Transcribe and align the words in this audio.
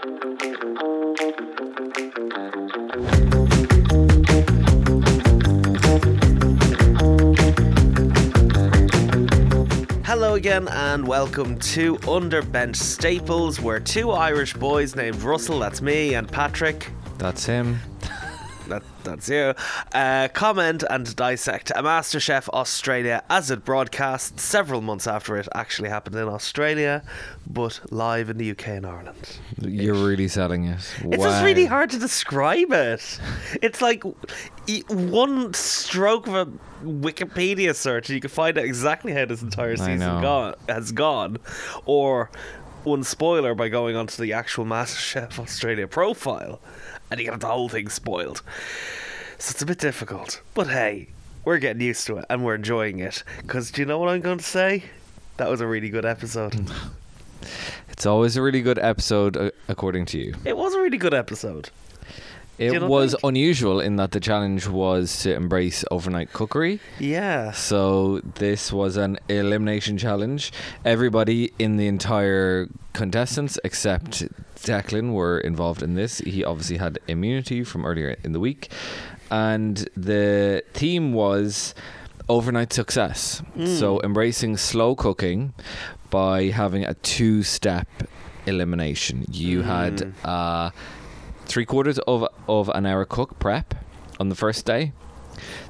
Hello 0.00 0.06
again, 10.34 10.68
and 10.68 11.04
welcome 11.08 11.58
to 11.58 11.96
Underbench 11.96 12.76
Staples, 12.76 13.60
where 13.60 13.80
two 13.80 14.12
Irish 14.12 14.54
boys 14.54 14.94
named 14.94 15.20
Russell, 15.22 15.58
that's 15.58 15.82
me, 15.82 16.14
and 16.14 16.30
Patrick, 16.30 16.92
That's 17.16 17.44
him. 17.44 17.80
That, 18.68 18.82
that's 19.04 19.28
you, 19.28 19.54
uh, 19.92 20.28
comment 20.32 20.84
and 20.88 21.14
dissect 21.16 21.70
a 21.70 21.82
MasterChef 21.82 22.48
Australia 22.50 23.22
as 23.28 23.50
it 23.50 23.64
broadcasts 23.64 24.42
several 24.42 24.80
months 24.80 25.06
after 25.06 25.36
it 25.36 25.48
actually 25.54 25.88
happened 25.88 26.16
in 26.16 26.28
Australia, 26.28 27.02
but 27.46 27.80
live 27.90 28.30
in 28.30 28.38
the 28.38 28.50
UK 28.50 28.68
and 28.68 28.86
Ireland. 28.86 29.38
You're 29.60 29.94
really 29.94 30.28
selling 30.28 30.64
it. 30.64 30.94
It's 31.04 31.22
just 31.22 31.44
really 31.44 31.66
hard 31.66 31.90
to 31.90 31.98
describe 31.98 32.72
it. 32.72 33.20
It's 33.62 33.80
like 33.80 34.02
one 34.88 35.54
stroke 35.54 36.26
of 36.26 36.34
a 36.34 36.46
Wikipedia 36.84 37.74
search, 37.74 38.08
and 38.08 38.14
you 38.14 38.20
can 38.20 38.30
find 38.30 38.56
out 38.58 38.64
exactly 38.64 39.12
how 39.12 39.24
this 39.24 39.42
entire 39.42 39.76
season 39.76 39.98
gone, 39.98 40.54
has 40.68 40.92
gone, 40.92 41.38
or 41.84 42.30
one 42.84 43.02
spoiler 43.02 43.54
by 43.54 43.68
going 43.68 43.96
onto 43.96 44.22
the 44.22 44.32
actual 44.32 44.64
MasterChef 44.64 45.38
Australia 45.38 45.86
profile, 45.86 46.60
and 47.10 47.20
you 47.20 47.26
get 47.30 47.40
the 47.40 47.46
whole 47.46 47.68
thing 47.68 47.88
spoiled. 47.88 48.42
So 49.38 49.52
it's 49.52 49.62
a 49.62 49.66
bit 49.66 49.78
difficult, 49.78 50.40
but 50.54 50.68
hey, 50.68 51.08
we're 51.44 51.58
getting 51.58 51.82
used 51.82 52.06
to 52.08 52.18
it 52.18 52.24
and 52.28 52.44
we're 52.44 52.56
enjoying 52.56 52.98
it. 52.98 53.22
Because 53.42 53.70
do 53.70 53.80
you 53.82 53.86
know 53.86 53.98
what 53.98 54.08
I'm 54.08 54.20
going 54.20 54.38
to 54.38 54.44
say? 54.44 54.84
That 55.36 55.48
was 55.48 55.60
a 55.60 55.66
really 55.66 55.88
good 55.90 56.04
episode. 56.04 56.70
It's 57.90 58.06
always 58.06 58.36
a 58.36 58.42
really 58.42 58.62
good 58.62 58.78
episode, 58.78 59.36
uh, 59.36 59.50
according 59.68 60.06
to 60.06 60.18
you. 60.18 60.34
it 60.44 60.56
was 60.56 60.74
a 60.74 60.80
really 60.80 60.98
good 60.98 61.14
episode. 61.14 61.70
It 62.58 62.72
you 62.72 62.80
not 62.80 62.90
was 62.90 63.12
think? 63.12 63.24
unusual 63.24 63.80
in 63.80 63.96
that 63.96 64.10
the 64.10 64.20
challenge 64.20 64.66
was 64.68 65.20
to 65.22 65.34
embrace 65.34 65.84
overnight 65.90 66.32
cookery. 66.32 66.80
Yeah. 66.98 67.52
So 67.52 68.20
this 68.36 68.72
was 68.72 68.96
an 68.96 69.18
elimination 69.28 69.98
challenge. 69.98 70.52
Everybody 70.84 71.52
in 71.60 71.76
the 71.76 71.86
entire 71.86 72.68
contestants 72.92 73.58
except 73.64 74.24
Declan 74.64 75.12
were 75.12 75.38
involved 75.38 75.82
in 75.82 75.94
this. 75.94 76.18
He 76.18 76.44
obviously 76.44 76.76
had 76.78 76.98
immunity 77.08 77.64
from 77.64 77.84
earlier 77.86 78.16
in 78.24 78.32
the 78.32 78.40
week, 78.40 78.70
and 79.30 79.76
the 79.96 80.62
theme 80.74 81.12
was 81.12 81.74
overnight 82.28 82.72
success. 82.72 83.42
So 83.78 84.00
embracing 84.02 84.56
slow 84.58 84.94
cooking 84.94 85.54
by 86.10 86.44
having 86.50 86.84
a 86.84 86.94
two-step 86.94 87.88
elimination. 88.46 89.24
You 89.30 89.62
had 89.62 90.12
uh, 90.24 90.70
three 91.46 91.64
quarters 91.64 91.98
of 92.00 92.26
of 92.48 92.68
an 92.70 92.86
hour 92.86 93.04
cook 93.04 93.38
prep 93.38 93.74
on 94.20 94.28
the 94.28 94.34
first 94.34 94.66
day, 94.66 94.92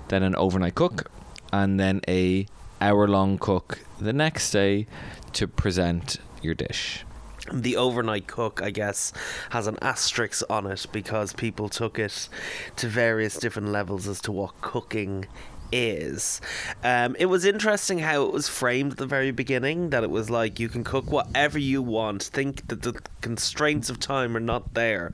then 0.09 0.23
an 0.23 0.35
overnight 0.37 0.75
cook, 0.75 1.11
and 1.53 1.79
then 1.79 2.01
a 2.09 2.47
hour 2.81 3.09
long 3.09 3.39
cook 3.39 3.79
the 4.01 4.13
next 4.13 4.51
day 4.53 4.87
to 5.33 5.47
present 5.49 6.19
your 6.43 6.55
dish. 6.55 7.05
The 7.53 7.77
overnight 7.77 8.27
cook, 8.27 8.61
I 8.63 8.71
guess, 8.71 9.13
has 9.51 9.67
an 9.67 9.79
asterisk 9.83 10.43
on 10.51 10.67
it 10.67 10.87
because 10.93 11.33
people 11.33 11.69
took 11.69 11.99
it 11.99 12.29
to 12.77 12.89
various 12.89 13.37
different 13.37 13.69
levels 13.69 14.07
as 14.07 14.21
to 14.23 14.33
what 14.33 14.61
cooking 14.61 15.27
is. 15.73 16.41
Um, 16.83 17.17
it 17.19 17.27
was 17.27 17.45
interesting 17.45 17.99
how 17.99 18.25
it 18.25 18.33
was 18.33 18.49
framed 18.49 18.93
at 18.93 18.99
the 18.99 19.07
very 19.07 19.31
beginning 19.31 19.91
that 19.91 20.03
it 20.03 20.11
was 20.11 20.31
like 20.31 20.59
you 20.59 20.69
can 20.69 20.85
cook 20.85 21.11
whatever 21.11 21.59
you 21.59 21.83
want, 21.83 22.23
think 22.23 22.69
that 22.69 22.83
the 22.83 23.01
constraints 23.21 23.91
of 23.91 23.99
time 24.01 24.37
are 24.37 24.41
not 24.41 24.75
there. 24.75 25.13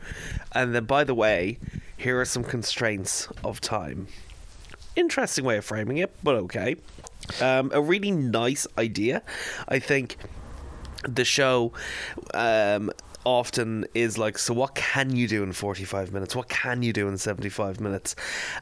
And 0.52 0.74
then, 0.74 0.84
by 0.84 1.04
the 1.04 1.14
way, 1.14 1.58
here 1.96 2.20
are 2.20 2.24
some 2.24 2.44
constraints 2.44 3.28
of 3.42 3.60
time. 3.60 4.06
Interesting 4.96 5.44
way 5.44 5.56
of 5.56 5.64
framing 5.64 5.98
it, 5.98 6.14
but 6.22 6.36
okay. 6.36 6.76
Um, 7.40 7.70
a 7.74 7.80
really 7.80 8.10
nice 8.10 8.66
idea. 8.78 9.22
I 9.66 9.78
think 9.78 10.16
the 11.08 11.24
show 11.24 11.72
um, 12.32 12.90
often 13.24 13.86
is 13.94 14.18
like, 14.18 14.38
so 14.38 14.52
what 14.54 14.74
can 14.74 15.14
you 15.16 15.26
do 15.28 15.42
in 15.42 15.52
45 15.52 16.12
minutes? 16.12 16.36
What 16.36 16.48
can 16.48 16.82
you 16.82 16.92
do 16.92 17.08
in 17.08 17.16
75 17.18 17.80
minutes? 17.80 18.14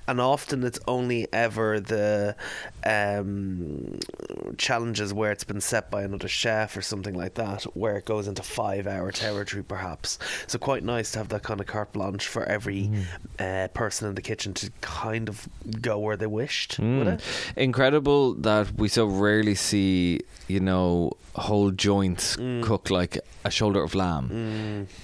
And 0.09 0.21
often 0.21 0.63
it's 0.65 0.79
only 0.87 1.27
ever 1.33 1.81
the 1.81 2.37
um, 2.85 3.99
challenges 4.59 5.13
where 5.13 5.33
it's 5.33 5.45
been 5.45 5.61
set 5.61 5.91
by 5.91 6.03
another 6.03 6.29
chef 6.29 6.77
or 6.77 6.83
something 6.83 7.15
like 7.15 7.35
that, 7.35 7.63
where 7.75 7.97
it 7.97 8.05
goes 8.05 8.29
into 8.29 8.43
five 8.43 8.87
hour 8.87 9.11
territory 9.13 9.63
perhaps. 9.63 10.19
So 10.47 10.59
quite 10.59 10.85
nice 10.85 11.13
to 11.13 11.19
have 11.19 11.29
that 11.29 11.43
kind 11.43 11.61
of 11.61 11.67
carte 11.67 11.93
blanche 11.93 12.27
for 12.29 12.45
every 12.45 12.91
uh, 13.39 13.69
person 13.75 14.09
in 14.09 14.15
the 14.15 14.23
kitchen 14.23 14.55
to 14.55 14.71
kind 14.81 15.29
of 15.29 15.49
go 15.81 15.99
where 15.99 16.17
they 16.17 16.27
wished 16.27 16.79
with 16.79 16.89
Mm. 16.89 17.15
it. 17.15 17.23
Incredible 17.57 18.35
that 18.35 18.73
we 18.77 18.89
so 18.89 19.07
rarely 19.07 19.55
see, 19.55 20.21
you 20.49 20.61
know, 20.61 21.13
whole 21.35 21.71
joints 21.71 22.37
Mm. 22.37 22.63
cooked 22.63 22.91
like 22.91 23.19
a 23.45 23.51
shoulder 23.51 23.83
of 23.83 23.95
lamb. 23.95 24.29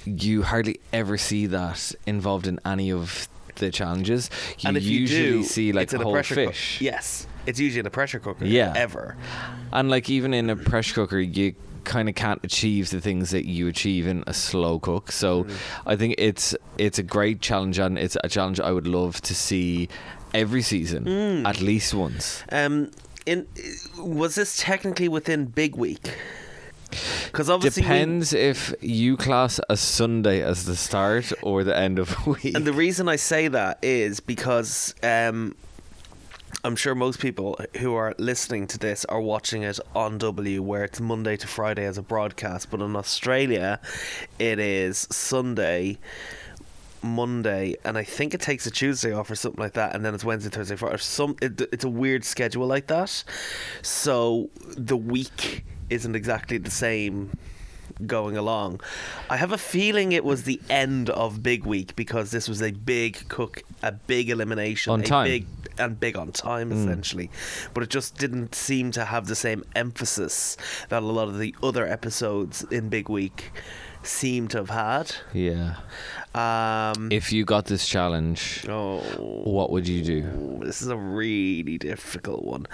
You 0.05 0.43
hardly 0.43 0.81
ever 0.93 1.19
see 1.19 1.47
that 1.47 1.93
involved 2.07 2.47
in 2.47 2.59
any 2.65 2.91
of 2.93 3.29
the 3.57 3.71
challenges. 3.71 4.31
You 4.61 4.69
and 4.69 4.77
if 4.77 4.85
you 4.85 5.01
usually 5.01 5.23
do, 5.31 5.43
see 5.45 5.73
like 5.73 5.85
it's 5.85 5.95
in 5.95 5.99
a 6.01 6.03
a 6.03 6.05
whole 6.05 6.13
pressure 6.13 6.35
cook- 6.37 6.49
fish. 6.55 6.81
Yes, 6.81 7.27
it's 7.47 7.59
usually 7.59 7.81
in 7.81 7.87
a 7.87 7.91
pressure 7.91 8.19
cooker. 8.21 8.45
Yeah. 8.45 8.73
ever. 8.77 9.17
And 9.73 9.91
like 9.91 10.09
even 10.11 10.33
in 10.35 10.49
a 10.51 10.57
pressure 10.57 10.95
cooker, 10.95 11.19
you 11.19 11.55
kind 11.85 12.09
of 12.09 12.15
can't 12.15 12.41
achieve 12.45 12.91
the 12.91 13.01
things 13.01 13.31
that 13.31 13.47
you 13.47 13.67
achieve 13.67 14.07
in 14.07 14.23
a 14.27 14.35
slow 14.35 14.79
cook. 14.79 15.11
So 15.11 15.45
Mm. 15.45 15.53
I 15.87 15.97
think 15.97 16.15
it's 16.19 16.55
it's 16.77 16.99
a 16.99 17.03
great 17.03 17.41
challenge, 17.41 17.79
and 17.79 17.99
it's 17.99 18.17
a 18.23 18.29
challenge 18.29 18.61
I 18.61 18.71
would 18.73 18.87
love 18.87 19.21
to 19.23 19.35
see 19.35 19.89
every 20.35 20.63
season 20.63 21.05
Mm. 21.05 21.47
at 21.49 21.61
least 21.61 21.95
once. 21.95 22.43
Um, 22.53 22.91
in 23.27 23.47
was 23.99 24.35
this 24.37 24.57
technically 24.59 25.09
within 25.09 25.47
Big 25.47 25.75
Week? 25.77 26.13
Because 27.27 27.51
obviously, 27.51 27.83
we- 27.83 27.89
Depends 27.89 28.33
if 28.33 28.75
you 28.81 29.17
class 29.17 29.61
a 29.69 29.77
Sunday 29.77 30.43
as 30.43 30.65
the 30.65 30.77
start 30.77 31.33
or 31.43 31.65
the 31.65 31.77
end 31.77 31.99
of 31.99 32.17
a 32.27 32.31
week. 32.43 32.55
and 32.57 32.65
the 32.65 32.73
reason 32.73 33.09
I 33.09 33.17
say 33.17 33.49
that 33.49 33.79
is 33.83 34.21
because 34.21 34.95
um, 35.03 35.55
I'm 36.65 36.77
sure 36.77 36.95
most 36.95 37.21
people 37.21 37.59
who 37.79 37.95
are 37.95 38.15
listening 38.19 38.67
to 38.69 38.79
this 38.79 39.05
are 39.05 39.21
watching 39.21 39.63
it 39.63 39.79
on 39.95 40.19
W, 40.19 40.63
where 40.63 40.85
it's 40.85 41.01
Monday 41.01 41.37
to 41.37 41.47
Friday 41.47 41.85
as 41.85 41.99
a 41.99 42.03
broadcast, 42.03 42.71
but 42.71 42.81
in 42.81 42.97
Australia, 42.97 43.81
it 44.39 44.59
is 44.59 45.07
Sunday. 45.11 45.99
Monday, 47.01 47.77
and 47.85 47.97
I 47.97 48.03
think 48.03 48.35
it 48.35 48.41
takes 48.41 48.67
a 48.67 48.73
Tuesday 48.73 49.13
off 49.13 49.31
or 49.31 49.37
something 49.37 49.61
like 49.63 49.75
that, 49.75 49.95
and 49.95 50.05
then 50.05 50.15
it's 50.17 50.25
Wednesday, 50.25 50.51
Thursday, 50.51 50.75
Friday. 50.75 50.97
Or 50.97 50.99
some, 50.99 51.37
it, 51.41 51.61
it's 51.73 51.85
a 51.85 51.89
weird 51.89 52.25
schedule 52.25 52.67
like 52.67 52.89
that. 52.89 53.23
So 53.83 54.51
the 54.77 54.97
week 54.97 55.65
isn't 55.91 56.15
exactly 56.15 56.59
the 56.59 56.71
same 56.71 57.31
going 58.07 58.37
along. 58.37 58.81
I 59.29 59.37
have 59.37 59.53
a 59.53 59.59
feeling 59.59 60.13
it 60.13 60.25
was 60.25 60.45
the 60.45 60.61
end 60.71 61.11
of 61.11 61.43
Big 61.43 61.65
Week 61.65 61.97
because 61.97 62.31
this 62.31 62.49
was 62.49 62.63
a 62.63 62.71
big 62.71 63.29
cook, 63.29 63.63
a 63.83 63.93
big 63.93 64.31
elimination, 64.31 64.93
On 64.93 65.01
a 65.01 65.05
time. 65.05 65.27
big 65.27 65.47
and 65.79 65.99
big 65.99 66.17
on 66.17 66.33
time 66.33 66.71
mm. 66.71 66.75
essentially. 66.75 67.31
But 67.75 67.83
it 67.83 67.91
just 67.91 68.17
didn't 68.19 68.55
seem 68.55 68.91
to 68.93 69.05
have 69.05 69.27
the 69.27 69.35
same 69.35 69.65
emphasis 69.75 70.57
that 70.89 71.03
a 71.03 71.07
lot 71.07 71.29
of 71.29 71.39
the 71.39 71.55
other 71.63 71.87
episodes 71.87 72.63
in 72.71 72.89
Big 72.89 73.09
Week 73.09 73.51
seem 74.03 74.49
to 74.49 74.59
have 74.59 74.71
had. 74.71 75.15
yeah. 75.33 75.77
Um, 76.35 77.09
If 77.11 77.33
you 77.33 77.45
got 77.45 77.67
this 77.67 77.87
challenge, 77.89 78.65
oh, 78.69 78.99
what 79.45 79.71
would 79.71 79.89
you 79.89 80.03
do? 80.05 80.61
This 80.63 80.83
is 80.83 80.89
a 80.89 80.97
really 80.97 81.79
difficult 81.79 82.45
one. 82.45 82.67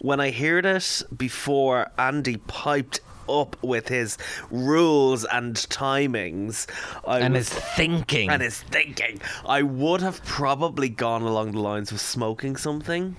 When 0.00 0.20
I 0.20 0.30
heard 0.30 0.64
it 0.66 1.02
before 1.16 1.90
Andy 1.98 2.36
piped 2.36 3.00
up 3.28 3.56
with 3.62 3.88
his 3.88 4.16
rules 4.50 5.24
and 5.24 5.54
timings, 5.56 6.66
I 7.06 7.20
And 7.20 7.34
was, 7.34 7.48
his 7.52 7.58
thinking. 7.76 8.30
and 8.30 8.40
his 8.42 8.60
thinking, 8.62 9.20
I 9.46 9.62
would 9.62 10.00
have 10.00 10.24
probably 10.24 10.88
gone 10.88 11.22
along 11.22 11.52
the 11.52 11.60
lines 11.60 11.90
of 11.92 12.00
smoking 12.00 12.56
something. 12.56 13.16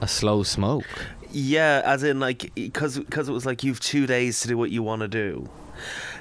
a 0.00 0.08
slow 0.08 0.42
smoke. 0.42 0.84
Yeah, 1.36 1.82
as 1.84 2.04
in 2.04 2.20
like 2.20 2.54
because 2.54 2.96
because 2.96 3.28
it 3.28 3.32
was 3.32 3.44
like 3.44 3.64
you've 3.64 3.80
two 3.80 4.06
days 4.06 4.40
to 4.42 4.48
do 4.48 4.56
what 4.56 4.70
you 4.70 4.84
want 4.84 5.00
to 5.02 5.08
do. 5.08 5.48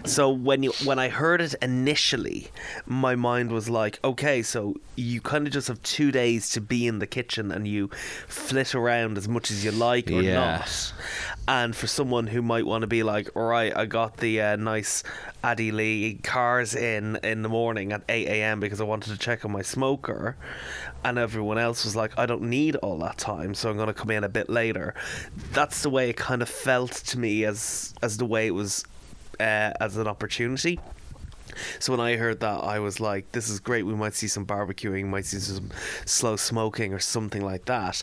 So 0.06 0.30
when 0.30 0.64
you 0.64 0.72
when 0.84 1.00
I 1.00 1.10
heard 1.10 1.42
it 1.42 1.56
initially, 1.62 2.52
my 2.86 3.16
mind 3.16 3.52
was 3.52 3.70
like, 3.70 4.00
okay, 4.04 4.42
so 4.42 4.76
you 4.96 5.22
kind 5.22 5.48
of 5.48 5.54
just 5.54 5.68
have 5.70 5.82
two 5.84 6.12
days 6.12 6.50
to 6.52 6.62
be 6.62 6.86
in 6.88 7.00
the 7.00 7.08
kitchen 7.08 7.52
and 7.52 7.68
you 7.68 7.90
flit 8.28 8.76
around 8.76 9.18
as 9.18 9.28
much 9.28 9.50
as 9.50 9.64
you 9.64 9.72
like 9.72 10.12
or 10.12 10.22
Yeah. 10.22 10.34
not. 10.36 10.94
And 11.48 11.76
for 11.76 11.88
someone 11.88 12.28
who 12.28 12.42
might 12.42 12.66
want 12.66 12.82
to 12.82 12.88
be 12.88 13.04
like, 13.04 13.30
all 13.36 13.44
right, 13.44 13.76
I 13.76 13.86
got 13.86 14.18
the 14.18 14.42
uh, 14.42 14.56
nice 14.56 15.04
Addy 15.44 15.72
Lee 15.72 16.16
cars 16.24 16.76
in 16.76 17.18
in 17.24 17.42
the 17.42 17.50
morning 17.50 17.92
at 17.92 18.04
eight 18.10 18.28
a.m. 18.28 18.60
because 18.60 18.80
I 18.82 18.84
wanted 18.84 19.12
to 19.12 19.18
check 19.18 19.44
on 19.46 19.52
my 19.52 19.62
smoker, 19.62 20.36
and 21.04 21.18
everyone 21.18 21.58
else 21.58 21.84
was 21.86 21.96
like, 21.96 22.18
I 22.18 22.26
don't 22.26 22.44
need 22.44 22.76
all 22.78 22.98
that 23.00 23.18
time, 23.18 23.54
so 23.54 23.70
I'm 23.70 23.76
going 23.76 23.88
to 23.88 23.94
come 23.94 24.12
in 24.12 24.24
a 24.24 24.30
bit 24.30 24.50
later. 24.50 24.94
That's 25.52 25.82
the 25.84 25.90
way 25.90 26.10
it 26.10 26.18
kind 26.18 26.42
of 26.42 26.50
felt 26.50 26.92
to 26.92 27.20
me 27.20 27.44
as 27.46 27.94
as 28.02 28.18
the 28.18 28.26
way 28.26 28.48
it 28.48 28.52
was 28.52 28.86
uh, 29.40 29.72
as 29.80 29.98
an 29.98 30.08
opportunity. 30.08 30.80
So 31.80 31.94
when 31.94 32.00
I 32.00 32.16
heard 32.16 32.40
that, 32.40 32.64
I 32.64 32.80
was 32.80 33.00
like, 33.00 33.32
"This 33.32 33.50
is 33.50 33.60
great. 33.60 33.84
We 33.84 33.94
might 33.94 34.16
see 34.16 34.28
some 34.28 34.46
barbecuing, 34.46 35.06
might 35.06 35.26
see 35.26 35.40
some 35.40 35.70
slow 36.06 36.36
smoking, 36.36 36.94
or 36.94 37.00
something 37.00 37.44
like 37.44 37.66
that." 37.66 38.02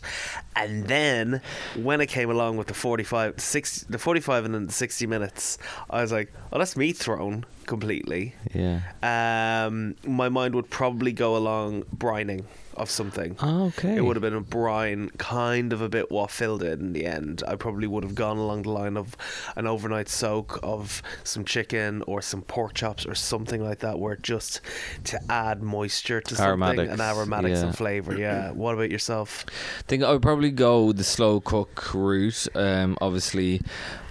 And 0.54 0.86
then 0.86 1.40
when 1.76 2.00
it 2.00 2.06
came 2.06 2.30
along 2.30 2.58
with 2.58 2.68
the 2.68 2.74
forty-five, 2.74 3.40
60, 3.40 3.86
the 3.90 3.98
forty-five 3.98 4.44
and 4.44 4.54
then 4.54 4.66
the 4.66 4.72
sixty 4.72 5.06
minutes, 5.06 5.58
I 5.88 6.02
was 6.02 6.12
like, 6.12 6.32
"Oh, 6.52 6.58
that's 6.58 6.76
me 6.76 6.92
thrown 6.92 7.44
completely." 7.66 8.34
Yeah. 8.54 8.82
Um, 9.02 9.96
my 10.06 10.28
mind 10.28 10.54
would 10.54 10.70
probably 10.70 11.12
go 11.12 11.36
along 11.36 11.84
brining 11.96 12.44
of 12.74 12.90
something. 12.90 13.36
Oh, 13.40 13.66
okay. 13.66 13.96
It 13.96 14.02
would 14.02 14.16
have 14.16 14.22
been 14.22 14.34
a 14.34 14.40
brine, 14.40 15.10
kind 15.18 15.72
of 15.72 15.82
a 15.82 15.88
bit 15.88 16.10
what 16.10 16.30
filled 16.30 16.62
it 16.62 16.78
in 16.78 16.92
the 16.92 17.06
end. 17.06 17.42
I 17.46 17.56
probably 17.56 17.86
would 17.86 18.04
have 18.04 18.14
gone 18.14 18.38
along 18.38 18.62
the 18.62 18.70
line 18.70 18.96
of 18.96 19.16
an 19.56 19.66
overnight 19.66 20.08
soak 20.08 20.58
of 20.62 21.02
some 21.24 21.44
chicken 21.44 22.02
or 22.06 22.22
some 22.22 22.42
pork 22.42 22.74
chops 22.74 23.06
or 23.06 23.14
something 23.14 23.62
like 23.62 23.80
that, 23.80 23.98
where 23.98 24.16
just 24.16 24.60
to 25.04 25.20
add 25.30 25.62
moisture 25.62 26.20
to 26.20 26.34
something 26.34 26.48
Aromatics, 26.48 26.92
and 26.92 27.00
aromatics 27.00 27.58
yeah. 27.58 27.66
and 27.66 27.76
flavor. 27.76 28.16
Yeah. 28.16 28.50
What 28.52 28.74
about 28.74 28.90
yourself? 28.90 29.44
I 29.78 29.82
think 29.82 30.02
I 30.02 30.12
would 30.12 30.22
probably 30.22 30.50
go 30.50 30.92
the 30.92 31.04
slow 31.04 31.40
cook 31.40 31.94
route. 31.94 32.46
Um, 32.54 32.96
obviously, 33.00 33.60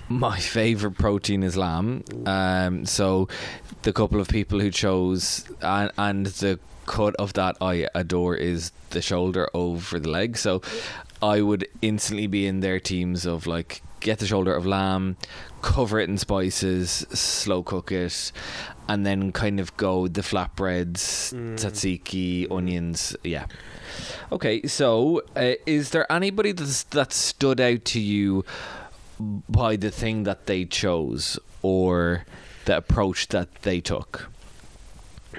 my 0.09 0.37
favorite 0.39 0.97
protein 0.97 1.43
is 1.43 1.55
lamb. 1.55 2.03
Um, 2.25 2.85
so 2.85 3.27
the 3.83 3.93
couple 3.93 4.19
of 4.19 4.27
people 4.27 4.59
who 4.59 4.71
chose 4.71 5.45
and, 5.61 5.91
and 5.97 6.25
the 6.25 6.59
cut 6.89 7.15
of 7.17 7.33
that 7.33 7.55
I 7.61 7.87
adore 7.93 8.35
is 8.35 8.71
the 8.89 9.01
shoulder 9.01 9.47
over 9.53 9.99
the 9.99 10.09
leg. 10.09 10.37
So 10.37 10.61
I 11.21 11.41
would 11.41 11.67
instantly 11.83 12.25
be 12.25 12.47
in 12.47 12.61
their 12.61 12.79
teams 12.79 13.27
of 13.27 13.45
like 13.45 13.83
get 13.99 14.17
the 14.17 14.25
shoulder 14.25 14.55
of 14.55 14.65
lamb, 14.65 15.15
cover 15.61 15.99
it 15.99 16.09
in 16.09 16.17
spices, 16.17 17.05
slow 17.11 17.61
cook 17.61 17.91
it. 17.91 18.31
And 18.87 19.05
then 19.05 19.31
kind 19.31 19.59
of 19.59 19.77
go 19.77 20.07
the 20.07 20.21
flatbreads, 20.21 21.31
tzatziki, 21.59 22.49
onions, 22.49 23.15
yeah. 23.23 23.45
Okay, 24.31 24.65
so 24.65 25.21
uh, 25.35 25.53
is 25.67 25.91
there 25.91 26.11
anybody 26.11 26.53
that's, 26.53 26.83
that 26.97 27.13
stood 27.13 27.61
out 27.61 27.85
to 27.85 27.99
you 27.99 28.43
by 29.47 29.75
the 29.75 29.91
thing 29.91 30.23
that 30.23 30.47
they 30.47 30.65
chose 30.65 31.37
or 31.61 32.25
the 32.65 32.77
approach 32.77 33.27
that 33.27 33.61
they 33.61 33.79
took? 33.79 34.31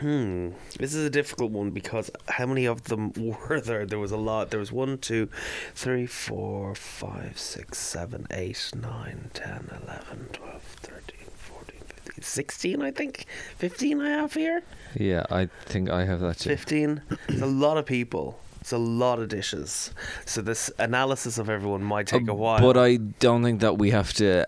Hmm. 0.00 0.50
This 0.78 0.94
is 0.94 1.04
a 1.04 1.10
difficult 1.10 1.50
one 1.52 1.70
because 1.70 2.10
how 2.28 2.46
many 2.46 2.64
of 2.64 2.84
them 2.84 3.12
were 3.16 3.60
there? 3.60 3.84
There 3.84 3.98
was 3.98 4.12
a 4.12 4.16
lot. 4.16 4.50
There 4.50 4.60
was 4.60 4.72
one, 4.72 4.98
two, 4.98 5.28
three, 5.74 6.06
four, 6.06 6.74
five, 6.74 7.38
six, 7.38 7.78
seven, 7.78 8.26
eight, 8.30 8.70
nine, 8.74 9.30
ten, 9.34 9.68
eleven, 9.82 10.28
twelve, 10.32 10.62
thirteen, 10.62 11.28
fourteen, 11.36 11.80
fifteen, 11.86 12.22
sixteen. 12.24 12.82
I 12.82 12.90
think 12.90 13.26
fifteen. 13.58 14.00
I 14.00 14.08
have 14.10 14.32
here. 14.34 14.62
Yeah, 14.94 15.26
I 15.30 15.48
think 15.66 15.90
I 15.90 16.04
have 16.04 16.20
that 16.20 16.38
too. 16.38 16.48
Fifteen. 16.48 17.02
It's 17.28 17.42
a 17.42 17.46
lot 17.46 17.76
of 17.76 17.84
people. 17.84 18.40
It's 18.62 18.72
a 18.72 18.78
lot 18.78 19.18
of 19.18 19.28
dishes. 19.28 19.92
So 20.26 20.42
this 20.42 20.70
analysis 20.78 21.38
of 21.38 21.48
everyone 21.48 21.82
might 21.82 22.06
take 22.06 22.28
a 22.28 22.34
while. 22.34 22.60
But 22.60 22.76
I 22.76 22.96
don't 22.96 23.42
think 23.42 23.60
that 23.60 23.78
we 23.78 23.90
have 23.90 24.12
to 24.14 24.46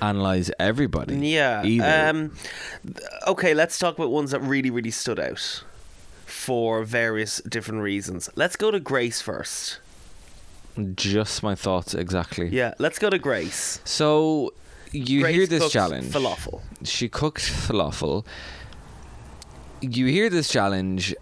analyze 0.00 0.50
everybody. 0.58 1.16
Yeah. 1.16 1.64
Either. 1.64 2.10
Um, 2.10 2.32
okay, 3.26 3.54
let's 3.54 3.78
talk 3.78 3.96
about 3.96 4.10
ones 4.10 4.30
that 4.30 4.40
really, 4.40 4.70
really 4.70 4.90
stood 4.90 5.18
out 5.18 5.64
for 6.26 6.84
various 6.84 7.40
different 7.42 7.82
reasons. 7.82 8.30
Let's 8.36 8.56
go 8.56 8.70
to 8.70 8.80
Grace 8.80 9.20
first. 9.20 9.78
Just 10.94 11.42
my 11.42 11.54
thoughts 11.54 11.94
exactly. 11.94 12.48
Yeah, 12.48 12.74
let's 12.78 12.98
go 12.98 13.10
to 13.10 13.18
Grace. 13.18 13.80
So 13.84 14.52
you 14.92 15.22
Grace 15.22 15.34
hear 15.34 15.46
this 15.46 15.72
challenge. 15.72 16.06
Falafel. 16.06 16.60
She 16.84 17.08
cooked 17.08 17.42
falafel. 17.42 18.24
You 19.80 20.06
hear 20.06 20.30
this 20.30 20.48
challenge, 20.48 21.14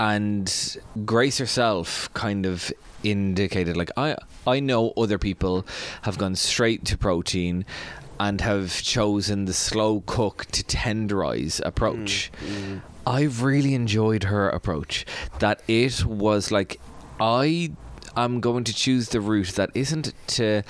and 0.00 0.76
Grace 1.04 1.38
herself 1.38 2.12
kind 2.14 2.46
of 2.46 2.72
indicated 3.04 3.76
like 3.76 3.90
I 3.96 4.16
I 4.46 4.60
know 4.60 4.92
other 4.96 5.18
people 5.18 5.66
have 6.02 6.18
gone 6.18 6.34
straight 6.34 6.84
to 6.86 6.98
protein 6.98 7.64
and 8.18 8.40
have 8.40 8.82
chosen 8.82 9.44
the 9.44 9.52
slow 9.52 10.02
cook 10.06 10.46
to 10.46 10.62
tenderize 10.64 11.60
approach. 11.64 12.30
Mm, 12.40 12.48
mm. 12.48 12.80
I've 13.06 13.42
really 13.42 13.74
enjoyed 13.74 14.24
her 14.24 14.48
approach. 14.48 15.04
That 15.40 15.62
it 15.68 16.04
was 16.04 16.50
like 16.50 16.80
I 17.20 17.72
am 18.16 18.40
going 18.40 18.64
to 18.64 18.74
choose 18.74 19.10
the 19.10 19.20
route 19.20 19.48
that 19.56 19.70
isn't 19.74 20.12
to 20.28 20.62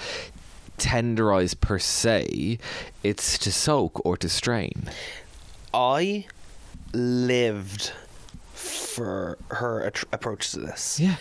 tenderize 0.79 1.59
per 1.59 1.79
se, 1.79 2.59
it's 3.03 3.39
to 3.39 3.53
soak 3.53 4.05
or 4.05 4.17
to 4.17 4.29
strain. 4.29 4.91
I 5.73 6.27
lived 6.93 7.93
for 8.53 9.39
her 9.51 9.91
attr 9.91 10.05
approach 10.13 10.53
to 10.53 10.61
this. 10.61 10.99
Yeah. 10.99 11.17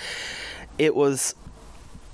It 0.77 0.95
was. 0.95 1.35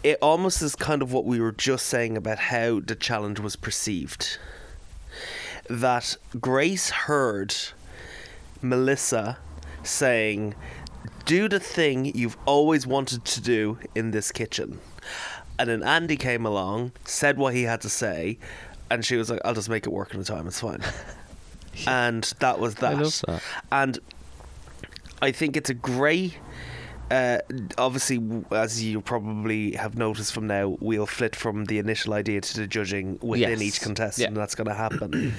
It 0.04 0.18
almost 0.22 0.62
is 0.62 0.76
kind 0.76 1.02
of 1.02 1.12
what 1.12 1.26
we 1.26 1.40
were 1.40 1.52
just 1.52 1.88
saying 1.88 2.16
about 2.16 2.40
how 2.40 2.80
the 2.80 2.96
challenge 2.96 3.40
was 3.40 3.56
perceived. 3.56 4.38
That 5.70 6.16
Grace 6.40 6.90
heard 6.90 7.54
Melissa 8.62 9.38
saying, 9.84 10.56
Do 11.26 11.50
the 11.50 11.60
thing 11.60 12.06
you've 12.06 12.38
always 12.46 12.88
wanted 12.88 13.26
to 13.26 13.42
do 13.42 13.78
in 13.94 14.12
this 14.12 14.32
kitchen. 14.32 14.80
And 15.58 15.70
then 15.70 15.84
Andy 15.84 16.16
came 16.16 16.46
along, 16.46 16.94
said 17.04 17.38
what 17.38 17.54
he 17.54 17.64
had 17.64 17.82
to 17.82 17.90
say, 17.90 18.38
and 18.90 19.06
she 19.06 19.18
was 19.18 19.30
like, 19.30 19.42
I'll 19.44 19.54
just 19.54 19.70
make 19.70 19.86
it 19.86 19.92
work 19.92 20.14
in 20.14 20.20
the 20.20 20.26
time, 20.26 20.48
it's 20.48 20.62
fine. 20.62 20.82
and 21.88 22.24
that 22.40 22.60
was 22.60 22.76
that. 22.76 22.94
I 22.94 23.04
that. 23.28 23.42
And 23.72 24.00
I 25.22 25.32
think 25.32 25.58
it's 25.58 25.70
a 25.70 25.74
great. 25.74 26.38
Uh, 27.12 27.40
obviously, 27.78 28.20
as 28.52 28.84
you 28.84 29.02
probably 29.02 29.72
have 29.74 29.98
noticed 29.98 30.32
from 30.34 30.46
now, 30.48 30.78
we'll 30.80 31.08
flit 31.08 31.36
from 31.36 31.66
the 31.66 31.80
initial 31.80 32.14
idea 32.14 32.40
to 32.42 32.60
the 32.62 32.68
judging 32.68 33.18
within 33.22 33.50
Yes. 33.52 33.62
each 33.62 33.82
contestant. 33.82 34.22
Yeah. 34.22 34.28
and 34.28 34.38
That's 34.38 34.54
going 34.56 34.68
to 34.68 34.74
happen. 34.76 35.34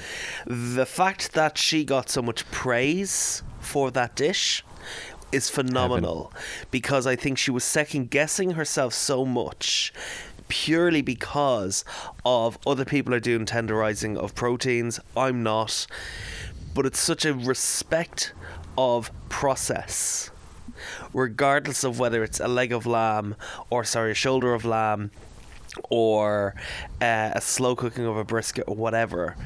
the 0.46 0.86
fact 0.86 1.32
that 1.34 1.56
she 1.58 1.84
got 1.84 2.10
so 2.10 2.22
much 2.22 2.48
praise 2.50 3.42
for 3.60 3.90
that 3.92 4.16
dish 4.16 4.64
is 5.30 5.48
phenomenal 5.48 6.32
because 6.72 7.06
I 7.06 7.14
think 7.14 7.38
she 7.38 7.52
was 7.52 7.62
second 7.62 8.10
guessing 8.10 8.52
herself 8.52 8.92
so 8.92 9.24
much 9.24 9.92
purely 10.48 11.02
because 11.02 11.84
of 12.24 12.58
other 12.66 12.84
people 12.84 13.14
are 13.14 13.20
doing 13.20 13.46
tenderizing 13.46 14.16
of 14.16 14.34
proteins. 14.34 14.98
I'm 15.16 15.44
not. 15.44 15.86
But 16.74 16.84
it's 16.86 16.98
such 16.98 17.24
a 17.24 17.32
respect 17.32 18.32
of 18.76 19.12
process 19.28 20.30
regardless 21.12 21.84
of 21.84 21.98
whether 21.98 22.22
it's 22.22 22.40
a 22.40 22.48
leg 22.48 22.72
of 22.72 22.86
lamb 22.86 23.36
or 23.70 23.84
sorry 23.84 24.12
a 24.12 24.14
shoulder 24.14 24.54
of 24.54 24.64
lamb 24.64 25.10
or 25.88 26.54
uh, 27.00 27.30
a 27.34 27.40
slow 27.40 27.76
cooking 27.76 28.04
of 28.04 28.16
a 28.16 28.24
brisket 28.24 28.64
or 28.66 28.74
whatever 28.74 29.36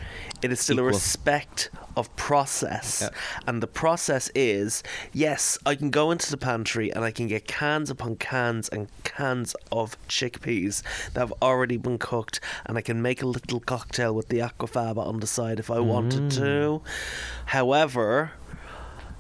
it 0.41 0.51
is 0.51 0.59
still 0.61 0.77
Equal. 0.77 0.89
a 0.89 0.93
respect 0.93 1.69
of 1.97 2.15
process 2.17 3.01
Yeah. 3.03 3.11
and 3.47 3.63
the 3.63 3.67
process 3.67 4.31
is 4.35 4.83
yes 5.13 5.59
i 5.67 5.75
can 5.75 5.91
go 5.91 6.11
into 6.11 6.31
the 6.31 6.39
pantry 6.39 6.91
and 6.91 7.05
i 7.05 7.11
can 7.11 7.27
get 7.27 7.47
cans 7.47 7.91
upon 7.91 8.17
cans 8.17 8.71
and 8.71 8.89
cans 9.05 9.55
of 9.71 9.99
chickpeas 10.09 10.83
that 11.13 11.21
have 11.21 11.35
already 11.43 11.77
been 11.77 11.99
cooked 11.99 12.41
and 12.65 12.79
i 12.79 12.81
can 12.81 13.03
make 13.03 13.21
a 13.23 13.27
little 13.27 13.61
cocktail 13.61 14.15
with 14.15 14.29
the 14.29 14.39
aquafaba 14.39 15.07
on 15.07 15.21
the 15.21 15.27
side 15.27 15.59
if 15.59 15.71
i 15.71 15.79
wanted 15.79 16.31
to 16.31 16.81
however 17.47 18.33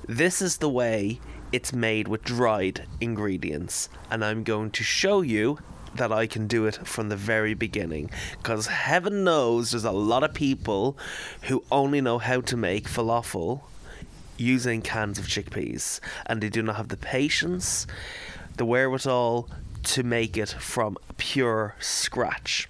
this 0.09 0.41
is 0.43 0.57
the 0.59 0.69
way 0.71 1.21
it's 1.55 1.73
made 1.73 2.09
with 2.09 2.25
dried 2.25 2.85
ingredients, 3.01 3.89
and 4.11 4.25
I'm 4.25 4.43
going 4.43 4.73
to 4.73 4.83
show 4.83 5.21
you 5.21 5.61
that 5.95 6.11
I 6.11 6.27
can 6.27 6.49
do 6.49 6.67
it 6.67 6.85
from 6.85 7.11
the 7.11 7.17
very 7.17 7.55
beginning. 7.55 8.11
Because 8.39 8.67
heaven 8.67 9.23
knows 9.23 9.71
there's 9.71 9.85
a 9.85 9.93
lot 9.93 10.25
of 10.25 10.35
people 10.35 10.99
who 11.43 11.63
only 11.71 12.01
know 12.01 12.19
how 12.19 12.41
to 12.41 12.57
make 12.57 12.89
falafel 12.89 13.61
using 14.37 14.83
cans 14.83 15.17
of 15.17 15.27
chickpeas, 15.27 16.01
and 16.27 16.41
they 16.41 16.49
do 16.49 16.61
not 16.61 16.75
have 16.75 16.89
the 16.89 16.97
patience, 16.97 17.87
the 18.57 18.65
wherewithal 18.65 19.49
to 19.85 20.03
make 20.03 20.37
it 20.37 20.49
from 20.49 20.97
pure 21.19 21.77
scratch. 21.79 22.69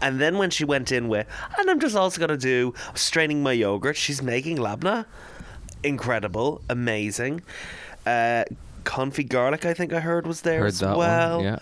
And 0.00 0.20
then 0.20 0.36
when 0.36 0.50
she 0.50 0.64
went 0.64 0.90
in 0.90 1.06
with, 1.06 1.28
and 1.56 1.70
I'm 1.70 1.78
just 1.78 1.94
also 1.94 2.18
going 2.18 2.30
to 2.30 2.36
do 2.36 2.74
straining 2.92 3.40
my 3.40 3.52
yogurt, 3.52 3.96
she's 3.96 4.20
making 4.20 4.56
labna 4.56 5.06
incredible, 5.84 6.60
amazing. 6.68 7.42
Uh, 8.06 8.44
confit 8.84 9.28
garlic, 9.28 9.64
I 9.66 9.74
think 9.74 9.92
I 9.92 10.00
heard 10.00 10.26
was 10.26 10.40
there 10.42 10.60
Heard 10.60 10.66
as 10.68 10.78
that 10.80 10.96
one, 10.96 10.98
well. 10.98 11.42
yeah. 11.42 11.58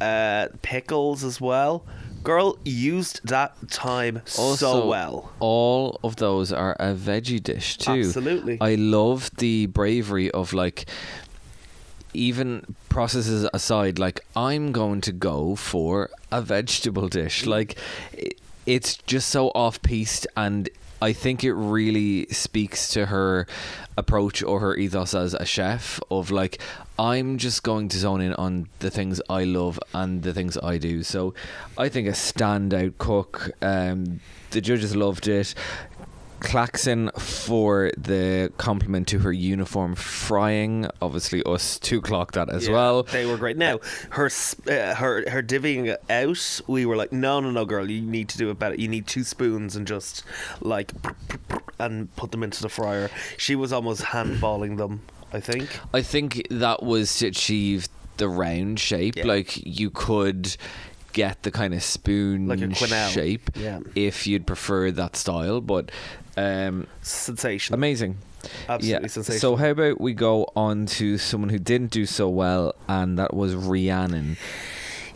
Uh, 0.00 0.48
pickles 0.62 1.24
as 1.24 1.40
well. 1.40 1.84
Girl 2.24 2.58
used 2.64 3.20
that 3.28 3.54
time 3.70 4.16
Also, 4.36 4.56
so 4.56 4.86
well. 4.88 5.32
All 5.38 6.00
of 6.02 6.16
those 6.16 6.52
are 6.52 6.74
a 6.80 6.92
veggie 6.94 7.40
dish 7.42 7.78
too. 7.78 8.02
Absolutely. 8.04 8.58
I 8.60 8.74
love 8.74 9.30
the 9.38 9.66
bravery 9.66 10.30
of 10.32 10.52
like 10.52 10.86
even 12.12 12.74
processes 12.88 13.48
aside 13.52 13.98
like 13.98 14.20
I'm 14.34 14.72
going 14.72 15.00
to 15.02 15.12
go 15.12 15.54
for 15.54 16.10
a 16.32 16.40
vegetable 16.42 17.08
dish. 17.08 17.46
Like 17.46 17.78
i- 18.18 18.30
it's 18.64 18.96
just 19.06 19.28
so 19.30 19.50
off-piste 19.50 20.26
and 20.36 20.68
I 21.00 21.12
think 21.12 21.44
it 21.44 21.52
really 21.52 22.26
speaks 22.26 22.88
to 22.92 23.06
her 23.06 23.46
approach 23.96 24.42
or 24.42 24.60
her 24.60 24.76
ethos 24.76 25.14
as 25.14 25.34
a 25.34 25.44
chef 25.44 26.00
of 26.10 26.30
like 26.30 26.60
I'm 26.98 27.38
just 27.38 27.62
going 27.62 27.88
to 27.88 27.98
zone 27.98 28.20
in 28.20 28.32
on 28.34 28.68
the 28.78 28.90
things 28.90 29.20
I 29.28 29.44
love 29.44 29.78
and 29.92 30.22
the 30.22 30.32
things 30.32 30.56
I 30.58 30.78
do. 30.78 31.02
So 31.02 31.34
I 31.76 31.88
think 31.88 32.08
a 32.08 32.12
standout 32.12 32.94
cook. 32.98 33.50
Um, 33.60 34.20
the 34.50 34.60
judges 34.60 34.96
loved 34.96 35.28
it. 35.28 35.54
Claxon 36.40 37.10
for 37.18 37.90
the 37.96 38.52
compliment 38.58 39.08
to 39.08 39.18
her 39.20 39.32
uniform 39.32 39.94
frying. 39.94 40.86
Obviously, 41.00 41.42
us 41.44 41.78
two 41.78 42.00
clocked 42.00 42.34
that 42.34 42.50
as 42.50 42.66
Yeah, 42.66 42.74
well. 42.74 43.02
They 43.04 43.26
were 43.26 43.36
great. 43.36 43.56
Now 43.56 43.80
her 44.10 44.26
uh, 44.26 44.94
her 44.94 45.28
her 45.30 45.42
divvying 45.42 45.96
out, 46.10 46.60
we 46.66 46.86
were 46.86 46.96
like, 46.96 47.12
no, 47.12 47.40
no, 47.40 47.50
no, 47.50 47.64
girl, 47.64 47.90
you 47.90 48.02
need 48.02 48.28
to 48.30 48.38
do 48.38 48.50
it 48.50 48.58
better. 48.58 48.74
You 48.74 48.88
need 48.88 49.06
two 49.06 49.24
spoons 49.24 49.76
and 49.76 49.86
just 49.86 50.24
like 50.60 50.92
and 51.78 52.14
put 52.16 52.30
them 52.32 52.42
into 52.42 52.62
the 52.62 52.68
fryer. 52.68 53.10
She 53.36 53.54
was 53.54 53.72
almost 53.72 54.02
handballing 54.02 54.76
them. 54.78 55.02
I 55.32 55.40
think. 55.40 55.68
I 55.92 56.02
think 56.02 56.46
that 56.50 56.82
was 56.82 57.18
to 57.18 57.26
achieve 57.26 57.88
the 58.16 58.28
round 58.28 58.78
shape. 58.80 59.16
Yeah. 59.16 59.26
Like 59.26 59.56
you 59.66 59.90
could 59.90 60.56
get 61.12 61.42
the 61.42 61.50
kind 61.50 61.72
of 61.74 61.82
spoon 61.82 62.46
Like 62.46 62.60
shape 62.76 63.50
Yeah. 63.56 63.80
if 63.94 64.26
you'd 64.26 64.46
prefer 64.46 64.90
that 64.92 65.16
style. 65.16 65.60
But 65.60 65.90
um, 66.36 66.86
Sensational. 67.02 67.78
amazing. 67.78 68.18
Absolutely 68.68 68.88
yeah. 68.88 69.06
sensational. 69.08 69.40
So 69.40 69.56
how 69.56 69.70
about 69.70 70.00
we 70.00 70.12
go 70.14 70.46
on 70.54 70.86
to 70.86 71.18
someone 71.18 71.50
who 71.50 71.58
didn't 71.58 71.90
do 71.90 72.06
so 72.06 72.28
well, 72.28 72.74
and 72.88 73.18
that 73.18 73.34
was 73.34 73.54
Rhiannon, 73.54 74.36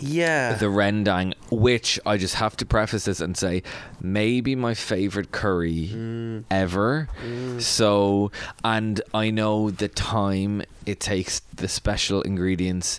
yeah. 0.00 0.54
the 0.54 0.66
rendang, 0.66 1.34
which 1.50 2.00
I 2.04 2.16
just 2.16 2.36
have 2.36 2.56
to 2.56 2.66
preface 2.66 3.04
this 3.04 3.20
and 3.20 3.36
say, 3.36 3.62
maybe 4.00 4.56
my 4.56 4.74
favorite 4.74 5.30
curry 5.30 5.90
Mm. 5.94 6.44
ever. 6.50 7.08
So, 7.58 8.32
and 8.64 9.00
I 9.14 9.30
know 9.30 9.70
the 9.70 9.88
time 9.88 10.62
it 10.86 10.98
takes, 10.98 11.40
the 11.54 11.68
special 11.68 12.22
ingredients. 12.22 12.98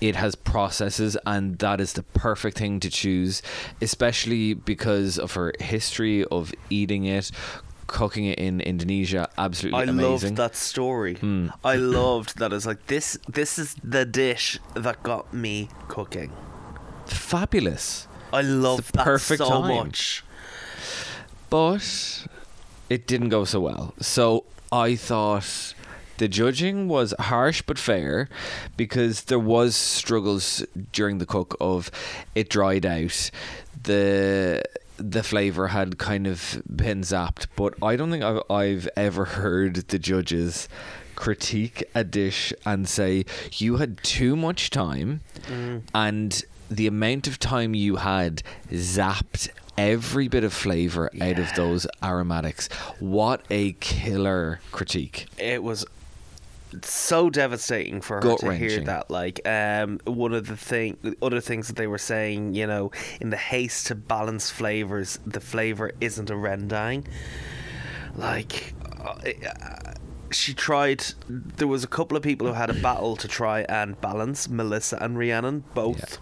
It 0.00 0.16
has 0.16 0.34
processes, 0.34 1.16
and 1.24 1.58
that 1.58 1.80
is 1.80 1.94
the 1.94 2.02
perfect 2.02 2.58
thing 2.58 2.80
to 2.80 2.90
choose, 2.90 3.40
especially 3.80 4.52
because 4.52 5.18
of 5.18 5.32
her 5.34 5.54
history 5.58 6.22
of 6.26 6.52
eating 6.68 7.04
it, 7.04 7.30
cooking 7.86 8.26
it 8.26 8.38
in 8.38 8.60
Indonesia. 8.60 9.28
Absolutely 9.38 9.80
I 9.80 9.84
amazing. 9.84 10.34
loved 10.34 10.36
that 10.36 10.54
story. 10.56 11.14
Mm. 11.16 11.50
I 11.64 11.76
loved 11.76 12.38
that. 12.38 12.52
It's 12.52 12.66
like 12.66 12.86
this. 12.88 13.16
This 13.26 13.58
is 13.58 13.74
the 13.82 14.04
dish 14.04 14.58
that 14.74 15.02
got 15.02 15.32
me 15.32 15.70
cooking. 15.88 16.30
Fabulous. 17.06 18.06
I 18.32 18.42
love 18.42 18.88
the 18.88 18.92
that 18.98 19.04
perfect 19.04 19.38
so 19.38 19.48
time. 19.48 19.74
much. 19.86 20.24
but 21.48 22.26
it 22.90 23.06
didn't 23.06 23.30
go 23.30 23.44
so 23.44 23.60
well. 23.60 23.94
So 24.00 24.44
I 24.72 24.96
thought 24.96 25.74
the 26.18 26.28
judging 26.28 26.88
was 26.88 27.14
harsh 27.18 27.62
but 27.62 27.78
fair 27.78 28.28
because 28.76 29.24
there 29.24 29.38
was 29.38 29.76
struggles 29.76 30.64
during 30.92 31.18
the 31.18 31.26
cook 31.26 31.56
of 31.60 31.90
it 32.34 32.48
dried 32.48 32.86
out 32.86 33.30
the 33.82 34.62
the 34.98 35.22
flavor 35.22 35.68
had 35.68 35.98
kind 35.98 36.26
of 36.26 36.62
been 36.74 37.02
zapped 37.02 37.46
but 37.54 37.74
I 37.82 37.96
don't 37.96 38.10
think 38.10 38.24
I've, 38.24 38.42
I've 38.50 38.88
ever 38.96 39.26
heard 39.26 39.76
the 39.88 39.98
judges 39.98 40.68
critique 41.16 41.84
a 41.94 42.04
dish 42.04 42.52
and 42.64 42.88
say 42.88 43.24
you 43.52 43.76
had 43.76 44.02
too 44.02 44.36
much 44.36 44.70
time 44.70 45.20
mm. 45.48 45.82
and 45.94 46.44
the 46.70 46.86
amount 46.86 47.26
of 47.26 47.38
time 47.38 47.74
you 47.74 47.96
had 47.96 48.42
zapped 48.70 49.48
every 49.78 50.28
bit 50.28 50.44
of 50.44 50.52
flavor 50.52 51.10
out 51.20 51.38
of 51.38 51.52
those 51.54 51.86
aromatics. 52.02 52.68
What 52.98 53.42
a 53.50 53.72
killer 53.72 54.60
critique. 54.72 55.26
It 55.38 55.62
was 55.62 55.84
so 56.84 57.30
devastating 57.30 58.00
for 58.00 58.16
her 58.16 58.36
to 58.36 58.52
hear 58.52 58.80
that. 58.80 59.10
Like, 59.10 59.46
um, 59.46 60.00
one 60.04 60.32
of 60.32 60.46
the 60.46 60.56
thing, 60.56 61.16
other 61.22 61.40
things 61.40 61.68
that 61.68 61.76
they 61.76 61.86
were 61.86 61.98
saying, 61.98 62.54
you 62.54 62.66
know, 62.66 62.90
in 63.20 63.30
the 63.30 63.36
haste 63.36 63.86
to 63.88 63.94
balance 63.94 64.50
flavors, 64.50 65.18
the 65.26 65.40
flavor 65.40 65.92
isn't 66.00 66.30
a 66.30 66.34
rendang. 66.34 67.06
Like, 68.14 68.74
uh, 69.00 69.94
she 70.30 70.54
tried. 70.54 71.04
There 71.28 71.68
was 71.68 71.84
a 71.84 71.88
couple 71.88 72.16
of 72.16 72.22
people 72.22 72.46
who 72.46 72.52
had 72.52 72.70
a 72.70 72.74
battle 72.74 73.16
to 73.16 73.28
try 73.28 73.60
and 73.68 74.00
balance. 74.00 74.48
Melissa 74.48 74.98
and 75.00 75.18
Rhiannon 75.18 75.64
both. 75.74 76.18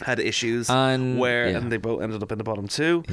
Had 0.00 0.18
issues 0.20 0.68
And- 0.70 1.18
where, 1.18 1.48
yeah. 1.48 1.56
and 1.58 1.70
they 1.70 1.76
both 1.76 2.02
ended 2.02 2.22
up 2.22 2.32
in 2.32 2.38
the 2.38 2.44
bottom 2.44 2.68
two. 2.68 3.04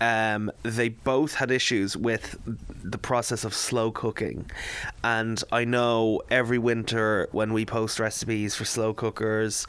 Um, 0.00 0.50
they 0.62 0.88
both 0.90 1.34
had 1.34 1.50
issues 1.50 1.96
with 1.96 2.36
the 2.82 2.98
process 2.98 3.44
of 3.44 3.54
slow 3.54 3.90
cooking, 3.90 4.50
and 5.02 5.42
I 5.52 5.64
know 5.64 6.20
every 6.30 6.58
winter 6.58 7.28
when 7.32 7.52
we 7.52 7.64
post 7.64 7.98
recipes 7.98 8.54
for 8.54 8.64
slow 8.64 8.92
cookers, 8.92 9.66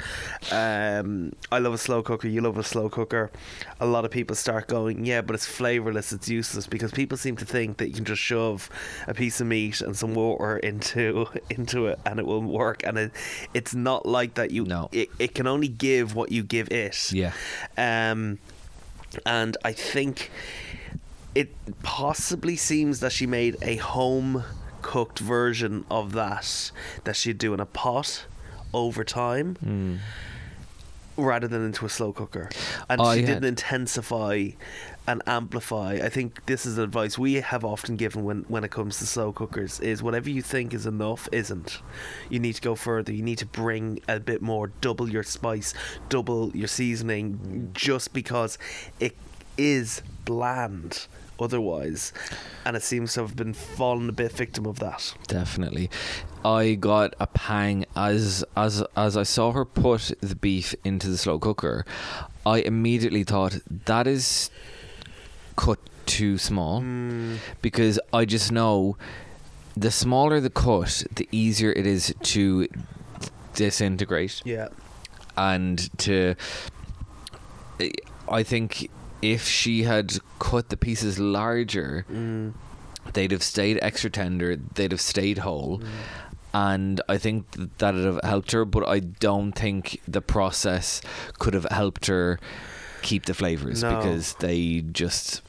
um, 0.52 1.34
I 1.52 1.60
love 1.60 1.74
a 1.74 1.78
slow 1.78 2.02
cooker. 2.04 2.28
You 2.28 2.42
love 2.42 2.58
a 2.58 2.64
slow 2.64 2.90
cooker. 2.90 3.32
A 3.80 3.86
lot 3.86 4.06
of 4.06 4.12
people 4.12 4.36
start 4.36 4.68
going, 4.68 5.06
yeah, 5.06 5.22
but 5.22 5.34
it's 5.36 5.46
flavorless. 5.46 6.12
It's 6.14 6.30
useless 6.30 6.68
because 6.68 6.92
people 6.92 7.18
seem 7.18 7.36
to 7.38 7.46
think 7.46 7.78
that 7.78 7.88
you 7.90 7.94
can 7.94 8.06
just 8.06 8.22
shove 8.22 8.70
a 9.08 9.14
piece 9.14 9.42
of 9.42 9.48
meat 9.48 9.82
and 9.82 9.96
some 9.96 10.14
water 10.14 10.58
into 10.70 11.28
into 11.50 11.88
it 11.88 12.00
and 12.06 12.20
it 12.20 12.26
will 12.26 12.42
work. 12.42 12.84
And 12.84 12.98
it, 12.98 13.12
it's 13.54 13.74
not 13.76 14.06
like 14.06 14.36
that. 14.36 14.52
You 14.52 14.66
No. 14.66 14.90
it, 14.92 15.10
it 15.20 15.34
can 15.36 15.48
only 15.48 15.68
give 15.68 16.16
what 16.16 16.32
you 16.32 16.44
give 16.44 16.65
it. 16.72 17.12
Yeah. 17.14 17.32
Um, 17.78 18.40
and 19.26 19.56
I 19.64 19.72
think 19.74 20.32
it 21.34 21.54
possibly 21.84 22.56
seems 22.56 23.00
that 23.02 23.12
she 23.12 23.26
made 23.28 23.58
a 23.62 23.78
home 23.78 24.44
cooked 24.82 25.20
version 25.20 25.84
of 25.90 26.12
that 26.14 26.72
that 27.06 27.16
she'd 27.16 27.38
do 27.38 27.54
in 27.54 27.60
a 27.60 27.66
pot 27.66 28.26
over 28.74 29.04
time 29.04 29.56
Hmm. 29.56 29.96
rather 31.18 31.48
than 31.48 31.66
into 31.66 31.86
a 31.86 31.90
slow 31.90 32.12
cooker. 32.14 32.50
And 32.90 33.02
I 33.02 33.16
she 33.16 33.22
had- 33.22 33.28
didn't 33.28 33.46
intensify 33.46 34.50
and 35.08 35.22
amplify. 35.28 36.00
I 36.04 36.10
think 36.10 36.46
this 36.46 36.66
is 36.66 36.78
advice 36.78 37.18
we 37.18 37.36
have 37.36 37.64
often 37.64 37.96
given 37.96 38.24
when, 38.24 38.44
when 38.48 38.64
it 38.64 38.72
comes 38.72 38.98
to 39.00 39.06
slow 39.06 39.32
cookers 39.32 39.80
is 39.80 40.02
whatever 40.02 40.30
you 40.30 40.42
think 40.42 40.74
is 40.74 40.86
enough 40.86 41.30
isn't. 41.32 41.82
You 42.30 42.40
need 42.40 42.54
to 42.54 42.62
go 42.62 42.76
further. 42.76 43.12
You 43.12 43.24
need 43.24 43.38
to 43.40 43.46
bring 43.46 44.00
a 44.08 44.20
bit 44.20 44.42
more, 44.42 44.68
double 44.82 45.10
your 45.10 45.24
spice, 45.24 45.74
double 46.10 46.52
your 46.56 46.68
seasoning 46.68 47.70
just 47.74 48.14
because 48.14 48.58
it 49.00 49.16
is 49.58 50.02
bland 50.26 51.08
otherwise. 51.40 52.14
And 52.66 52.76
it 52.76 52.84
seems 52.84 53.14
to 53.14 53.22
have 53.22 53.36
been 53.36 53.54
fallen 53.54 54.10
a 54.10 54.14
bit 54.14 54.32
victim 54.32 54.66
of 54.66 54.80
that. 54.80 55.14
Definitely. 55.28 55.90
I 56.44 56.76
got 56.76 57.14
a 57.20 57.28
pang 57.28 57.86
as 57.96 58.44
as 58.56 58.84
as 58.96 59.18
I 59.18 59.24
saw 59.24 59.52
her 59.52 59.66
put 59.66 60.12
the 60.22 60.36
beef 60.36 60.74
into 60.84 61.08
the 61.10 61.18
slow 61.18 61.40
cooker. 61.40 61.86
I 62.46 62.60
immediately 62.60 63.24
thought 63.24 63.60
that 63.86 64.08
is 64.08 64.50
cut 65.56 65.80
too 66.06 66.38
small. 66.38 66.82
Mm. 66.82 67.38
Because 67.62 68.00
I 68.14 68.26
just 68.26 68.52
know 68.52 68.98
the 69.76 69.92
smaller 69.92 70.40
the 70.40 70.50
cut, 70.50 71.04
the 71.14 71.28
easier 71.32 71.72
it 71.72 71.86
is 71.86 72.14
to 72.24 72.68
disintegrate. 73.54 74.42
Yeah. 74.46 74.68
and 75.38 75.90
to 76.00 76.36
I 78.30 78.44
think 78.44 78.90
if 79.22 79.48
she 79.48 79.84
had 79.84 80.18
cut 80.40 80.70
the 80.70 80.78
pieces 80.78 81.20
larger 81.20 82.06
mm. 82.12 82.54
they'd 83.14 83.32
have 83.32 83.44
stayed 83.44 83.80
extra 83.82 84.10
tender 84.10 84.56
they'd 84.56 84.92
have 84.92 85.02
stayed 85.02 85.40
whole. 85.40 85.80
Mm. 85.80 85.88
And 86.54 87.02
I 87.10 87.18
think 87.18 87.52
th- 87.52 87.70
that'd 87.80 88.06
have 88.06 88.20
helped 88.24 88.52
her 88.54 88.64
but 88.66 88.88
I 88.88 89.00
don't 89.00 89.52
think 89.52 90.02
the 90.08 90.22
process 90.22 91.02
could 91.38 91.54
have 91.54 91.68
helped 91.70 92.06
her 92.08 92.40
keep 93.02 93.26
the 93.26 93.34
flavors 93.34 93.84
No. 93.84 93.96
because 93.96 94.36
they 94.36 94.82
just 94.82 95.42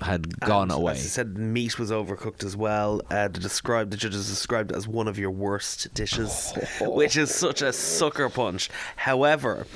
had 0.00 0.38
gone 0.40 0.70
And, 0.70 0.80
away 0.80 0.92
As 0.92 0.98
I 0.98 1.08
said, 1.08 1.38
meat 1.38 1.78
was 1.78 1.90
overcooked 1.90 2.44
as 2.44 2.56
well. 2.56 3.00
Uh, 3.10 3.28
the 3.28 3.40
described 3.40 3.90
the 3.90 3.96
judges 3.96 4.28
described 4.28 4.70
it 4.70 4.76
as 4.76 4.86
one 4.86 5.08
of 5.08 5.18
your 5.18 5.30
worst 5.30 5.92
dishes, 5.94 6.52
which 6.80 7.16
is 7.16 7.34
such 7.34 7.62
a 7.62 7.72
sucker 7.72 8.28
punch. 8.28 8.70
However, 8.96 9.66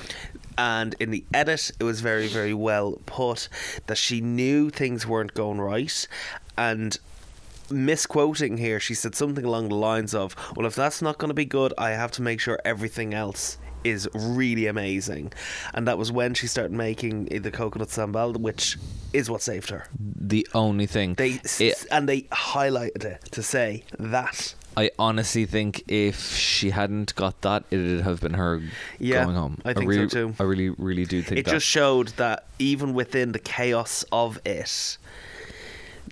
and 0.57 0.95
in 0.99 1.11
the 1.11 1.23
edit, 1.33 1.71
it 1.79 1.83
was 1.83 2.01
very 2.01 2.27
very 2.27 2.53
well 2.53 2.99
put 3.05 3.49
that 3.87 3.97
she 3.97 4.21
knew 4.21 4.69
things 4.69 5.05
weren't 5.05 5.33
going 5.33 5.59
right, 5.59 6.07
and 6.57 6.97
misquoting 7.69 8.57
here, 8.57 8.79
she 8.79 8.93
said 8.93 9.15
something 9.15 9.45
along 9.45 9.69
the 9.69 9.75
lines 9.75 10.13
of, 10.13 10.35
"Well, 10.55 10.67
if 10.67 10.75
that's 10.75 11.01
not 11.01 11.17
going 11.17 11.29
to 11.29 11.35
be 11.35 11.45
good, 11.45 11.73
I 11.77 11.91
have 11.91 12.11
to 12.11 12.21
make 12.21 12.39
sure 12.39 12.59
everything 12.63 13.13
else." 13.13 13.57
Is 13.83 14.07
really 14.13 14.67
amazing, 14.67 15.33
and 15.73 15.87
that 15.87 15.97
was 15.97 16.11
when 16.11 16.33
she 16.33 16.47
started 16.47 16.71
making 16.71 17.25
the 17.25 17.51
coconut 17.51 17.89
sambal, 17.89 18.37
which 18.37 18.77
is 19.11 19.29
what 19.29 19.41
saved 19.41 19.69
her. 19.69 19.87
the 19.99 20.47
only 20.53 20.85
thing 20.87 21.13
They 21.15 21.39
It- 21.59 21.85
and 21.91 22.07
they 22.09 22.21
highlighted 22.31 23.03
it 23.05 23.25
to 23.31 23.43
say 23.43 23.83
that. 23.99 24.55
I 24.75 24.89
honestly 24.97 25.45
think 25.45 25.83
if 25.87 26.35
she 26.35 26.71
hadn't 26.71 27.13
got 27.13 27.41
that, 27.41 27.63
it'd 27.69 28.01
have 28.01 28.21
been 28.21 28.33
her 28.33 28.59
Yeah, 28.99 29.25
going 29.25 29.35
home. 29.35 29.57
I 29.65 29.73
think 29.73 29.83
so 29.91 29.97
really, 29.97 30.07
too. 30.07 30.33
I 30.39 30.43
really, 30.43 30.69
really 30.69 31.05
do 31.05 31.21
think 31.21 31.39
It 31.39 31.45
that. 31.45 31.51
just 31.51 31.67
showed 31.67 32.07
that 32.17 32.45
even 32.57 32.93
within 32.95 33.33
the 33.33 33.39
chaos 33.39 34.03
of 34.11 34.39
it, 34.45 34.97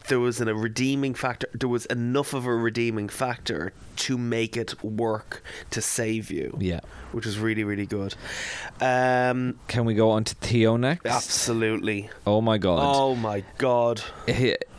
there 0.08 0.20
was 0.20 0.40
a 0.42 0.54
redeeming 0.54 1.14
factor. 1.14 1.48
There 1.54 1.70
was 1.70 1.86
enough 1.88 2.34
of 2.34 2.46
a 2.46 2.56
redeeming 2.56 3.10
factor 3.10 3.74
to 3.98 4.18
make 4.18 4.58
it 4.58 4.84
work 4.84 5.44
to 5.72 5.82
save 5.82 6.32
you. 6.32 6.58
Yeah. 6.60 6.80
which 7.12 7.26
was 7.26 7.38
really 7.38 7.64
really 7.64 7.86
good. 7.86 8.16
Um, 8.80 9.60
Can 9.68 9.86
we 9.86 9.94
go 9.94 10.10
on 10.12 10.24
to 10.24 10.36
Theo 10.36 10.78
next? 10.78 11.06
absolutely. 11.06 12.10
Oh 12.26 12.42
my 12.42 12.58
god. 12.58 12.80
Oh 12.84 13.16
my 13.16 13.44
god. 13.58 14.02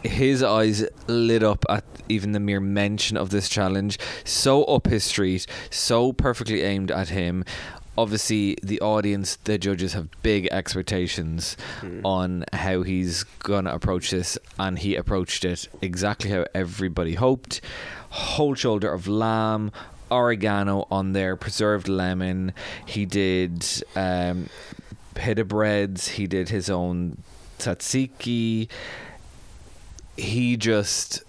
His 0.02 0.42
eyes 0.42 0.84
lit 1.06 1.42
up 1.42 1.64
at 1.68 1.84
even 2.08 2.32
the 2.32 2.40
mere 2.40 2.60
mention 2.60 3.16
of 3.16 3.30
this 3.30 3.48
challenge. 3.48 3.98
So 4.24 4.64
up 4.64 4.86
his 4.86 5.04
street, 5.04 5.46
so 5.70 6.12
perfectly 6.12 6.62
aimed 6.62 6.90
at 6.90 7.08
him. 7.10 7.44
Obviously, 7.96 8.56
the 8.62 8.80
audience, 8.80 9.36
the 9.36 9.58
judges 9.58 9.92
have 9.92 10.08
big 10.22 10.48
expectations 10.50 11.56
on 12.04 12.44
how 12.52 12.82
he's 12.82 13.24
going 13.40 13.64
to 13.66 13.74
approach 13.74 14.10
this, 14.10 14.38
and 14.58 14.78
he 14.78 14.96
approached 14.96 15.44
it 15.44 15.68
exactly 15.82 16.30
how 16.30 16.46
everybody 16.54 17.14
hoped. 17.14 17.60
Whole 18.10 18.54
shoulder 18.54 18.92
of 18.92 19.08
lamb, 19.08 19.72
oregano 20.10 20.86
on 20.90 21.12
there, 21.12 21.36
preserved 21.36 21.88
lemon. 21.88 22.54
He 22.86 23.04
did 23.04 23.66
um, 23.94 24.48
pita 25.14 25.44
breads, 25.44 26.08
he 26.08 26.26
did 26.26 26.48
his 26.48 26.70
own 26.70 27.18
tzatziki 27.58 28.68
he 30.16 30.56
just 30.56 31.22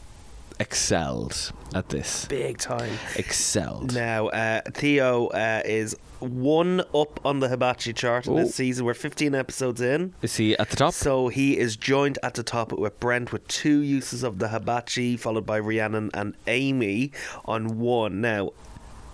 excelled 0.60 1.51
at 1.74 1.89
this. 1.89 2.25
Big 2.25 2.58
time. 2.58 2.91
Excelled. 3.15 3.93
Now, 3.93 4.27
uh, 4.27 4.62
Theo 4.74 5.27
uh, 5.27 5.62
is 5.65 5.96
one 6.24 6.82
up 6.94 7.24
on 7.25 7.39
the 7.39 7.50
hibachi 7.50 7.94
chart 7.94 8.27
in 8.27 8.36
this 8.36 8.56
season. 8.56 8.86
We're 8.86 8.94
15 8.94 9.36
episodes 9.36 9.82
in. 9.82 10.13
Is 10.22 10.38
he 10.38 10.58
at 10.58 10.70
the 10.70 10.75
top? 10.75 10.94
So 10.94 11.27
he 11.27 11.58
is 11.58 11.75
joined 11.75 12.18
at 12.24 12.36
the 12.36 12.44
top 12.44 12.72
with 12.72 13.00
Brent 13.00 13.32
with 13.32 13.48
two 13.48 13.80
uses 13.80 14.24
of 14.24 14.39
the 14.39 14.50
hibachi, 14.50 15.18
followed 15.18 15.46
by 15.46 15.60
Rhiannon 15.60 16.12
and 16.13 16.36
Amy 16.48 17.12
on 17.46 17.80
one. 17.80 18.22
Now, 18.22 18.51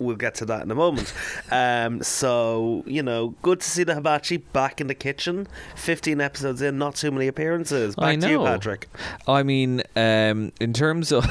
we'll 0.00 0.16
get 0.16 0.34
to 0.36 0.46
that 0.46 0.62
in 0.62 0.70
a 0.70 0.74
moment. 0.74 1.12
Um, 1.52 2.02
so, 2.02 2.84
you 2.86 3.02
know, 3.02 3.34
good 3.42 3.60
to 3.60 3.68
see 3.68 3.82
the 3.82 3.94
hibachi 3.94 4.36
back 4.36 4.80
in 4.80 4.86
the 4.86 4.94
kitchen. 4.94 5.48
15 5.74 6.20
episodes 6.20 6.62
in, 6.62 6.78
not 6.78 6.94
too 6.94 7.10
many 7.10 7.26
appearances. 7.26 7.96
Back 7.96 8.04
I 8.04 8.16
to 8.16 8.30
you. 8.30 8.44
Patrick. 8.44 8.88
I 9.26 9.42
mean, 9.42 9.82
um, 9.96 10.52
in 10.60 10.72
terms 10.72 11.10
of, 11.10 11.26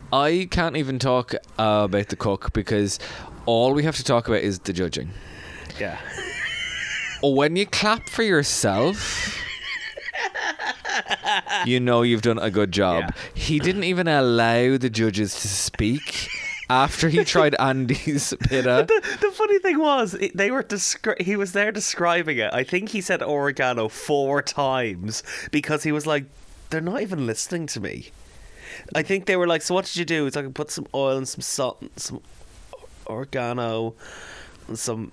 I 0.12 0.46
can't 0.50 0.76
even 0.76 1.00
talk 1.00 1.34
uh, 1.58 1.82
about 1.84 2.08
the 2.08 2.16
cook 2.16 2.52
because 2.52 3.00
all 3.46 3.72
we 3.72 3.82
have 3.84 3.96
to 3.96 4.04
talk 4.04 4.28
about 4.28 4.40
is 4.40 4.58
the 4.60 4.72
judging. 4.72 5.10
Yeah. 5.78 5.98
When 7.22 7.56
you 7.56 7.64
clap 7.64 8.10
for 8.10 8.22
yourself. 8.22 9.40
You 11.64 11.80
know 11.80 12.02
you've 12.02 12.20
done 12.20 12.38
a 12.38 12.50
good 12.50 12.70
job. 12.70 13.04
Yeah. 13.04 13.10
He 13.34 13.58
didn't 13.58 13.84
even 13.84 14.08
allow 14.08 14.76
the 14.76 14.90
judges 14.90 15.40
to 15.40 15.48
speak 15.48 16.28
after 16.68 17.08
he 17.08 17.24
tried 17.24 17.54
Andy's 17.58 18.34
pita. 18.40 18.86
The, 18.86 19.18
the 19.20 19.30
funny 19.30 19.58
thing 19.58 19.78
was, 19.78 20.16
they 20.34 20.50
were 20.50 20.62
descri- 20.62 21.22
he 21.22 21.36
was 21.36 21.52
there 21.52 21.72
describing 21.72 22.38
it. 22.38 22.52
I 22.52 22.62
think 22.62 22.90
he 22.90 23.00
said 23.00 23.22
oregano 23.22 23.88
four 23.88 24.42
times 24.42 25.22
because 25.50 25.82
he 25.82 25.92
was 25.92 26.06
like, 26.06 26.24
they're 26.70 26.80
not 26.80 27.00
even 27.02 27.26
listening 27.26 27.66
to 27.68 27.80
me. 27.80 28.10
I 28.94 29.02
think 29.02 29.26
they 29.26 29.36
were 29.36 29.46
like, 29.46 29.62
so 29.62 29.74
what 29.74 29.86
did 29.86 29.96
you 29.96 30.04
do? 30.04 30.24
He's 30.24 30.36
like, 30.36 30.52
put 30.52 30.70
some 30.70 30.86
oil 30.94 31.16
and 31.16 31.28
some 31.28 31.40
salt 31.40 31.80
and 31.80 31.90
some 31.96 32.20
oregano 33.06 33.94
and 34.68 34.78
some. 34.78 35.12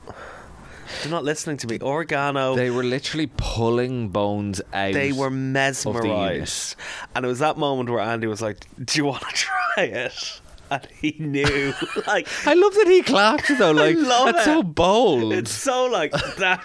They're 1.01 1.11
not 1.11 1.23
listening 1.23 1.57
to 1.57 1.67
me. 1.67 1.79
Oregano. 1.81 2.55
They 2.55 2.69
were 2.69 2.83
literally 2.83 3.27
pulling 3.37 4.09
bones 4.09 4.61
out. 4.73 4.93
They 4.93 5.13
were 5.13 5.29
mesmerized. 5.29 6.75
And 7.15 7.25
it 7.25 7.27
was 7.29 7.39
that 7.39 7.57
moment 7.57 7.89
where 7.89 7.99
Andy 8.01 8.27
was 8.27 8.41
like, 8.41 8.65
Do 8.83 8.99
you 8.99 9.05
want 9.05 9.21
to 9.21 9.27
try 9.33 9.83
it? 9.83 10.41
And 10.69 10.87
he 10.99 11.15
knew. 11.19 11.73
like, 12.07 12.27
I 12.47 12.53
love 12.53 12.73
that 12.75 12.87
he 12.87 13.01
clapped 13.03 13.47
though. 13.57 13.71
Like 13.81 13.97
that's 13.97 14.41
it. 14.41 14.43
so 14.45 14.63
bold. 14.63 15.33
It's 15.33 15.51
so 15.51 15.85
like 15.85 16.11
that. 16.11 16.63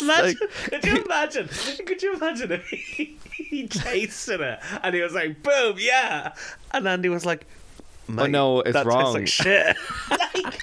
imagine, 0.00 0.36
could 0.64 0.84
you 0.84 1.04
imagine? 1.04 1.48
Could 1.86 2.02
you 2.02 2.14
imagine 2.14 2.52
if 2.52 2.66
he, 2.66 3.16
he 3.32 3.66
tasted 3.68 4.40
it 4.40 4.58
and 4.82 4.94
he 4.94 5.00
was 5.00 5.12
like, 5.12 5.42
"Boom, 5.42 5.76
yeah," 5.78 6.34
and 6.72 6.88
Andy 6.88 7.08
was 7.08 7.24
like, 7.24 7.46
"Mate, 8.16 8.30
no, 8.30 8.60
it's 8.60 8.72
that 8.72 8.84
tastes 8.84 8.94
wrong." 8.96 9.14
like 9.14 9.26
shit." 9.28 9.76
like, 10.10 10.60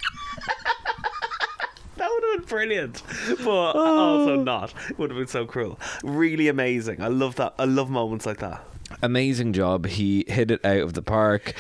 that 1.98 2.10
would 2.12 2.24
have 2.24 2.40
been 2.42 2.48
brilliant, 2.48 3.02
but 3.44 3.74
Oh. 3.76 4.20
also 4.20 4.36
not. 4.44 4.74
It 4.90 5.00
would 5.00 5.10
have 5.10 5.18
been 5.18 5.28
so 5.28 5.46
cruel. 5.46 5.80
Really 6.04 6.48
amazing. 6.48 7.02
I 7.02 7.08
love 7.08 7.36
that. 7.36 7.56
I 7.58 7.66
love 7.66 7.90
moments 7.90 8.26
like 8.26 8.38
that. 8.40 8.64
Amazing 9.02 9.54
job. 9.54 9.86
He 9.88 10.24
hit 10.28 10.50
it 10.52 10.64
out 10.64 10.78
of 10.82 10.94
the 10.94 11.02
park. 11.02 11.54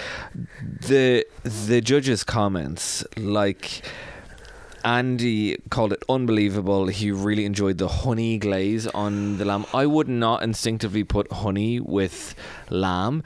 The 0.63 1.25
the 1.43 1.81
judges' 1.81 2.23
comments, 2.23 3.03
like 3.17 3.81
Andy 4.85 5.57
called 5.69 5.91
it 5.91 6.03
unbelievable. 6.07 6.87
He 6.87 7.11
really 7.11 7.43
enjoyed 7.43 7.79
the 7.79 7.87
honey 7.89 8.37
glaze 8.37 8.87
on 8.87 9.37
the 9.39 9.43
lamb. 9.45 9.65
I 9.73 9.85
would 9.85 10.07
not 10.07 10.41
instinctively 10.43 11.03
put 11.03 11.29
honey 11.31 11.79
with 11.81 12.33
lamb, 12.69 13.23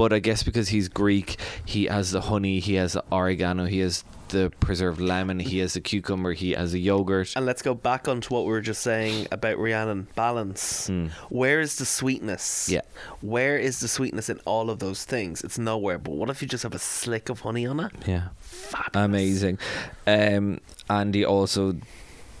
but 0.00 0.14
I 0.14 0.18
guess 0.18 0.42
because 0.42 0.70
he's 0.70 0.88
Greek, 0.88 1.36
he 1.66 1.84
has 1.84 2.10
the 2.10 2.22
honey, 2.22 2.58
he 2.58 2.76
has 2.76 2.94
the 2.94 3.04
oregano, 3.12 3.66
he 3.66 3.80
has 3.80 4.02
the 4.28 4.50
preserved 4.58 4.98
lemon, 4.98 5.38
he 5.38 5.58
has 5.58 5.74
the 5.74 5.82
cucumber, 5.82 6.32
he 6.32 6.52
has 6.52 6.72
the 6.72 6.80
yogurt. 6.80 7.34
And 7.36 7.44
let's 7.44 7.60
go 7.60 7.74
back 7.74 8.08
onto 8.08 8.32
what 8.32 8.46
we 8.46 8.50
were 8.50 8.62
just 8.62 8.80
saying 8.80 9.28
about 9.30 9.58
Rhiannon 9.58 10.06
balance. 10.14 10.90
Where 11.28 11.60
is 11.60 11.76
the 11.76 11.84
sweetness? 11.84 12.70
Yeah. 12.70 12.80
Where 13.20 13.58
is 13.58 13.80
the 13.80 13.88
sweetness 13.88 14.30
in 14.30 14.40
all 14.46 14.70
of 14.70 14.78
those 14.78 15.04
things? 15.04 15.44
It's 15.44 15.58
nowhere. 15.58 15.98
But 15.98 16.12
what 16.12 16.30
if 16.30 16.40
you 16.40 16.48
just 16.48 16.62
have 16.62 16.74
a 16.74 16.78
slick 16.78 17.28
of 17.28 17.40
honey 17.40 17.66
on 17.66 17.80
it? 17.80 17.92
Yeah. 18.06 18.28
Fabulous. 18.40 19.04
Amazing. 19.04 19.58
Um, 20.06 20.62
Andy 20.88 21.26
also 21.26 21.76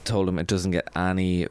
told 0.04 0.30
him 0.30 0.38
it 0.38 0.46
doesn't 0.46 0.70
get 0.70 0.88
any 0.96 1.46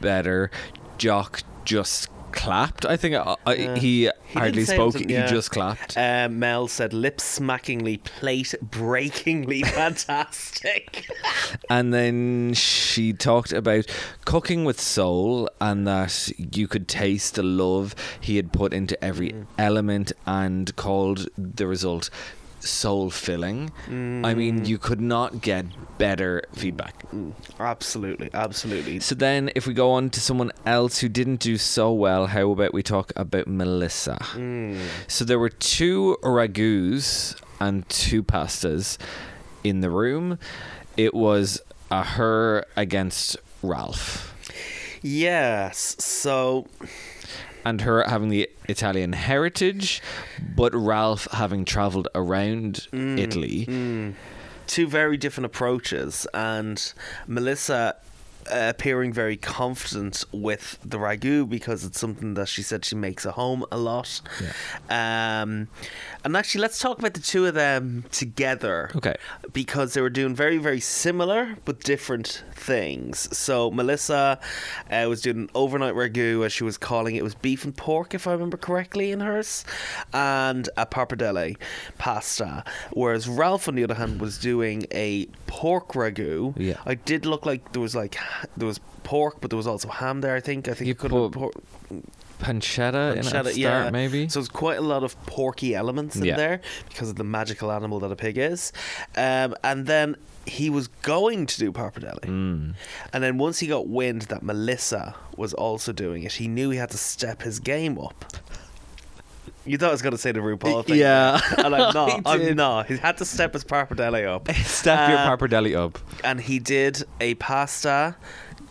better. 0.00 0.52
Jock 0.98 1.42
just 1.64 2.08
clapped. 2.32 2.84
I 2.86 2.96
think 2.96 3.14
I, 3.14 3.36
I, 3.46 3.54
Yeah. 3.54 3.74
he, 3.76 4.10
He 4.26 4.38
hardly 4.38 4.64
spoke. 4.64 4.94
anything, 4.96 5.22
He 5.22 5.28
just 5.28 5.50
clapped. 5.50 5.96
Uh, 5.96 6.28
Mel 6.30 6.68
said 6.68 6.92
lip 6.92 7.18
smackingly, 7.18 8.02
plate 8.02 8.54
breakingly 8.62 9.62
fantastic. 9.78 11.06
And 11.70 11.92
then 11.92 12.54
she 12.54 13.12
talked 13.12 13.52
about 13.52 13.86
cooking 14.24 14.64
with 14.64 14.80
soul 14.80 15.48
and 15.60 15.86
that 15.86 16.30
you 16.38 16.66
could 16.68 16.88
taste 16.88 17.34
the 17.34 17.42
love 17.42 17.94
he 18.20 18.36
had 18.36 18.52
put 18.52 18.72
into 18.72 19.02
every 19.04 19.28
Mm. 19.32 19.46
element 19.58 20.12
and 20.26 20.74
called 20.76 21.28
the 21.36 21.66
result 21.66 22.08
soul 22.60 23.10
filling. 23.10 23.70
I 23.88 24.34
mean, 24.34 24.60
Mm. 24.60 24.66
you 24.66 24.78
could 24.78 25.00
not 25.00 25.40
get 25.40 25.66
better 25.98 26.42
feedback. 26.52 27.04
absolutely, 27.60 28.30
absolutely. 28.34 29.00
So 29.00 29.14
then, 29.14 29.50
if 29.54 29.66
we 29.66 29.74
go 29.74 29.90
on 29.92 30.10
to 30.10 30.20
someone 30.20 30.52
else 30.66 30.98
who 30.98 31.08
didn't 31.08 31.40
do 31.40 31.56
so 31.58 31.92
well, 31.92 32.26
how 32.26 32.50
about 32.50 32.72
we 32.74 32.82
talk 32.82 33.12
about 33.16 33.46
Melissa? 33.46 34.18
So 35.08 35.24
there 35.24 35.38
were 35.38 35.48
two 35.50 36.16
ragouts 36.22 37.36
and 37.60 37.88
two 37.88 38.22
pastas 38.22 38.98
in 39.64 39.80
the 39.80 39.90
room. 39.90 40.38
It 40.96 41.14
was 41.14 41.60
a 41.90 42.02
her 42.04 42.64
against 42.76 43.36
Ralph, 43.62 44.34
Yes. 45.02 45.94
So 45.98 46.66
and 47.68 47.82
her 47.82 48.02
having 48.04 48.30
the 48.30 48.48
Italian 48.68 49.12
heritage, 49.12 50.02
but 50.56 50.74
Ralph 50.74 51.28
having 51.32 51.64
travelled 51.64 52.08
around 52.14 52.88
mm, 52.92 53.18
Italy. 53.18 53.66
Mm. 53.66 54.14
two 54.66 54.86
very 54.86 55.16
different 55.16 55.46
approaches, 55.46 56.26
and 56.32 56.92
Melissa 57.26 57.96
uh, 58.50 58.70
appearing 58.70 59.12
very 59.12 59.36
confident 59.36 60.24
with 60.32 60.78
the 60.84 60.98
ragu 60.98 61.48
because 61.48 61.84
it's 61.84 61.98
something 61.98 62.34
that 62.34 62.48
she 62.48 62.62
said 62.62 62.84
she 62.84 62.94
makes 62.94 63.26
at 63.26 63.34
home 63.34 63.64
a 63.70 63.78
lot. 63.78 64.20
Um, 64.88 65.68
and 66.24 66.36
actually, 66.36 66.62
let's 66.62 66.78
talk 66.78 66.98
about 66.98 67.14
the 67.14 67.20
two 67.20 67.46
of 67.46 67.54
them 67.54 68.04
together. 68.10 68.90
Okay. 68.96 69.14
Because 69.52 69.94
they 69.94 70.00
were 70.00 70.10
doing 70.10 70.34
very, 70.34 70.58
very 70.58 70.80
similar 70.80 71.56
but 71.64 71.80
different 71.80 72.44
things. 72.52 73.28
So 73.36 73.70
Melissa 73.70 74.38
uh, 74.90 75.06
was 75.08 75.22
doing 75.22 75.38
an 75.38 75.50
overnight 75.54 75.94
ragu, 75.94 76.44
as 76.44 76.52
she 76.52 76.64
was 76.64 76.76
calling 76.76 77.16
it. 77.16 77.20
It 77.20 77.24
was 77.24 77.34
beef 77.34 77.64
and 77.64 77.76
pork, 77.76 78.14
if 78.14 78.26
I 78.26 78.32
remember 78.32 78.56
correctly, 78.56 79.12
in 79.12 79.20
hers, 79.20 79.64
and 80.12 80.68
a 80.76 80.86
pappardelle 80.86 81.56
pasta. 81.98 82.64
Whereas 82.92 83.28
Ralph, 83.28 83.68
on 83.68 83.74
the 83.74 83.84
other 83.84 83.94
hand, 83.94 84.20
was 84.20 84.38
doing 84.38 84.86
a 84.92 85.26
pork 85.46 85.92
ragu. 85.92 86.54
Yeah. 86.56 86.78
I 86.84 86.94
did 86.94 87.26
look 87.26 87.46
like 87.46 87.72
there 87.72 87.82
was 87.82 87.94
like 87.94 88.16
there 88.56 88.66
was 88.66 88.78
pork, 89.04 89.40
but 89.40 89.50
there 89.50 89.56
was 89.56 89.66
also 89.66 89.88
ham 89.88 90.20
there. 90.20 90.34
I 90.34 90.40
think. 90.40 90.68
I 90.68 90.74
think 90.74 90.86
You 90.86 90.92
it 90.92 90.98
could 90.98 91.12
have 91.12 91.32
put 91.32 91.32
pork. 91.32 91.54
Pancetta, 92.38 93.16
Pancetta, 93.16 93.42
the 93.44 93.50
start, 93.52 93.56
yeah. 93.56 93.90
maybe. 93.90 94.28
So 94.28 94.38
there's 94.38 94.48
quite 94.48 94.78
a 94.78 94.82
lot 94.82 95.02
of 95.02 95.20
porky 95.26 95.74
elements 95.74 96.14
in 96.14 96.24
Yeah. 96.24 96.36
there 96.36 96.60
because 96.88 97.08
of 97.10 97.16
the 97.16 97.24
magical 97.24 97.72
animal 97.72 97.98
that 98.00 98.12
a 98.12 98.16
pig 98.16 98.38
is. 98.38 98.72
Um, 99.16 99.56
and 99.64 99.86
then 99.86 100.14
he 100.46 100.70
was 100.70 100.86
going 101.02 101.46
to 101.46 101.58
do 101.58 101.72
pappardelle. 101.72 102.20
Mm. 102.20 102.74
And 103.12 103.24
then 103.24 103.38
once 103.38 103.58
he 103.58 103.66
got 103.66 103.88
wind 103.88 104.22
that 104.22 104.44
Melissa 104.44 105.16
was 105.36 105.52
also 105.52 105.92
doing 105.92 106.22
it, 106.22 106.34
he 106.34 106.46
knew 106.46 106.70
he 106.70 106.78
had 106.78 106.90
to 106.90 106.98
step 106.98 107.42
his 107.42 107.58
game 107.58 107.98
up. 107.98 108.24
You 109.68 109.78
thought 109.78 109.90
I 109.90 109.92
was 109.92 110.02
going 110.02 110.12
to 110.12 110.18
say 110.18 110.32
the 110.32 110.40
RuPaul 110.40 110.84
thing. 110.86 110.96
Yeah. 110.98 111.40
And 111.58 111.74
I'm 111.74 111.92
not. 111.94 112.22
I'm 112.26 112.56
not. 112.56 112.86
He 112.86 112.96
had 112.96 113.18
to 113.18 113.24
step 113.24 113.52
his 113.52 113.64
pappardelle 113.64 114.26
up. 114.26 114.50
Step 114.54 115.08
your 115.10 115.18
Uh, 115.18 115.26
pappardelle 115.36 115.76
up. 115.76 115.98
And 116.24 116.40
he 116.40 116.58
did 116.58 117.02
a 117.20 117.34
pasta 117.34 118.16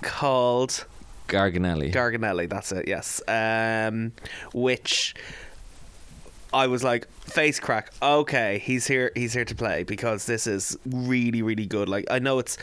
called 0.02 0.86
Garganelli. 1.28 1.94
Garganelli. 1.94 2.50
That's 2.50 2.72
it, 2.72 2.88
yes. 2.88 3.22
Um, 3.28 4.14
which 4.54 5.14
I 6.54 6.68
was 6.68 6.84
like, 6.84 7.08
face 7.22 7.60
crack. 7.60 7.92
Okay, 8.02 8.60
he's 8.60 8.88
here. 8.88 9.12
He's 9.16 9.34
here 9.34 9.46
to 9.46 9.56
play 9.56 9.84
because 9.84 10.26
this 10.26 10.48
is 10.48 10.78
really, 10.86 11.42
really 11.42 11.66
good. 11.66 11.90
Like 11.90 12.06
I 12.10 12.20
know 12.20 12.40
it's. 12.40 12.58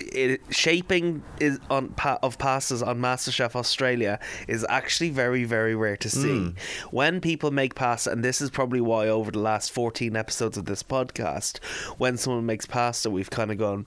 It, 0.00 0.40
shaping 0.50 1.22
is 1.40 1.58
on 1.70 1.88
pa- 1.90 2.18
of 2.22 2.38
pastas 2.38 2.86
on 2.86 3.00
MasterChef 3.00 3.54
Australia 3.54 4.18
is 4.46 4.64
actually 4.68 5.10
very 5.10 5.44
very 5.44 5.74
rare 5.74 5.96
to 5.98 6.10
see. 6.10 6.38
Hmm. 6.38 6.48
When 6.90 7.20
people 7.20 7.50
make 7.50 7.74
pasta, 7.74 8.10
and 8.10 8.24
this 8.24 8.40
is 8.40 8.50
probably 8.50 8.80
why 8.80 9.08
over 9.08 9.30
the 9.30 9.38
last 9.38 9.72
fourteen 9.72 10.16
episodes 10.16 10.56
of 10.56 10.64
this 10.66 10.82
podcast, 10.82 11.58
when 11.98 12.16
someone 12.16 12.46
makes 12.46 12.66
pasta, 12.66 13.10
we've 13.10 13.30
kind 13.30 13.50
of 13.50 13.58
gone 13.58 13.86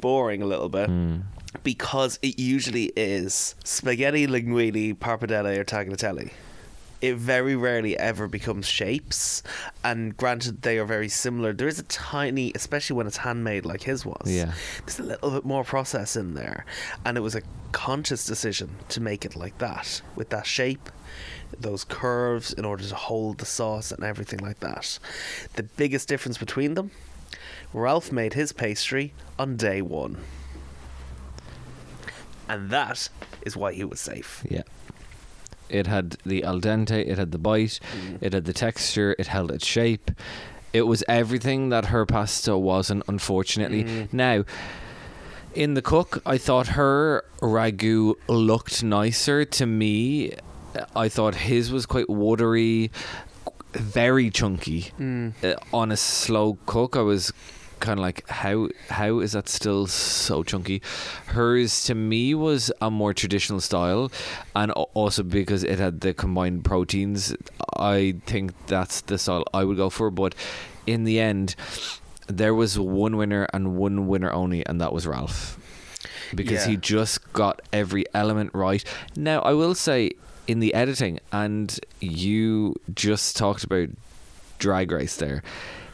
boring 0.00 0.42
a 0.42 0.46
little 0.46 0.68
bit 0.68 0.88
hmm. 0.88 1.18
because 1.62 2.18
it 2.22 2.38
usually 2.38 2.92
is 2.96 3.54
spaghetti, 3.64 4.26
linguine, 4.26 4.94
pappardelle, 4.96 5.56
or 5.56 5.64
tagliatelle. 5.64 6.30
It 7.00 7.16
very 7.16 7.54
rarely 7.56 7.96
ever 7.96 8.26
becomes 8.26 8.66
shapes, 8.66 9.42
and 9.84 10.16
granted, 10.16 10.62
they 10.62 10.78
are 10.78 10.86
very 10.86 11.08
similar. 11.08 11.52
There 11.52 11.68
is 11.68 11.78
a 11.78 11.84
tiny, 11.84 12.52
especially 12.54 12.96
when 12.96 13.06
it's 13.06 13.18
handmade 13.18 13.66
like 13.66 13.82
his 13.82 14.06
was. 14.06 14.22
Yeah. 14.24 14.52
there's 14.80 14.98
a 14.98 15.02
little 15.02 15.30
bit 15.30 15.44
more 15.44 15.62
process 15.62 16.16
in 16.16 16.34
there, 16.34 16.64
and 17.04 17.18
it 17.18 17.20
was 17.20 17.34
a 17.34 17.42
conscious 17.72 18.24
decision 18.24 18.70
to 18.88 19.00
make 19.00 19.24
it 19.26 19.36
like 19.36 19.58
that, 19.58 20.00
with 20.14 20.30
that 20.30 20.46
shape, 20.46 20.88
those 21.60 21.84
curves, 21.84 22.54
in 22.54 22.64
order 22.64 22.84
to 22.84 22.94
hold 22.94 23.38
the 23.38 23.46
sauce 23.46 23.92
and 23.92 24.02
everything 24.02 24.38
like 24.38 24.60
that. 24.60 24.98
The 25.54 25.64
biggest 25.64 26.08
difference 26.08 26.38
between 26.38 26.74
them, 26.74 26.90
Ralph 27.74 28.10
made 28.10 28.32
his 28.32 28.52
pastry 28.52 29.12
on 29.38 29.56
day 29.56 29.82
one. 29.82 30.16
And 32.48 32.70
that 32.70 33.08
is 33.44 33.56
why 33.56 33.72
he 33.72 33.84
was 33.84 34.00
safe. 34.00 34.42
Yeah. 34.48 34.62
It 35.68 35.86
had 35.86 36.16
the 36.24 36.44
al 36.44 36.60
dente, 36.60 36.92
it 37.06 37.18
had 37.18 37.32
the 37.32 37.38
bite, 37.38 37.80
Mm. 37.80 38.18
it 38.20 38.32
had 38.32 38.44
the 38.44 38.52
texture, 38.52 39.14
it 39.18 39.26
held 39.26 39.50
its 39.50 39.66
shape. 39.66 40.10
It 40.72 40.82
was 40.82 41.02
everything 41.08 41.70
that 41.70 41.86
her 41.86 42.04
pasta 42.06 42.56
wasn't, 42.56 43.02
unfortunately. 43.08 43.84
Mm. 43.84 44.12
Now, 44.12 44.44
in 45.54 45.74
the 45.74 45.82
cook, 45.82 46.22
I 46.26 46.36
thought 46.38 46.68
her 46.68 47.24
ragu 47.40 48.14
looked 48.28 48.82
nicer 48.84 49.44
to 49.44 49.66
me. 49.66 50.34
I 50.94 51.08
thought 51.08 51.34
his 51.34 51.72
was 51.72 51.86
quite 51.86 52.10
watery, 52.10 52.90
very 53.72 54.30
chunky. 54.30 54.92
Mm. 55.00 55.32
Uh, 55.42 55.54
on 55.72 55.90
a 55.90 55.96
slow 55.96 56.58
cook, 56.66 56.94
I 56.96 57.00
was 57.00 57.32
kind 57.80 57.98
of 57.98 58.02
like, 58.02 58.28
how 58.28 58.68
how 58.88 59.18
is 59.20 59.32
that 59.32 59.48
still 59.48 59.86
so 59.86 60.42
chunky? 60.42 60.82
Hers 61.26 61.84
to 61.84 61.94
me 61.94 62.34
was 62.34 62.72
a 62.80 62.90
more 62.90 63.12
traditional 63.14 63.60
style, 63.60 64.10
and 64.54 64.70
also 64.72 65.22
because 65.22 65.62
it 65.64 65.78
had 65.78 66.00
the 66.00 66.14
combined 66.14 66.64
proteins, 66.64 67.34
I 67.76 68.16
think 68.26 68.52
that's 68.66 69.00
the 69.02 69.18
style 69.18 69.44
I 69.52 69.64
would 69.64 69.76
go 69.76 69.90
for. 69.90 70.10
But 70.10 70.34
in 70.86 71.04
the 71.04 71.20
end, 71.20 71.54
there 72.26 72.54
was 72.54 72.78
one 72.78 73.16
winner 73.16 73.46
and 73.52 73.76
one 73.76 74.06
winner 74.08 74.32
only, 74.32 74.64
and 74.66 74.80
that 74.80 74.92
was 74.92 75.06
Ralph. 75.06 75.58
Because 76.34 76.64
Yeah. 76.66 76.72
he 76.72 76.76
just 76.76 77.32
got 77.32 77.62
every 77.72 78.04
element 78.12 78.50
right. 78.52 78.82
Now, 79.14 79.40
I 79.40 79.52
will 79.52 79.74
say, 79.74 80.10
in 80.48 80.60
the 80.60 80.74
editing, 80.74 81.20
and 81.32 81.78
you 82.00 82.74
just 82.94 83.36
talked 83.36 83.62
about 83.64 83.90
Drag 84.58 84.90
Race 84.90 85.16
there. 85.16 85.42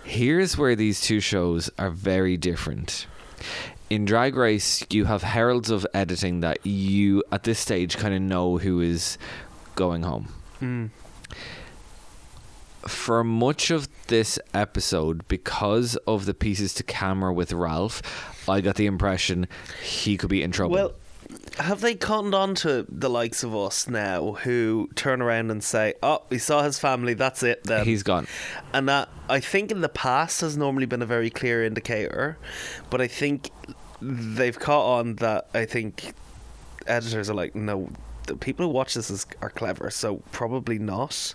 Here's 0.04 0.58
where 0.58 0.74
these 0.74 1.00
two 1.00 1.20
shows 1.20 1.70
are 1.78 1.90
very 1.90 2.36
different. 2.36 3.06
In 3.88 4.04
Drag 4.04 4.36
Race, 4.36 4.84
you 4.90 5.04
have 5.04 5.22
heralds 5.22 5.70
of 5.70 5.86
editing 5.92 6.40
that 6.40 6.64
you, 6.66 7.22
at 7.30 7.44
this 7.44 7.58
stage, 7.58 7.96
kind 7.96 8.14
of 8.14 8.20
know 8.20 8.58
who 8.58 8.80
is 8.80 9.18
going 9.74 10.02
home. 10.02 10.32
Mm. 10.60 10.90
For 12.86 13.22
much 13.22 13.70
of 13.70 13.88
this 14.08 14.38
episode, 14.54 15.28
because 15.28 15.96
of 16.06 16.26
the 16.26 16.34
pieces 16.34 16.74
to 16.74 16.82
camera 16.82 17.32
with 17.32 17.52
Ralph, 17.52 18.02
I 18.48 18.60
got 18.60 18.76
the 18.76 18.86
impression 18.86 19.46
he 19.84 20.16
could 20.16 20.30
be 20.30 20.42
in 20.42 20.50
trouble. 20.50 20.74
Well, 20.74 20.94
have 21.58 21.80
they 21.80 21.94
cottoned 21.94 22.34
on 22.34 22.54
to 22.56 22.86
the 22.88 23.08
likes 23.10 23.42
of 23.44 23.54
us 23.54 23.88
now 23.88 24.32
who 24.32 24.88
turn 24.94 25.20
around 25.22 25.50
and 25.50 25.62
say, 25.62 25.94
oh, 26.02 26.22
we 26.28 26.38
saw 26.38 26.62
his 26.62 26.78
family, 26.78 27.14
that's 27.14 27.42
it 27.42 27.64
then? 27.64 27.84
He's 27.84 28.02
gone. 28.02 28.26
And 28.72 28.88
that, 28.88 29.08
I 29.28 29.40
think 29.40 29.70
in 29.70 29.80
the 29.80 29.88
past 29.88 30.40
has 30.40 30.56
normally 30.56 30.86
been 30.86 31.02
a 31.02 31.06
very 31.06 31.30
clear 31.30 31.64
indicator, 31.64 32.38
but 32.90 33.00
I 33.00 33.06
think 33.06 33.50
they've 34.00 34.58
caught 34.58 34.98
on 35.00 35.16
that 35.16 35.48
I 35.54 35.64
think 35.64 36.14
editors 36.86 37.30
are 37.30 37.34
like, 37.34 37.54
no, 37.54 37.90
the 38.26 38.36
people 38.36 38.66
who 38.66 38.72
watch 38.72 38.94
this 38.94 39.10
is, 39.10 39.26
are 39.40 39.50
clever, 39.50 39.90
so 39.90 40.22
probably 40.32 40.78
not. 40.78 41.34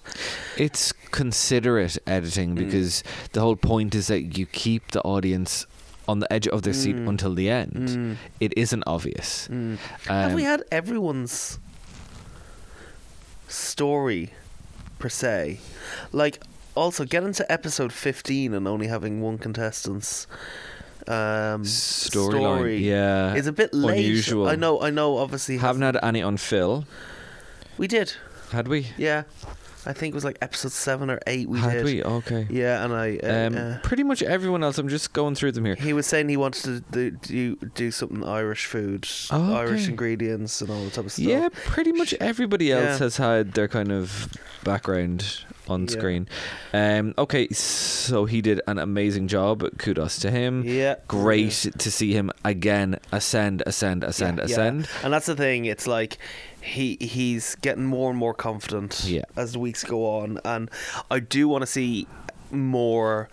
It's 0.57 0.91
considerate 1.11 1.97
editing 2.07 2.51
Mm. 2.51 2.55
because 2.55 3.03
the 3.33 3.41
whole 3.41 3.55
point 3.55 3.93
is 3.93 4.07
that 4.07 4.37
you 4.37 4.45
keep 4.45 4.91
the 4.91 5.01
audience 5.03 5.65
on 6.07 6.19
the 6.19 6.31
edge 6.31 6.47
of 6.47 6.61
their 6.61 6.73
seat 6.73 6.95
Mm. 6.95 7.09
until 7.09 7.33
the 7.33 7.49
end. 7.49 8.17
It 8.39 8.53
isn't 8.57 8.83
obvious. 8.87 9.47
Have 9.47 10.31
Um, 10.31 10.33
we 10.33 10.43
had 10.43 10.63
everyone's 10.71 11.59
story 13.47 14.33
per 14.99 15.09
se? 15.09 15.59
Like, 16.11 16.41
also 16.75 17.05
get 17.05 17.23
into 17.23 17.49
episode 17.51 17.91
fifteen 17.91 18.53
and 18.53 18.67
only 18.67 18.87
having 18.87 19.21
one 19.21 19.37
contestant's 19.37 20.27
um, 21.07 21.63
Storyline, 21.63 22.31
story 22.31 22.77
yeah, 22.77 23.33
is 23.33 23.47
a 23.47 23.51
bit 23.53 23.73
late. 23.73 23.99
unusual. 24.05 24.47
I 24.47 24.55
know, 24.55 24.81
I 24.81 24.89
know. 24.89 25.17
Obviously, 25.17 25.57
haven't 25.57 25.81
had 25.81 25.97
any 26.03 26.21
on 26.21 26.37
Phil, 26.37 26.85
we 27.77 27.87
did. 27.87 28.13
had 28.51 28.67
we? 28.67 28.87
Yeah, 28.97 29.23
I 29.87 29.93
think 29.93 30.13
it 30.13 30.15
was 30.15 30.25
like 30.25 30.37
episode 30.41 30.71
seven 30.73 31.09
or 31.09 31.19
eight. 31.27 31.47
We 31.49 31.59
had 31.59 31.71
did. 31.71 31.85
we? 31.85 32.03
Okay. 32.03 32.45
Yeah, 32.49 32.83
and 32.83 32.93
I. 32.93 33.17
Uh, 33.23 33.47
Um, 33.47 33.55
uh, 33.57 33.77
pretty 33.83 34.03
much 34.03 34.21
everyone 34.21 34.63
else. 34.63 34.77
I'm 34.77 34.89
just 34.89 35.13
going 35.13 35.33
through 35.35 35.53
them 35.53 35.65
here. 35.65 35.75
he 35.75 35.93
was 35.93 36.05
saying 36.05 36.27
he 36.29 36.37
wanted 36.37 36.63
to 36.63 36.79
do, 36.91 37.11
do 37.11 37.55
do 37.73 37.91
something 37.91 38.23
Irish 38.23 38.65
food, 38.65 39.07
Oh, 39.31 39.55
Irish 39.55 39.87
ingredients, 39.87 40.61
and 40.61 40.69
all 40.69 40.83
the 40.83 40.89
type 40.91 41.05
of 41.05 41.11
stuff. 41.11 41.25
Yeah, 41.25 41.49
pretty 41.65 41.93
much 41.93 42.13
everybody 42.19 42.71
else 42.71 42.83
Yeah. 42.83 42.97
has 42.99 43.17
had 43.17 43.53
their 43.53 43.67
kind 43.67 43.91
of 43.91 44.27
background 44.63 45.43
on 45.69 45.81
Yeah. 45.83 45.87
screen. 45.91 46.27
Um, 46.73 47.13
okay, 47.17 47.47
so 47.49 48.25
he 48.25 48.41
did 48.41 48.61
an 48.67 48.77
amazing 48.79 49.27
job. 49.27 49.63
Kudos 49.77 50.19
to 50.19 50.31
him. 50.31 50.63
Yeah. 50.65 50.95
Great 51.07 51.67
to 51.77 51.91
see 51.91 52.13
him 52.13 52.31
again 52.43 52.99
ascend, 53.11 53.63
ascend, 53.65 54.03
ascend, 54.03 54.37
Yeah, 54.37 54.45
yeah. 54.47 54.51
ascend. 54.53 54.87
And 55.03 55.13
that's 55.13 55.25
the 55.27 55.35
thing. 55.35 55.65
It's 55.65 55.87
like 55.87 56.17
he 56.61 56.97
he's 56.99 57.55
getting 57.61 57.85
more 57.85 58.09
and 58.09 58.19
more 58.19 58.33
confident 58.33 59.03
Yeah. 59.05 59.23
as 59.35 59.53
the 59.53 59.59
weeks 59.59 59.83
go 59.83 60.05
on, 60.05 60.39
and 60.43 60.69
I 61.11 61.19
do 61.19 61.47
want 61.47 61.61
to 61.63 61.67
see 61.67 62.07
more. 62.51 63.29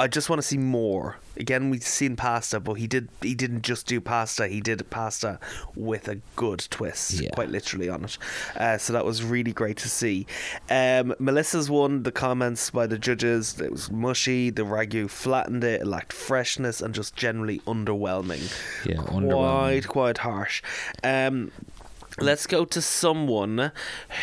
I 0.00 0.06
just 0.06 0.30
want 0.30 0.40
to 0.40 0.46
see 0.46 0.58
more. 0.58 1.16
Again, 1.36 1.70
we've 1.70 1.82
seen 1.82 2.14
pasta, 2.14 2.60
but 2.60 2.74
he 2.74 2.86
did 2.86 3.08
he 3.20 3.34
didn't 3.34 3.62
just 3.62 3.86
do 3.86 4.00
pasta. 4.00 4.46
He 4.46 4.60
did 4.60 4.88
pasta 4.90 5.40
with 5.74 6.06
a 6.08 6.16
good 6.36 6.60
twist, 6.70 7.20
Yeah. 7.20 7.30
quite 7.30 7.48
literally 7.48 7.88
on 7.88 8.04
it. 8.04 8.16
Uh, 8.56 8.78
so 8.78 8.92
that 8.92 9.04
was 9.04 9.24
really 9.24 9.52
great 9.52 9.76
to 9.78 9.88
see. 9.88 10.26
Um, 10.70 11.14
Melissa's 11.18 11.68
won 11.68 12.04
The 12.04 12.12
comments 12.12 12.70
by 12.70 12.86
the 12.86 12.98
judges 12.98 13.60
it 13.60 13.72
was 13.72 13.90
mushy. 13.90 14.50
The 14.50 14.62
ragu 14.62 15.10
flattened 15.10 15.64
it. 15.64 15.80
It 15.80 15.86
lacked 15.86 16.12
freshness 16.12 16.80
and 16.80 16.94
just 16.94 17.16
generally 17.16 17.58
underwhelming 17.66 18.52
Yeah, 18.86 18.96
quite 19.02 19.22
underwhelming. 19.24 19.86
quite 19.88 20.18
harsh. 20.18 20.62
Um, 21.02 21.50
let's 22.20 22.46
go 22.46 22.64
to 22.64 22.80
someone 22.82 23.72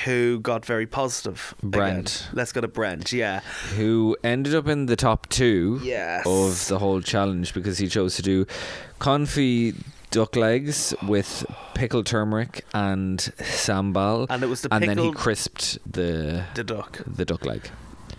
who 0.05 0.39
got 0.39 0.65
very 0.65 0.85
positive. 0.85 1.53
again. 1.59 1.69
Brent. 1.71 2.27
Let's 2.33 2.51
go 2.51 2.61
to 2.61 2.67
Brent. 2.67 3.11
Yeah, 3.11 3.41
Who 3.75 4.15
ended 4.23 4.53
up 4.55 4.67
in 4.67 4.85
the 4.87 4.95
top 4.95 5.27
two 5.29 5.79
Yes. 5.83 6.25
of 6.25 6.67
the 6.67 6.79
whole 6.79 7.01
challenge 7.01 7.53
because 7.53 7.77
he 7.77 7.87
chose 7.87 8.15
to 8.17 8.21
do 8.21 8.45
confit 8.99 9.75
duck 10.11 10.35
legs 10.35 10.93
with 11.05 11.45
pickled 11.73 12.05
turmeric 12.05 12.65
and 12.73 13.19
sambal, 13.39 14.27
and 14.29 14.43
it 14.43 14.47
was 14.47 14.61
the 14.61 14.73
and 14.73 14.83
then 14.87 14.97
he 14.97 15.11
crisped 15.11 15.77
the 15.91 16.43
the 16.55 16.63
duck. 16.63 17.01
the 17.05 17.25
duck 17.25 17.45
leg. 17.45 17.69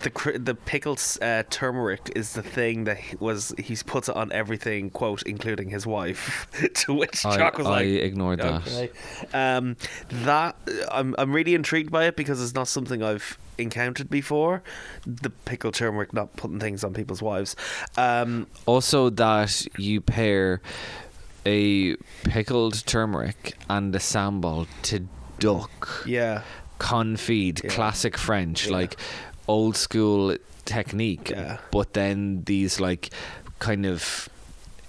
The 0.01 0.39
the 0.39 0.53
pickled 0.55 1.01
uh, 1.21 1.43
turmeric 1.49 2.11
is 2.15 2.33
the 2.33 2.43
thing 2.43 2.83
that 2.83 2.97
he 2.97 3.15
was 3.17 3.53
he's 3.57 3.81
puts 3.83 4.09
it 4.09 4.15
on 4.15 4.31
everything. 4.31 4.89
Quote, 4.91 5.23
including 5.23 5.69
his 5.69 5.87
wife. 5.87 6.47
to 6.85 6.93
which 6.93 7.25
I, 7.25 7.35
Chuck 7.37 7.57
was 7.57 7.65
I 7.67 7.69
like. 7.71 7.85
"I 7.85 7.89
ignored 7.89 8.39
that. 8.39 8.91
Um, 9.33 9.75
that 10.11 10.55
I'm 10.91 11.15
I'm 11.17 11.33
really 11.33 11.55
intrigued 11.55 11.91
by 11.91 12.05
it 12.05 12.15
because 12.15 12.41
it's 12.43 12.53
not 12.53 12.67
something 12.67 13.01
I've 13.01 13.37
encountered 13.57 14.09
before. 14.09 14.61
The 15.07 15.31
pickled 15.31 15.73
turmeric 15.73 16.13
not 16.13 16.35
putting 16.35 16.59
things 16.59 16.83
on 16.83 16.93
people's 16.93 17.21
wives. 17.23 17.55
Um, 17.97 18.45
Also, 18.67 19.09
that 19.09 19.65
you 19.79 19.99
pair 19.99 20.61
a 21.45 21.95
pickled 22.23 22.85
turmeric 22.85 23.55
and 23.69 23.95
a 23.95 23.99
sambal 23.99 24.67
to 24.83 25.07
duck. 25.39 26.03
yeah. 26.05 26.43
confit, 26.79 27.63
Yeah. 27.63 27.69
classic 27.71 28.15
French, 28.17 28.67
Yeah. 28.67 28.73
like 28.73 28.97
old 29.47 29.75
school 29.77 30.35
technique. 30.65 31.29
Yeah. 31.29 31.57
But 31.71 31.93
then 31.93 32.43
these 32.45 32.79
like 32.79 33.09
kind 33.59 33.85
of 33.85 34.27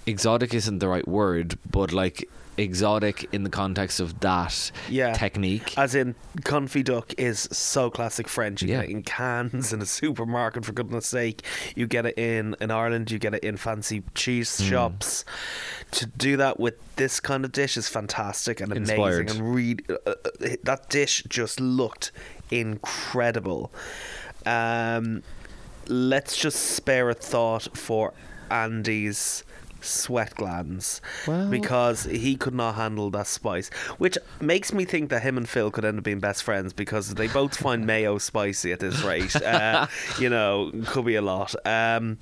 exotic 0.05 0.53
isn't 0.53 0.79
the 0.79 0.87
right 0.87 1.07
word, 1.07 1.57
but 1.69 1.91
like 1.93 2.27
exotic 2.57 3.25
in 3.31 3.43
the 3.45 3.49
context 3.49 4.01
of 4.01 4.19
that 4.19 4.71
Yeah. 4.89 5.13
technique. 5.13 5.77
As 5.77 5.95
in, 5.95 6.13
confit 6.41 6.83
duck 6.85 7.13
is 7.17 7.47
so 7.53 7.89
classic 7.89 8.27
French. 8.27 8.61
You 8.61 8.67
Yeah. 8.67 8.81
get 8.81 8.89
it 8.89 8.91
in 8.91 9.03
cans 9.03 9.71
in 9.71 9.81
a 9.81 9.85
supermarket, 9.85 10.65
for 10.65 10.73
goodness 10.73 11.05
sake. 11.05 11.41
You 11.73 11.87
get 11.87 12.05
it 12.05 12.17
in, 12.17 12.57
in 12.59 12.69
Ireland, 12.69 13.11
you 13.11 13.17
get 13.19 13.33
it 13.33 13.45
in 13.45 13.55
fancy 13.55 14.03
cheese 14.13 14.57
Hmm. 14.57 14.65
shops. 14.65 15.23
To 15.91 16.05
do 16.05 16.35
that 16.35 16.59
with 16.59 16.73
this 16.97 17.21
kind 17.21 17.45
of 17.45 17.53
dish 17.53 17.77
is 17.77 17.87
fantastic 17.87 18.59
and 18.59 18.73
Inspired. 18.73 19.29
amazing. 19.29 19.39
And 19.41 19.55
really, 19.55 19.79
uh, 20.05 20.09
uh, 20.11 20.55
that 20.63 20.89
dish 20.89 21.23
just 21.29 21.61
looked 21.61 22.11
incredible. 22.51 23.71
Um, 24.45 25.23
let's 25.87 26.35
just 26.37 26.59
spare 26.75 27.09
a 27.09 27.13
thought 27.13 27.75
for 27.77 28.13
Andy's 28.49 29.43
sweat 29.81 30.35
glands 30.35 31.01
Well- 31.25 31.49
because 31.49 32.03
he 32.03 32.35
could 32.35 32.53
not 32.53 32.75
handle 32.75 33.09
that 33.11 33.27
spice, 33.27 33.69
which 33.97 34.17
makes 34.41 34.73
me 34.73 34.85
think 34.85 35.09
that 35.09 35.21
him 35.21 35.37
and 35.37 35.47
Phil 35.47 35.71
could 35.71 35.85
end 35.85 35.97
up 35.99 36.03
being 36.03 36.19
best 36.19 36.43
friends 36.43 36.73
because 36.73 37.15
they 37.15 37.27
both 37.27 37.55
find 37.55 37.85
mayo 37.85 38.17
spicy 38.17 38.71
at 38.71 38.79
this 38.79 39.01
rate. 39.01 39.35
Uh, 39.35 39.87
you 40.19 40.29
know, 40.29 40.71
could 40.87 41.05
be 41.05 41.15
a 41.15 41.21
lot. 41.21 41.55
Um, 41.65 42.17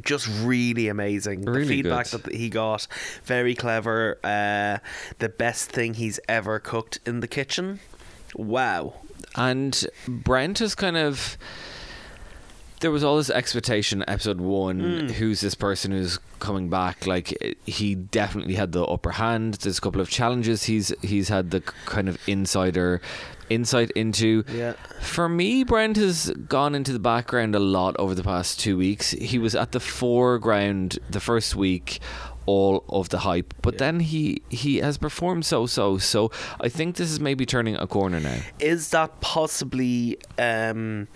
just 0.00 0.28
really 0.42 0.88
amazing. 0.88 1.42
the 1.42 1.66
feedback 1.66 2.10
good. 2.10 2.22
that 2.24 2.34
he 2.34 2.48
got, 2.48 2.86
very 3.24 3.54
clever. 3.54 4.18
Uh, 4.24 4.78
the 5.18 5.28
best 5.28 5.70
thing 5.70 5.94
he's 5.94 6.18
ever 6.28 6.58
cooked 6.58 6.98
in 7.04 7.20
the 7.20 7.28
kitchen. 7.28 7.80
Wow. 8.34 8.94
And 9.36 9.86
Brent 10.08 10.60
is 10.60 10.74
kind 10.74 10.96
of. 10.96 11.36
There 12.80 12.90
was 12.90 13.04
all 13.04 13.16
this 13.16 13.30
expectation. 13.30 14.02
Episode 14.08 14.40
one, 14.40 14.80
Mm. 14.80 15.10
who's 15.12 15.40
this 15.40 15.54
person 15.54 15.92
who's 15.92 16.18
coming 16.40 16.68
back? 16.68 17.06
Like 17.06 17.56
he 17.64 17.94
definitely 17.94 18.54
had 18.54 18.72
the 18.72 18.84
upper 18.84 19.12
hand. 19.12 19.54
There's 19.54 19.78
a 19.78 19.80
couple 19.80 20.00
of 20.00 20.10
challenges 20.10 20.64
he's 20.64 20.92
he's 21.00 21.28
had 21.28 21.52
the 21.52 21.60
kind 21.60 22.08
of 22.08 22.18
insider 22.26 23.00
insight 23.48 23.92
into. 23.92 24.42
Yeah. 24.52 24.72
For 25.00 25.28
me, 25.28 25.62
Brent 25.62 25.96
has 25.96 26.30
gone 26.48 26.74
into 26.74 26.92
the 26.92 26.98
background 26.98 27.54
a 27.54 27.60
lot 27.60 27.94
over 28.00 28.16
the 28.16 28.24
past 28.24 28.58
two 28.58 28.76
weeks. 28.76 29.12
He 29.12 29.38
was 29.38 29.54
at 29.54 29.70
the 29.70 29.78
foreground 29.80 30.98
the 31.08 31.20
first 31.20 31.54
week, 31.54 32.00
all 32.46 32.84
of 32.88 33.08
the 33.10 33.18
hype, 33.20 33.54
but 33.62 33.74
Yeah. 33.74 33.78
then 33.78 34.00
he 34.00 34.42
he 34.48 34.78
has 34.78 34.98
performed 34.98 35.44
so 35.46 35.66
so. 35.66 35.98
So 35.98 36.30
I 36.60 36.68
think 36.68 36.96
this 36.96 37.10
is 37.10 37.20
maybe 37.20 37.46
turning 37.46 37.76
a 37.76 37.86
corner 37.86 38.20
now. 38.20 38.38
Is 38.60 38.90
that 38.90 39.20
possibly 39.20 40.18
um 40.38 41.08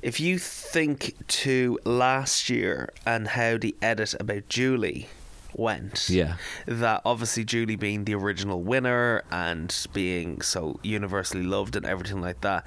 if 0.00 0.20
you 0.20 0.38
think 0.38 1.14
to 1.26 1.78
last 1.84 2.48
year 2.48 2.90
and 3.04 3.28
how 3.28 3.58
the 3.58 3.74
edit 3.82 4.14
about 4.20 4.48
Julie 4.48 5.08
went. 5.54 6.08
Yeah. 6.08 6.36
That 6.66 7.02
obviously 7.04 7.44
Julie 7.44 7.74
being 7.74 8.04
the 8.04 8.14
original 8.14 8.62
winner 8.62 9.24
and 9.32 9.74
being 9.92 10.40
so 10.40 10.78
universally 10.84 11.42
loved 11.42 11.74
and 11.74 11.84
everything 11.84 12.20
like 12.20 12.42
that, 12.42 12.64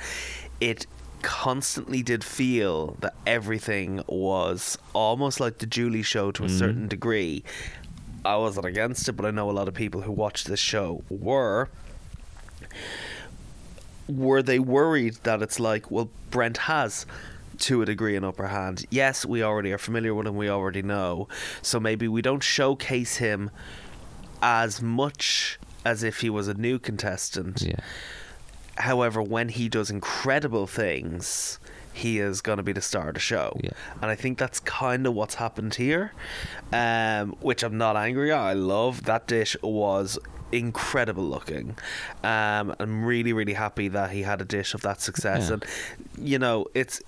it 0.60 0.88
constantly 1.22 2.04
did 2.04 2.24
feel 2.24 2.98
that 3.00 3.14
everything 3.26 4.04
was 4.08 4.78
almost 4.94 5.40
like 5.40 5.60
the 5.60 5.66
Julie 5.66 6.04
show 6.04 6.32
to 6.32 6.44
a 6.44 6.48
mm-hmm. 6.48 6.58
certain 6.58 6.88
degree. 6.88 7.44
I 8.24 8.38
wasn't 8.38 8.66
against 8.66 9.08
it, 9.10 9.14
but 9.14 9.26
I 9.26 9.32
know 9.32 9.50
a 9.50 9.52
lot 9.52 9.68
of 9.68 9.74
people 9.74 10.02
who 10.02 10.12
watched 10.12 10.48
this 10.48 10.60
show 10.60 11.04
were 11.10 11.70
were 14.08 14.44
they 14.44 14.60
worried 14.60 15.16
that 15.24 15.42
it's 15.42 15.60
like, 15.60 15.90
well, 15.90 16.10
Brent 16.30 16.58
has 16.58 17.06
to 17.60 17.82
a 17.82 17.86
degree 17.86 18.16
an 18.16 18.24
upper 18.24 18.48
hand? 18.48 18.86
Yes, 18.90 19.26
we 19.26 19.44
already 19.44 19.72
are 19.72 19.78
familiar 19.78 20.14
with 20.14 20.28
him, 20.28 20.36
we 20.36 20.50
already 20.50 20.82
know. 20.82 21.28
So 21.62 21.80
maybe 21.80 22.08
we 22.08 22.22
don't 22.22 22.44
showcase 22.44 23.18
him 23.18 23.52
as 24.42 24.82
much 24.82 25.60
as 25.86 26.04
if 26.04 26.22
he 26.22 26.30
was 26.30 26.48
a 26.48 26.54
new 26.54 26.80
contestant. 26.80 27.62
Yeah. 27.62 27.76
However, 28.78 29.22
when 29.22 29.50
he 29.50 29.70
does 29.70 29.90
incredible 29.90 30.68
things, 30.68 31.60
he 31.94 32.20
is 32.20 32.42
going 32.42 32.58
to 32.58 32.64
be 32.64 32.72
the 32.72 32.82
star 32.82 33.10
of 33.10 33.16
the 33.16 33.20
show. 33.20 33.58
Yeah. 33.62 33.72
And 34.02 34.10
I 34.10 34.16
think 34.16 34.38
that's 34.38 34.60
kind 34.62 35.06
of 35.06 35.14
what's 35.14 35.36
happened 35.36 35.76
here, 35.76 36.14
um, 36.72 37.32
which 37.42 37.64
I'm 37.64 37.78
not 37.78 37.98
angry 37.98 38.32
at. 38.32 38.40
I 38.40 38.54
love 38.54 39.04
that 39.04 39.28
dish 39.28 39.58
was 39.62 40.18
incredible 40.52 41.24
looking. 41.24 41.78
Um, 42.24 42.76
I'm 42.80 43.06
really, 43.06 43.34
really 43.34 43.54
happy 43.54 43.88
that 43.90 44.12
he 44.12 44.24
had 44.24 44.42
a 44.42 44.46
dish 44.46 44.74
of 44.74 44.82
that 44.82 45.02
success. 45.02 45.48
Yeah. 45.48 45.54
And, 45.54 45.66
you 46.18 46.40
know, 46.40 46.68
it's. 46.74 47.02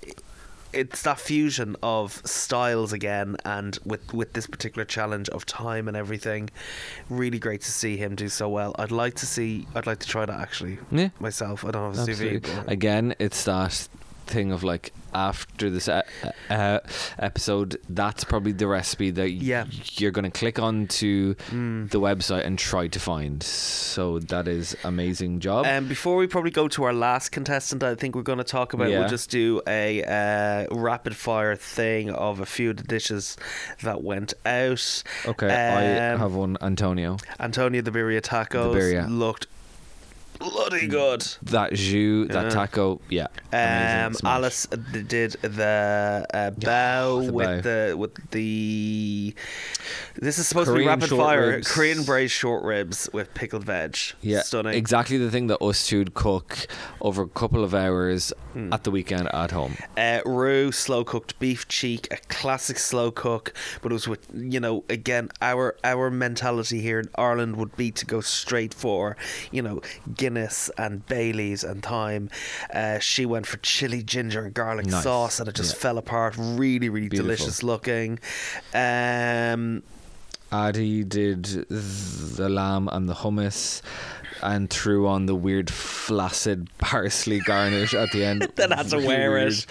It's 0.74 1.02
that 1.02 1.20
fusion 1.20 1.76
of 1.82 2.20
styles 2.24 2.92
again, 2.92 3.36
and 3.44 3.78
with 3.84 4.12
with 4.12 4.32
this 4.32 4.46
particular 4.46 4.84
challenge 4.84 5.28
of 5.30 5.46
time 5.46 5.86
and 5.88 5.96
everything, 5.96 6.50
really 7.08 7.38
great 7.38 7.60
to 7.62 7.70
see 7.70 7.96
him 7.96 8.14
do 8.14 8.28
so 8.28 8.48
well. 8.48 8.74
I'd 8.78 8.90
like 8.90 9.14
to 9.16 9.26
see, 9.26 9.66
I'd 9.74 9.86
like 9.86 10.00
to 10.00 10.08
try 10.08 10.26
that 10.26 10.38
actually 10.40 10.78
Yeah. 10.90 11.10
myself. 11.20 11.64
I 11.64 11.70
don't 11.70 11.94
have 11.94 11.98
a 12.08 12.10
Absolutely. 12.10 12.40
CV. 12.40 12.56
but- 12.64 12.72
Again, 12.72 13.14
it's 13.18 13.44
that 13.44 13.88
thing 14.26 14.50
of 14.52 14.62
like 14.62 14.92
after 15.14 15.70
this 15.70 15.88
uh, 15.88 16.02
uh, 16.50 16.80
episode, 17.18 17.78
that's 17.88 18.24
probably 18.24 18.52
the 18.52 18.66
recipe 18.66 19.10
that 19.12 19.30
Yeah. 19.30 19.64
you're 19.94 20.10
going 20.10 20.24
to 20.30 20.30
click 20.38 20.58
on 20.58 20.86
to 20.88 21.34
Mm. 21.50 21.90
the 21.90 22.00
website 22.00 22.44
and 22.44 22.58
try 22.58 22.88
to 22.88 22.98
find. 23.00 23.42
So 23.42 24.18
that 24.18 24.48
is 24.48 24.76
amazing 24.84 25.40
job. 25.40 25.66
Um, 25.66 25.86
before 25.88 26.16
we 26.16 26.26
probably 26.26 26.50
go 26.50 26.68
to 26.68 26.84
our 26.84 26.92
last 26.92 27.30
contestant, 27.30 27.82
I 27.82 27.94
think 27.94 28.14
we're 28.14 28.22
going 28.22 28.38
to 28.38 28.44
talk 28.44 28.72
about. 28.72 28.90
Yeah. 28.90 29.00
We'll 29.00 29.08
just 29.08 29.30
do 29.30 29.62
a 29.66 30.02
uh, 30.02 30.74
rapid 30.74 31.16
fire 31.16 31.56
thing 31.56 32.10
of 32.10 32.40
a 32.40 32.46
few 32.46 32.70
of 32.70 32.76
the 32.78 32.84
dishes 32.84 33.36
that 33.82 34.02
went 34.02 34.34
out. 34.44 35.02
okay, 35.26 35.48
I 35.48 36.12
um, 36.12 36.18
have 36.20 36.34
one, 36.34 36.56
Antonio. 36.60 37.16
Antonio 37.38 37.82
the 37.82 37.90
birria 37.90 38.20
tacos 38.20 38.72
The 38.72 38.78
birria. 38.78 39.08
looked 39.08 39.46
bloody 40.38 40.86
good. 40.86 41.22
That 41.42 41.72
jus, 41.72 42.28
that 42.28 42.44
Yeah. 42.44 42.50
taco, 42.50 43.00
yeah. 43.08 43.26
amazing. 43.52 44.06
Um, 44.06 44.14
Smash. 44.14 44.32
Alice 44.34 44.66
did 45.06 45.32
the 45.42 46.26
uh, 46.32 46.50
bow 46.50 47.20
the 47.22 47.32
with 47.32 47.62
the 47.64 47.94
with 47.98 48.30
the. 48.30 49.34
This 50.16 50.38
is 50.38 50.46
supposed 50.46 50.70
to 50.70 50.76
be 50.76 50.86
rapid 50.86 51.08
short 51.08 51.20
fire. 51.20 51.48
ribs. 51.50 51.70
Korean 51.70 52.02
braised 52.04 52.32
short 52.32 52.62
ribs 52.64 53.08
with 53.12 53.32
pickled 53.34 53.64
veg. 53.64 53.96
Yeah, 54.20 54.42
stunning. 54.42 54.74
exactly 54.74 55.18
the 55.18 55.30
thing 55.30 55.48
that 55.48 55.62
us 55.62 55.86
two'd 55.86 56.14
cook 56.14 56.66
over 57.00 57.22
a 57.22 57.28
couple 57.28 57.64
of 57.64 57.74
hours 57.74 58.32
Hmm. 58.54 58.72
at 58.72 58.84
the 58.84 58.90
weekend 58.92 59.28
at 59.34 59.50
home. 59.50 59.76
Uh, 59.96 60.20
Rue 60.24 60.70
slow 60.70 61.02
cooked 61.04 61.38
beef 61.40 61.66
cheek, 61.66 62.06
a 62.12 62.16
classic 62.28 62.78
slow 62.78 63.10
cook, 63.10 63.52
but 63.82 63.90
it 63.90 63.94
was 63.94 64.06
with 64.08 64.28
you 64.32 64.60
know 64.60 64.84
again 64.88 65.30
our 65.42 65.76
our 65.82 66.10
mentality 66.10 66.80
here 66.80 67.00
in 67.00 67.08
Ireland 67.16 67.56
would 67.56 67.76
be 67.76 67.90
to 67.90 68.06
go 68.06 68.20
straight 68.20 68.72
for 68.72 69.16
you 69.50 69.60
know 69.62 69.80
Guinness 70.28 70.70
and 70.78 71.04
Bailey's 71.06 71.62
and 71.64 71.82
thyme. 71.82 72.30
Uh, 72.72 72.98
she 72.98 73.26
went 73.26 73.46
for 73.46 73.58
chili 73.58 74.02
ginger 74.02 74.46
and 74.46 74.54
garlic 74.54 74.86
Nice. 74.86 75.02
sauce, 75.02 75.38
and 75.38 75.50
it 75.50 75.54
just 75.54 75.74
Yeah. 75.74 75.80
fell 75.80 75.98
apart. 75.98 76.34
Really, 76.38 76.88
really 76.88 77.10
Beautiful. 77.10 77.36
delicious 77.36 77.62
looking. 77.62 78.18
Um, 78.72 79.82
Addy 80.50 81.04
did 81.04 81.44
the 81.68 82.48
lamb 82.48 82.88
and 82.90 83.06
the 83.06 83.16
hummus 83.16 83.82
and 84.42 84.70
threw 84.70 85.06
on 85.06 85.26
the 85.26 85.34
weird 85.34 85.68
flaccid 85.70 86.68
parsley 86.78 87.40
garnish 87.40 87.92
at 87.92 88.10
the 88.12 88.24
end. 88.24 88.48
Then 88.56 88.70
had 88.70 88.88
to 88.90 88.98
wear 88.98 89.36
it. 89.36 89.66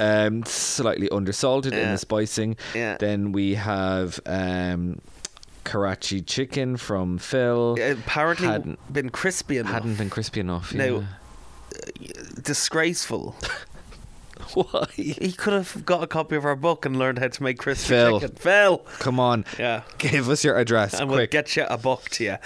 Um, 0.00 0.42
slightly 0.44 1.08
undersalted 1.10 1.74
in 1.74 1.92
the 1.92 1.98
spicing. 1.98 2.56
Yeah. 2.74 2.96
Then 2.98 3.30
we 3.30 3.54
have 3.54 4.18
um, 4.26 5.00
Karachi 5.64 6.20
chicken 6.22 6.76
from 6.76 7.18
Phil. 7.18 7.76
apparently 7.80 8.46
Hadn't- 8.48 8.92
been 8.92 9.10
crispy 9.10 9.58
enough. 9.58 9.72
Hadn't 9.72 9.96
been 9.96 10.10
crispy 10.10 10.40
enough. 10.40 10.74
No. 10.74 11.04
yeah. 12.00 12.12
disgraceful. 12.42 13.36
Why? 14.54 14.86
He 14.94 15.32
could 15.32 15.52
have 15.52 15.86
got 15.86 16.02
a 16.02 16.06
copy 16.06 16.36
of 16.36 16.44
our 16.44 16.56
book 16.56 16.84
and 16.84 16.98
learned 16.98 17.18
how 17.20 17.28
to 17.28 17.42
make 17.42 17.58
crispy 17.58 17.88
Phil. 17.90 18.20
chicken. 18.20 18.36
Phil. 18.36 18.78
Come 18.98 19.20
on. 19.20 19.44
Yeah. 19.58 19.82
Give 19.98 20.28
us 20.28 20.44
your 20.44 20.58
address 20.58 20.94
and 20.98 21.08
we'll 21.08 21.18
quick. 21.20 21.30
get 21.30 21.56
you 21.56 21.64
a 21.64 21.78
book 21.78 22.08
to 22.10 22.24
you. 22.24 22.36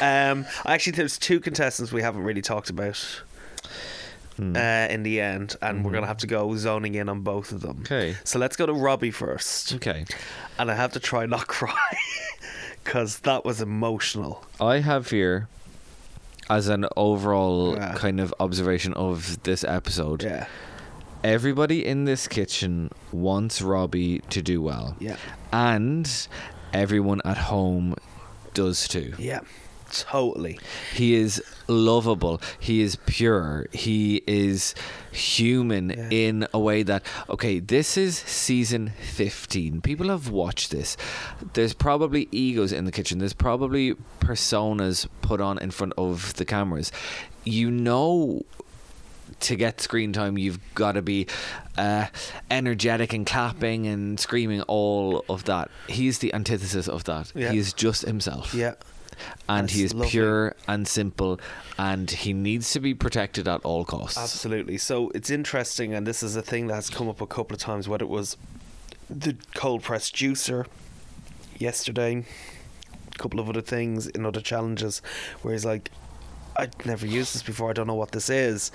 Um, 0.00 0.44
actually, 0.66 0.92
there's 0.92 1.18
two 1.18 1.40
contestants 1.40 1.92
we 1.92 2.02
haven't 2.02 2.22
really 2.22 2.42
talked 2.42 2.70
about 2.70 2.98
Hmm. 4.36 4.54
uh, 4.54 4.60
in 4.90 5.02
the 5.02 5.18
end, 5.18 5.56
and 5.62 5.82
we're 5.82 5.92
gonna 5.92 6.06
have 6.06 6.18
to 6.18 6.26
go 6.26 6.54
zoning 6.56 6.94
in 6.94 7.08
on 7.08 7.22
both 7.22 7.52
of 7.52 7.62
them. 7.62 7.78
Okay. 7.80 8.16
So 8.24 8.38
let's 8.38 8.54
go 8.54 8.66
to 8.66 8.72
Robbie 8.74 9.10
first, 9.10 9.72
okay. 9.76 10.04
and 10.58 10.70
I 10.70 10.74
have 10.74 10.92
to 10.92 11.00
try 11.00 11.24
not 11.24 11.46
cry 11.48 11.72
because 12.86 13.18
that 13.20 13.44
was 13.44 13.60
emotional. 13.60 14.44
I 14.60 14.78
have 14.78 15.10
here 15.10 15.48
as 16.48 16.68
an 16.68 16.86
overall 16.96 17.74
Yeah. 17.76 17.94
kind 17.94 18.20
of 18.20 18.32
observation 18.40 18.94
of 18.94 19.42
this 19.42 19.64
episode. 19.64 20.22
Yeah, 20.22 20.46
Everybody 21.24 21.84
in 21.84 22.04
this 22.04 22.28
kitchen 22.28 22.90
wants 23.10 23.60
Robbie 23.60 24.20
to 24.30 24.40
do 24.40 24.62
well. 24.62 24.94
yeah, 25.00 25.16
And 25.52 26.08
everyone 26.72 27.20
at 27.24 27.36
home 27.36 27.96
does 28.54 28.86
too. 28.86 29.14
yeah. 29.18 29.40
Totally. 30.04 30.58
He 30.94 31.14
is 31.14 31.42
lovable. 31.68 32.40
He 32.58 32.80
is 32.82 32.96
pure. 33.06 33.66
He 33.72 34.22
is 34.26 34.74
human 35.12 35.90
Yeah. 35.90 36.08
in 36.10 36.46
a 36.52 36.58
way 36.58 36.82
that 36.82 37.02
okay, 37.28 37.58
this 37.58 37.96
is 37.96 38.18
season 38.18 38.92
15. 39.00 39.80
People 39.80 40.08
have 40.08 40.30
watched 40.30 40.70
this. 40.70 40.96
There's 41.54 41.72
probably 41.74 42.28
egos 42.32 42.72
in 42.72 42.84
the 42.84 42.92
kitchen. 42.92 43.18
There's 43.18 43.32
probably 43.32 43.94
personas 44.20 45.06
put 45.22 45.40
on 45.40 45.58
in 45.58 45.70
front 45.70 45.92
of 45.96 46.34
the 46.34 46.44
cameras. 46.44 46.92
You 47.44 47.70
know 47.70 48.42
to 49.40 49.56
get 49.56 49.80
screen 49.80 50.12
time, 50.12 50.38
you've 50.38 50.58
got 50.74 50.92
to 50.92 51.02
be 51.02 51.26
uh, 51.76 52.06
energetic 52.50 53.12
and 53.12 53.26
clapping 53.26 53.86
and 53.86 54.18
screaming 54.18 54.62
all 54.62 55.24
of 55.28 55.44
that. 55.44 55.68
He's 55.88 56.18
the 56.20 56.32
antithesis 56.32 56.88
of 56.88 57.04
that. 57.04 57.32
Yeah. 57.34 57.50
He 57.52 57.58
is 57.58 57.72
just 57.74 58.02
himself 58.02 58.54
Yeah. 58.54 58.74
And 59.48 59.70
he 59.70 59.84
is 59.84 59.94
lovely. 59.94 60.10
pure 60.10 60.54
and 60.68 60.86
simple 60.86 61.40
and 61.78 62.10
he 62.10 62.32
needs 62.32 62.70
to 62.72 62.80
be 62.80 62.94
protected 62.94 63.46
at 63.48 63.60
all 63.64 63.84
costs 63.84 64.16
Absolutely. 64.18 64.78
So 64.78 65.10
it's 65.14 65.30
interesting, 65.30 65.94
and 65.94 66.06
this 66.06 66.22
is 66.22 66.36
a 66.36 66.42
thing 66.42 66.66
that 66.68 66.74
has 66.74 66.90
come 66.90 67.08
up 67.08 67.20
a 67.20 67.26
couple 67.26 67.54
of 67.54 67.60
times. 67.60 67.88
Whether 67.88 68.04
it 68.04 68.08
was 68.08 68.36
the 69.08 69.36
cold 69.54 69.82
press 69.82 70.10
juicer 70.10 70.66
yesterday, 71.58 72.24
a 73.14 73.18
couple 73.18 73.40
of 73.40 73.48
other 73.48 73.60
things 73.60 74.06
in 74.06 74.26
other 74.26 74.40
challenges, 74.40 75.00
where 75.42 75.52
he's 75.52 75.64
like, 75.64 75.90
I'd 76.58 76.86
never 76.86 77.06
used 77.06 77.34
this 77.34 77.42
before. 77.42 77.70
I 77.70 77.72
don't 77.72 77.86
know 77.86 77.94
what 77.94 78.12
this 78.12 78.30
is. 78.30 78.70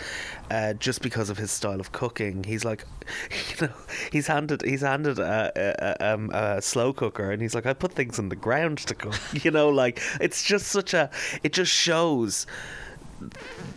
Uh, 0.50 0.74
just 0.74 1.02
because 1.02 1.30
of 1.30 1.38
his 1.38 1.52
style 1.52 1.80
of 1.80 1.92
cooking, 1.92 2.44
he's 2.44 2.64
like, 2.66 2.86
you 3.50 3.68
know, 3.68 3.74
he's 4.12 4.28
handed 4.28 4.62
he's 4.62 4.82
handed 4.82 5.20
a, 5.20 5.52
a, 5.56 6.14
um, 6.14 6.30
a 6.32 6.62
slow 6.62 6.94
cooker, 6.94 7.32
and 7.32 7.42
he's 7.42 7.56
like, 7.56 7.66
I 7.66 7.74
put 7.74 7.94
things 7.94 8.20
in 8.20 8.30
the 8.30 8.36
ground 8.36 8.80
to 8.80 8.96
cook. 8.96 9.16
You 9.44 9.50
know, 9.52 9.70
like 9.70 10.02
it's 10.20 10.44
just 10.44 10.68
such 10.68 10.94
a. 10.94 11.10
It 11.44 11.54
just 11.54 11.72
shows 11.72 12.46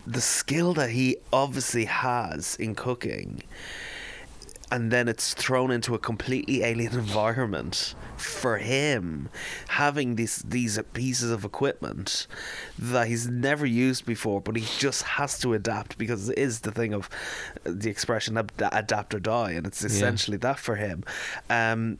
the 0.05 0.21
skill 0.21 0.73
that 0.73 0.89
he 0.91 1.17
obviously 1.31 1.85
has 1.85 2.55
in 2.55 2.75
cooking 2.75 3.41
and 4.71 4.91
then 4.91 5.07
it's 5.07 5.33
thrown 5.33 5.71
into 5.71 5.93
a 5.93 5.99
completely 5.99 6.63
alien 6.63 6.93
environment 6.99 7.95
for 8.17 8.57
him 8.57 9.29
having 9.69 10.15
these 10.15 10.37
these 10.47 10.79
pieces 10.93 11.31
of 11.31 11.43
equipment 11.43 12.27
that 12.79 13.07
he's 13.07 13.27
never 13.27 13.65
used 13.65 14.05
before 14.05 14.39
but 14.41 14.55
he 14.55 14.65
just 14.77 15.03
has 15.03 15.37
to 15.39 15.53
adapt 15.53 15.97
because 15.97 16.29
it 16.29 16.37
is 16.37 16.61
the 16.61 16.71
thing 16.71 16.93
of 16.93 17.09
the 17.63 17.89
expression 17.89 18.37
adapt 18.37 19.13
or 19.13 19.19
die 19.19 19.51
and 19.51 19.67
it's 19.67 19.83
essentially 19.83 20.37
that 20.37 20.59
for 20.59 20.75
him. 20.75 21.03
Um 21.49 21.97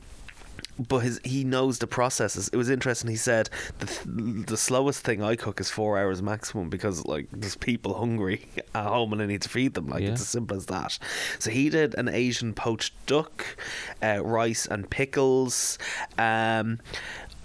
but 0.78 0.98
his 0.98 1.20
he 1.24 1.42
knows 1.44 1.78
the 1.78 1.86
processes. 1.86 2.48
It 2.52 2.56
was 2.56 2.68
interesting. 2.70 3.08
He 3.10 3.16
said 3.16 3.48
the 3.78 3.86
the 4.46 4.56
slowest 4.56 5.04
thing 5.04 5.22
I 5.22 5.36
cook 5.36 5.60
is 5.60 5.70
four 5.70 5.98
hours 5.98 6.20
maximum 6.22 6.68
because 6.68 7.04
like 7.06 7.28
there's 7.32 7.56
people 7.56 7.94
hungry 7.94 8.46
at 8.74 8.84
home 8.86 9.12
and 9.12 9.22
I 9.22 9.26
need 9.26 9.42
to 9.42 9.48
feed 9.48 9.74
them. 9.74 9.88
Like 9.88 10.02
Yeah. 10.02 10.10
it's 10.10 10.20
as 10.22 10.28
simple 10.28 10.56
as 10.56 10.66
that. 10.66 10.98
So 11.38 11.50
he 11.50 11.70
did 11.70 11.94
an 11.94 12.08
Asian 12.08 12.52
poached 12.52 12.94
duck, 13.06 13.44
uh, 14.02 14.20
rice 14.22 14.66
and 14.66 14.88
pickles. 14.90 15.78
Um, 16.18 16.80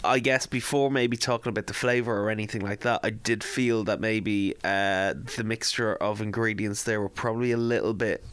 I 0.04 0.17
guess 0.17 0.47
before 0.47 0.89
maybe 0.89 1.15
talking 1.15 1.52
about 1.52 1.67
the 1.67 1.76
flavor 1.76 2.24
or 2.24 2.32
anything 2.32 2.62
like 2.62 2.80
that, 2.80 3.02
I 3.04 3.12
did 3.12 3.43
feel 3.43 3.84
that 3.84 4.00
maybe 4.00 4.56
uh, 4.63 5.13
the 5.36 5.43
mixture 5.45 5.93
of 5.95 6.21
ingredients 6.21 6.82
there 6.84 7.00
were 7.00 7.08
probably 7.10 7.52
a 7.52 7.58
little 7.58 7.93
bit 7.93 8.24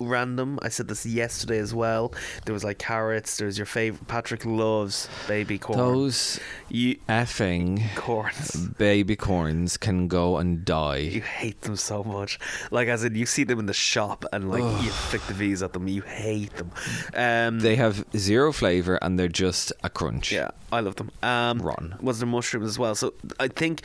random. 0.00 0.58
I 0.62 0.68
said 0.68 0.88
this 0.88 1.04
yesterday 1.06 1.58
as 1.58 1.74
well. 1.74 2.12
There 2.44 2.52
was 2.52 2.64
like 2.64 2.78
carrots. 2.78 3.36
There's 3.36 3.58
your 3.58 3.66
favorite. 3.66 4.06
Patrick 4.08 4.44
loves 4.44 5.08
baby 5.26 5.58
corn. 5.58 5.78
those 5.78 6.40
you 6.68 6.96
effing 7.08 7.94
corns. 7.94 8.68
baby 8.78 9.16
corns 9.16 9.76
can 9.76 10.08
go 10.08 10.36
and 10.38 10.64
die. 10.64 10.98
You 10.98 11.20
hate 11.22 11.62
them 11.62 11.76
so 11.76 12.02
much. 12.04 12.38
Like 12.70 12.88
as 12.88 13.04
in, 13.04 13.14
you 13.14 13.26
see 13.26 13.44
them 13.44 13.58
in 13.58 13.66
the 13.66 13.72
shop 13.72 14.24
and 14.32 14.50
like 14.50 14.62
you 14.82 14.90
flick 14.90 15.22
the 15.22 15.34
V's 15.34 15.62
at 15.62 15.72
them. 15.72 15.88
You 15.88 16.02
hate 16.02 16.54
them. 16.56 16.70
Um, 17.14 17.60
they 17.60 17.76
have 17.76 18.04
zero 18.16 18.52
flavor 18.52 18.98
and 19.02 19.18
they're 19.18 19.28
just 19.28 19.72
a 19.82 19.90
crunch 19.90 20.32
Yeah, 20.32 20.50
I 20.72 20.80
love 20.80 20.96
them. 20.96 21.10
Um, 21.22 21.60
Ron. 21.60 21.96
Was 22.00 22.20
there 22.20 22.28
mushrooms 22.28 22.66
as 22.66 22.78
well? 22.78 22.94
So 22.94 23.14
I 23.40 23.48
think 23.48 23.82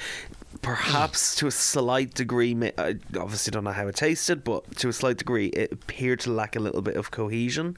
perhaps 0.62 1.36
to 1.36 1.48
a 1.48 1.52
slight 1.52 2.14
degree, 2.14 2.56
I 2.78 2.96
obviously 3.18 3.52
don't 3.52 3.64
know 3.64 3.72
how 3.72 3.88
it 3.88 3.96
tasted, 3.96 4.44
but 4.44 4.76
to 4.78 4.90
a 4.90 4.94
slight 4.94 5.18
degree, 5.18 5.48
it 5.48 5.72
appeared 5.72 6.20
to 6.22 6.32
lack 6.32 6.56
a 6.56 6.60
little 6.60 6.82
bit 6.82 6.96
of 6.96 7.12
cohesion. 7.12 7.78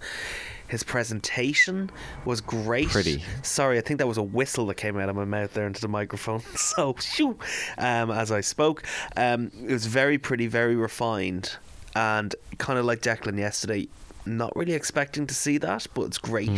His 0.67 0.83
presentation 0.83 1.91
was 2.25 2.41
great. 2.41 2.89
Pretty. 2.89 3.23
Sorry, 3.43 3.77
I 3.77 3.81
think 3.81 3.99
that 3.99 4.07
was 4.07 4.17
a 4.17 4.23
whistle 4.23 4.65
that 4.67 4.75
came 4.75 4.97
out 4.97 5.09
of 5.09 5.15
my 5.15 5.25
mouth 5.25 5.53
there 5.53 5.67
into 5.67 5.81
the 5.81 5.87
microphone. 5.87 6.41
So, 6.55 6.95
shoo, 6.99 7.37
um, 7.77 8.09
as 8.11 8.31
I 8.31 8.41
spoke, 8.41 8.83
um, 9.15 9.51
it 9.63 9.71
was 9.71 9.85
very 9.85 10.17
pretty, 10.17 10.47
very 10.47 10.75
refined, 10.75 11.57
and 11.95 12.35
kind 12.57 12.79
of 12.79 12.85
like 12.85 13.01
Declan 13.01 13.37
yesterday. 13.37 13.87
Not 14.25 14.55
really 14.55 14.73
expecting 14.73 15.27
to 15.27 15.35
see 15.35 15.59
that, 15.59 15.85
but 15.93 16.05
it's 16.05 16.17
great 16.17 16.49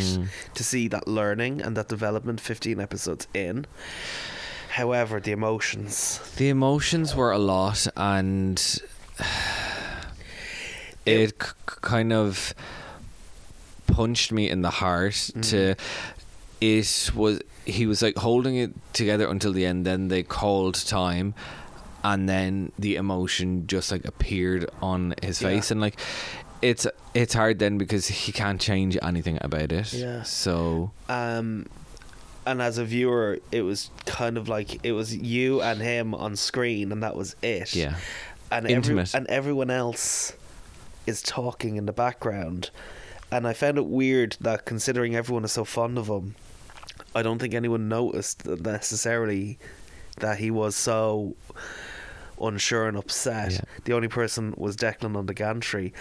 to 0.54 0.64
see 0.64 0.88
that 0.88 1.06
learning 1.06 1.62
and 1.62 1.76
that 1.76 1.90
development 1.90 2.40
15 2.40 2.80
episodes 2.80 3.28
in. 3.34 3.66
However, 4.78 5.20
the 5.20 5.32
emotions. 5.32 6.20
the 6.38 6.50
emotions 6.50 7.16
were 7.16 7.32
a 7.32 7.40
lot 7.40 7.88
and 7.98 8.58
it 11.06 11.32
c- 11.42 11.50
kind 11.82 12.14
of 12.14 12.54
punched 13.88 14.32
me 14.32 14.50
in 14.50 14.62
the 14.62 14.70
heart 14.70 15.32
to 15.42 15.76
it 16.60 17.12
was 17.16 17.42
he 17.66 17.86
was 17.86 18.02
like 18.02 18.18
holding 18.18 18.56
it 18.58 18.72
together 18.94 19.28
until 19.28 19.54
the 19.54 19.66
end 19.66 19.86
then 19.86 20.10
they 20.10 20.24
called 20.24 20.76
time 20.88 21.34
and 22.04 22.28
then 22.28 22.72
the 22.78 22.96
emotion 22.98 23.66
just 23.68 23.92
like 23.92 24.06
appeared 24.06 24.70
on 24.82 25.14
his 25.24 25.42
Yeah. 25.42 25.50
face 25.50 25.72
and 25.72 25.80
like 25.82 26.00
it's 26.62 26.86
it's 27.14 27.34
hard 27.34 27.60
then 27.60 27.78
because 27.78 28.08
he 28.08 28.32
can't 28.32 28.60
change 28.60 28.98
anything 29.02 29.38
about 29.42 29.72
it 29.72 29.94
Yeah. 29.94 30.24
so 30.24 30.92
Um, 31.08 31.68
and 32.48 32.62
as 32.62 32.78
a 32.78 32.86
viewer, 32.86 33.40
it 33.52 33.62
was 33.62 33.92
kind 34.06 34.38
of 34.38 34.48
like 34.48 34.84
it 34.86 34.94
was 34.94 35.16
you 35.16 35.62
and 35.62 35.82
him 35.82 36.16
on 36.16 36.36
screen, 36.36 36.92
and 36.92 37.04
that 37.04 37.16
was 37.16 37.36
it. 37.42 37.76
yeah 37.76 37.96
and 38.52 38.68
every, 38.68 39.04
and 39.14 39.28
everyone 39.28 39.70
else 39.70 40.34
is 41.06 41.22
talking 41.22 41.76
in 41.78 41.86
the 41.86 41.94
background. 41.94 42.70
And 43.32 43.48
I 43.48 43.54
found 43.54 43.78
it 43.78 43.86
weird 43.86 44.38
that 44.42 44.66
considering 44.66 45.16
everyone 45.16 45.44
is 45.44 45.52
so 45.52 45.66
fond 45.66 45.98
of 45.98 46.08
him, 46.08 46.36
I 47.14 47.24
don't 47.24 47.40
think 47.40 47.54
anyone 47.54 47.90
noticed 47.90 48.44
that 48.44 48.62
necessarily 48.62 49.60
that 50.20 50.38
he 50.38 50.50
was 50.50 50.76
so 50.76 51.36
unsure 52.42 52.88
and 52.88 52.98
upset. 52.98 53.52
Yeah. 53.52 53.62
The 53.84 53.94
only 53.94 54.08
person 54.08 54.54
was 54.58 54.78
Declan 54.78 55.16
on 55.16 55.26
the 55.26 55.34
gantry. 55.34 55.94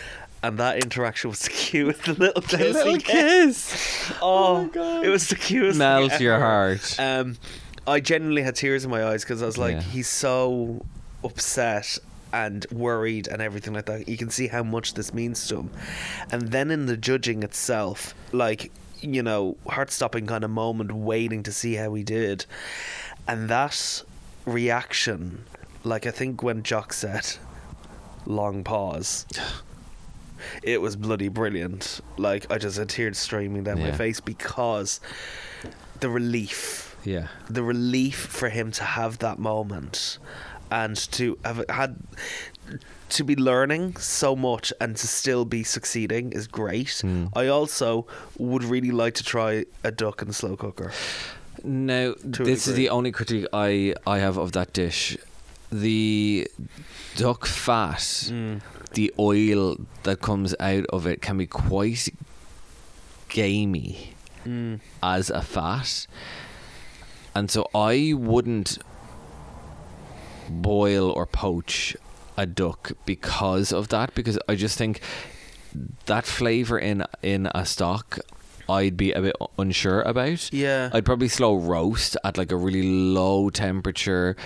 And 0.43 0.59
that 0.59 0.83
interaction 0.83 1.31
was 1.31 1.41
the 1.41 1.51
cutest 1.51 2.05
the 2.07 2.13
little 2.15 2.43
kissing 2.43 2.73
little 2.73 2.99
kiss 2.99 4.13
Oh, 4.23 4.65
my 4.65 4.69
God. 4.69 5.05
it 5.05 5.09
was 5.09 5.29
the 5.29 5.35
cutest. 5.37 5.79
thing 5.79 5.79
melt 5.79 6.21
your 6.21 6.39
heart 6.39 6.97
Um, 6.99 7.37
I 7.87 8.01
genuinely 8.01 8.43
had 8.43 8.55
tears 8.57 8.85
in 8.85 8.91
my 8.91 9.05
eyes 9.05 9.23
because 9.25 9.43
I 9.43 9.47
was 9.47 9.59
like, 9.59 9.77
Yeah. 9.77 9.83
he's 9.83 10.09
so 10.09 10.85
upset 11.25 11.99
and 12.33 12.67
worried 12.73 13.29
and 13.29 13.41
everything 13.41 13.73
like 13.75 13.87
that. 13.87 14.09
You 14.09 14.17
can 14.17 14.29
see 14.31 14.49
how 14.49 14.63
much 14.63 14.95
this 14.95 15.15
means 15.15 15.47
to 15.49 15.57
him. 15.61 15.71
And 16.31 16.49
then 16.51 16.71
in 16.71 16.87
the 16.87 16.97
judging 16.97 17.43
itself, 17.45 18.15
like, 18.33 18.71
you 19.01 19.23
know, 19.23 19.57
heart 19.69 19.91
stopping 19.91 20.27
kind 20.27 20.43
of 20.45 20.51
moment 20.51 20.93
waiting 20.93 21.43
to 21.45 21.53
see 21.53 21.75
how 21.75 21.95
he 21.95 22.03
did. 22.03 22.45
And 23.29 23.49
that 23.49 24.03
reaction, 24.45 25.45
like, 25.85 26.07
I 26.07 26.11
think 26.11 26.43
when 26.43 26.63
Jock 26.63 26.93
said, 26.93 27.37
long 28.27 28.65
pause. 28.65 29.27
It 30.63 30.81
was 30.81 30.97
bloody 30.97 31.29
brilliant. 31.29 32.01
Like 32.17 32.51
I 32.51 32.59
just 32.59 32.79
had 32.79 32.89
tears 32.89 33.19
streaming 33.19 33.65
down 33.65 33.79
my 33.81 33.93
face 33.93 34.21
because 34.21 35.01
the 36.01 36.09
relief 36.11 36.97
yeah 37.05 37.29
the 37.49 37.63
relief 37.63 38.17
for 38.19 38.49
him 38.51 38.71
to 38.71 38.85
have 38.85 39.19
that 39.19 39.39
moment 39.39 40.19
and 40.71 40.97
to 41.13 41.39
have 41.45 41.65
had 41.69 41.97
to 43.09 43.25
be 43.25 43.37
learning 43.37 43.97
so 43.97 44.35
much 44.35 44.73
and 44.81 44.97
to 44.97 45.07
still 45.07 45.45
be 45.45 45.63
succeeding 45.63 46.33
is 46.33 46.47
great. 46.49 46.99
Hmm. 47.01 47.27
I 47.35 47.47
also 47.47 48.07
would 48.39 48.65
really 48.65 48.91
like 48.91 49.15
to 49.15 49.23
try 49.23 49.65
a 49.85 49.93
duck 49.93 50.23
in 50.23 50.29
the 50.29 50.35
slow 50.35 50.57
cooker. 50.57 50.91
A 51.65 52.15
this 52.45 52.67
is 52.67 52.75
the 52.75 52.89
only 52.91 53.13
critique 53.13 53.47
I, 53.53 53.95
I 54.07 54.19
have 54.19 54.37
of 54.37 54.53
that 54.53 54.73
dish. 54.73 55.17
The 55.71 56.49
duck 57.17 57.47
fat, 57.47 57.99
Mm. 58.31 58.61
The 58.97 59.13
oil 59.19 59.77
that 60.05 60.21
comes 60.21 60.55
out 60.59 60.87
of 60.87 61.07
it 61.07 61.21
can 61.23 61.37
be 61.39 61.47
quite 61.47 62.09
gamey 63.29 64.15
Mm. 64.47 64.81
as 65.03 65.29
a 65.29 65.43
fat. 65.43 66.07
And 67.35 67.51
so 67.51 67.69
I 67.75 68.13
wouldn't 68.17 68.79
boil 70.49 71.11
or 71.11 71.27
poach 71.27 71.97
a 72.37 72.47
duck 72.47 72.93
because 73.05 73.73
of 73.73 73.89
that 73.89 74.15
because 74.15 74.39
I 74.49 74.55
just 74.55 74.79
think 74.79 75.01
that 76.07 76.25
flavor 76.27 76.79
in 76.79 77.05
in 77.23 77.49
a 77.55 77.67
stock 77.67 78.19
I'd 78.69 78.97
be 78.97 79.13
a 79.13 79.21
bit 79.21 79.37
unsure 79.59 80.03
about. 80.03 80.53
Yeah. 80.53 80.91
I'd 80.93 81.05
probably 81.05 81.29
slow 81.29 81.57
roast 81.57 82.17
at 82.25 82.37
like 82.39 82.51
a 82.53 82.57
really 82.57 82.83
low 82.83 83.49
temperature, 83.51 84.37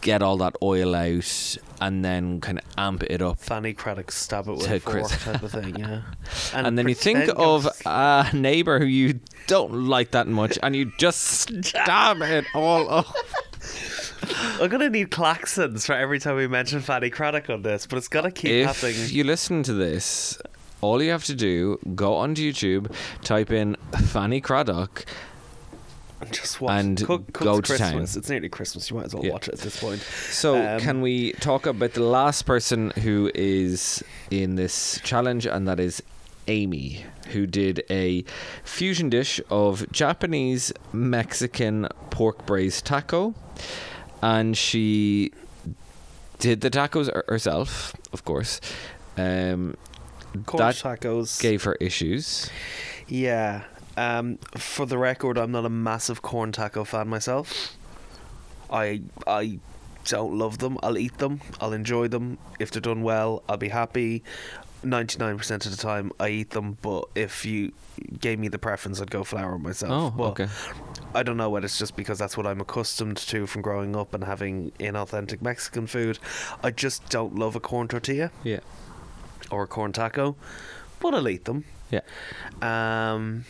get 0.00 0.22
all 0.22 0.36
that 0.38 0.56
oil 0.62 0.94
out 0.96 1.56
and 1.82 2.04
then 2.04 2.40
kind 2.40 2.58
of 2.58 2.64
amp 2.78 3.02
it 3.02 3.20
up. 3.20 3.40
Fanny 3.40 3.74
Cradock 3.74 4.12
stab 4.12 4.46
it 4.46 4.52
with 4.52 4.70
a 4.70 4.78
fork 4.78 4.94
Chris- 4.94 5.24
type 5.24 5.42
of 5.42 5.50
thing, 5.50 5.76
yeah. 5.76 6.02
And, 6.54 6.78
then 6.78 6.88
you 6.88 6.94
think 6.94 7.28
of 7.36 7.68
a 7.84 8.30
neighbor 8.32 8.78
who 8.78 8.84
you 8.84 9.18
don't 9.48 9.86
like 9.88 10.12
that 10.12 10.28
much 10.28 10.58
and 10.62 10.76
you 10.76 10.92
just 10.98 11.20
stab 11.64 12.22
it 12.22 12.44
all 12.54 12.88
up. 12.88 13.06
I'm 14.60 14.70
gonna 14.70 14.90
need 14.90 15.10
klaxons 15.10 15.84
for 15.84 15.94
every 15.94 16.20
time 16.20 16.36
we 16.36 16.46
mention 16.46 16.80
Fanny 16.80 17.10
Cradock 17.10 17.50
on 17.50 17.62
this, 17.62 17.86
but 17.86 17.96
it's 17.96 18.08
gotta 18.08 18.30
keep 18.30 18.64
happening. 18.64 18.94
If 18.94 19.12
you 19.12 19.24
listen 19.24 19.64
to 19.64 19.72
this, 19.72 20.40
all 20.80 21.02
you 21.02 21.10
have 21.10 21.24
to 21.24 21.34
do, 21.34 21.80
go 21.96 22.14
onto 22.14 22.52
YouTube, 22.52 22.94
type 23.24 23.50
in 23.50 23.76
Fanny 24.06 24.40
Cradock, 24.40 25.04
Just 26.32 26.60
watch 26.60 26.80
and 26.80 27.04
Cook, 27.04 27.32
go 27.32 27.60
to 27.60 27.76
town. 27.76 27.90
Christmas. 27.92 28.16
It's 28.16 28.28
nearly 28.28 28.48
Christmas. 28.48 28.90
You 28.90 28.96
might 28.96 29.06
as 29.06 29.14
well 29.14 29.24
Yeah. 29.24 29.32
watch 29.32 29.48
it 29.48 29.54
at 29.54 29.60
this 29.60 29.80
point. 29.80 30.00
So, 30.30 30.56
Um, 30.56 30.80
can 30.80 31.00
we 31.00 31.32
talk 31.32 31.66
about 31.66 31.94
the 31.94 32.02
last 32.02 32.42
person 32.46 32.90
who 33.02 33.30
is 33.34 34.02
in 34.30 34.54
this 34.56 35.00
challenge, 35.02 35.46
and 35.46 35.66
that 35.68 35.80
is 35.80 36.02
Amy, 36.48 37.04
who 37.32 37.46
did 37.46 37.84
a 37.90 38.24
fusion 38.64 39.08
dish 39.10 39.40
of 39.50 39.90
Japanese 39.92 40.72
Mexican 40.92 41.88
pork 42.10 42.44
braised 42.46 42.84
taco, 42.84 43.34
and 44.20 44.56
she 44.56 45.32
did 46.38 46.60
the 46.60 46.70
tacos 46.70 47.08
herself, 47.28 47.94
of 48.12 48.24
course. 48.24 48.60
Um, 49.16 49.76
Corn 50.46 50.58
that 50.64 50.74
tacos. 50.76 51.40
gave 51.40 51.62
her 51.64 51.74
issues. 51.76 52.50
Yeah. 53.06 53.62
Um, 53.96 54.38
for 54.56 54.86
the 54.86 54.98
record, 54.98 55.36
I'm 55.38 55.52
not 55.52 55.64
a 55.64 55.70
massive 55.70 56.22
corn 56.22 56.52
taco 56.52 56.84
fan 56.84 57.08
myself. 57.08 57.76
I 58.70 59.02
I 59.26 59.58
don't 60.06 60.36
love 60.38 60.58
them. 60.58 60.78
I'll 60.82 60.98
eat 60.98 61.18
them. 61.18 61.40
I'll 61.60 61.72
enjoy 61.72 62.08
them. 62.08 62.38
If 62.58 62.70
they're 62.70 62.80
done 62.80 63.02
well, 63.02 63.42
I'll 63.48 63.56
be 63.58 63.68
happy. 63.68 64.22
99% 64.82 65.64
of 65.66 65.70
the 65.70 65.76
time, 65.80 66.10
I 66.18 66.28
eat 66.30 66.50
them. 66.50 66.76
But 66.82 67.04
if 67.14 67.44
you 67.44 67.72
gave 68.18 68.40
me 68.40 68.48
the 68.48 68.58
preference, 68.58 69.00
I'd 69.00 69.12
go 69.12 69.22
flour 69.22 69.56
myself. 69.58 69.92
Oh, 69.92 70.10
but 70.10 70.40
okay. 70.40 70.48
I 71.14 71.22
don't 71.22 71.36
know 71.36 71.50
whether 71.50 71.66
it's 71.66 71.78
just 71.78 71.94
because 71.94 72.18
that's 72.18 72.36
what 72.36 72.46
I'm 72.48 72.60
accustomed 72.60 73.18
to 73.18 73.46
from 73.46 73.62
growing 73.62 73.94
up 73.94 74.12
and 74.12 74.24
having 74.24 74.72
inauthentic 74.80 75.40
Mexican 75.40 75.86
food. 75.86 76.18
I 76.64 76.72
just 76.72 77.08
don't 77.10 77.36
love 77.36 77.54
a 77.54 77.60
corn 77.60 77.86
tortilla 77.86 78.32
Yeah. 78.42 78.58
or 79.52 79.62
a 79.62 79.66
corn 79.68 79.92
taco, 79.92 80.34
but 80.98 81.14
I'll 81.14 81.28
eat 81.28 81.44
them. 81.44 81.64
Yeah. 81.92 82.00
Um, 82.60 83.44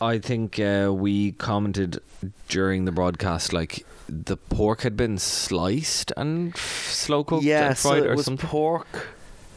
I 0.00 0.18
think 0.18 0.58
uh, 0.58 0.92
we 0.94 1.32
commented 1.32 2.00
during 2.48 2.84
the 2.84 2.92
broadcast 2.92 3.52
like 3.52 3.84
the 4.08 4.36
pork 4.36 4.82
had 4.82 4.96
been 4.96 5.18
sliced 5.18 6.12
and 6.16 6.54
f- 6.54 6.88
slow 6.90 7.24
cooked 7.24 7.44
yeah, 7.44 7.68
and 7.68 7.78
so 7.78 7.94
it 7.94 8.06
or 8.06 8.16
was 8.16 8.24
something. 8.24 8.48
pork, 8.48 9.08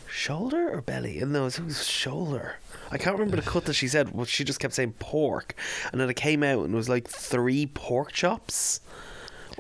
shoulder 0.10 0.70
or 0.70 0.82
belly? 0.82 1.22
No, 1.26 1.46
it 1.46 1.60
was 1.60 1.88
shoulder. 1.88 2.56
I 2.92 2.98
can't 2.98 3.18
remember 3.18 3.38
the 3.38 3.50
cut 3.50 3.66
that 3.66 3.74
she 3.74 3.88
said. 3.88 4.12
Well, 4.14 4.26
she 4.26 4.44
just 4.44 4.60
kept 4.60 4.74
saying 4.74 4.94
pork, 5.00 5.56
and 5.92 6.02
then 6.02 6.10
it 6.10 6.16
came 6.16 6.44
out 6.44 6.66
and 6.66 6.74
it 6.74 6.78
was 6.78 6.89
like 6.89 7.08
three 7.08 7.66
pork 7.68 8.12
chops, 8.12 8.82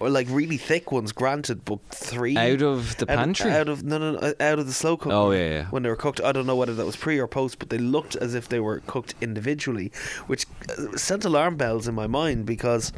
or 0.01 0.09
like 0.09 0.27
really 0.29 0.57
thick 0.57 0.91
ones. 0.91 1.11
Granted, 1.11 1.63
but 1.63 1.79
three 1.91 2.35
Out 2.37 2.61
of 2.61 2.97
the 2.97 3.09
out 3.11 3.17
pantry. 3.17 3.51
out 3.51 3.69
of 3.69 3.83
no, 3.83 3.97
no, 3.97 4.11
no, 4.19 4.33
out 4.39 4.59
of 4.59 4.65
the 4.67 4.73
slow 4.73 4.97
cooker. 4.97 5.15
Oh, 5.15 5.31
yeah, 5.31 5.49
yeah. 5.49 5.65
When 5.69 5.83
they 5.83 5.89
were 5.89 5.95
cooked, 5.95 6.19
I 6.21 6.31
don't 6.31 6.45
know 6.45 6.55
whether 6.55 6.73
that 6.73 6.85
was 6.85 6.95
pre 6.95 7.19
or 7.19 7.27
post, 7.27 7.59
but 7.59 7.69
they 7.69 7.77
looked 7.77 8.15
as 8.15 8.33
if 8.35 8.49
they 8.49 8.59
were 8.59 8.81
cooked 8.87 9.15
individually, 9.21 9.91
which 10.27 10.45
uh, 10.69 10.97
sent 10.97 11.23
alarm 11.25 11.55
bells 11.55 11.87
in 11.87 11.95
my 11.95 12.07
mind 12.07 12.45
because 12.45 12.91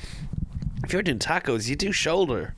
if 0.83 0.91
you're 0.93 1.01
doing 1.03 1.19
tacos, 1.19 1.67
you 1.69 1.75
do 1.75 1.91
shoulder. 1.91 2.55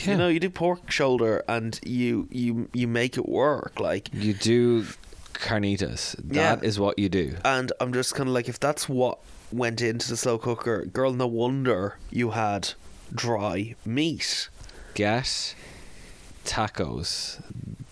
Yeah. 0.00 0.12
You 0.12 0.16
know, 0.16 0.28
you 0.28 0.40
do 0.40 0.48
pork 0.50 0.90
shoulder, 0.90 1.44
and 1.48 1.78
you 1.84 2.26
you 2.30 2.68
you 2.72 2.88
make 2.88 3.16
it 3.18 3.28
work. 3.28 3.78
Like, 3.78 4.08
you 4.14 4.32
do 4.32 4.86
carnitas. 5.34 6.14
That 6.32 6.64
is 6.64 6.76
Yeah. 6.78 6.82
what 6.82 6.98
you 6.98 7.08
do. 7.08 7.36
and 7.44 7.72
I'm 7.80 7.92
just 7.92 8.14
kind 8.14 8.28
of 8.28 8.34
like, 8.34 8.48
if 8.48 8.58
that's 8.60 8.88
what 8.88 9.18
went 9.50 9.82
into 9.82 10.08
the 10.08 10.16
slow 10.16 10.38
cooker, 10.38 10.86
girl, 10.86 11.12
no 11.12 11.26
wonder 11.26 11.96
you 12.10 12.30
had 12.30 12.72
dry 13.14 13.74
meat. 13.84 14.48
Get 14.94 15.54
tacos, 16.44 17.40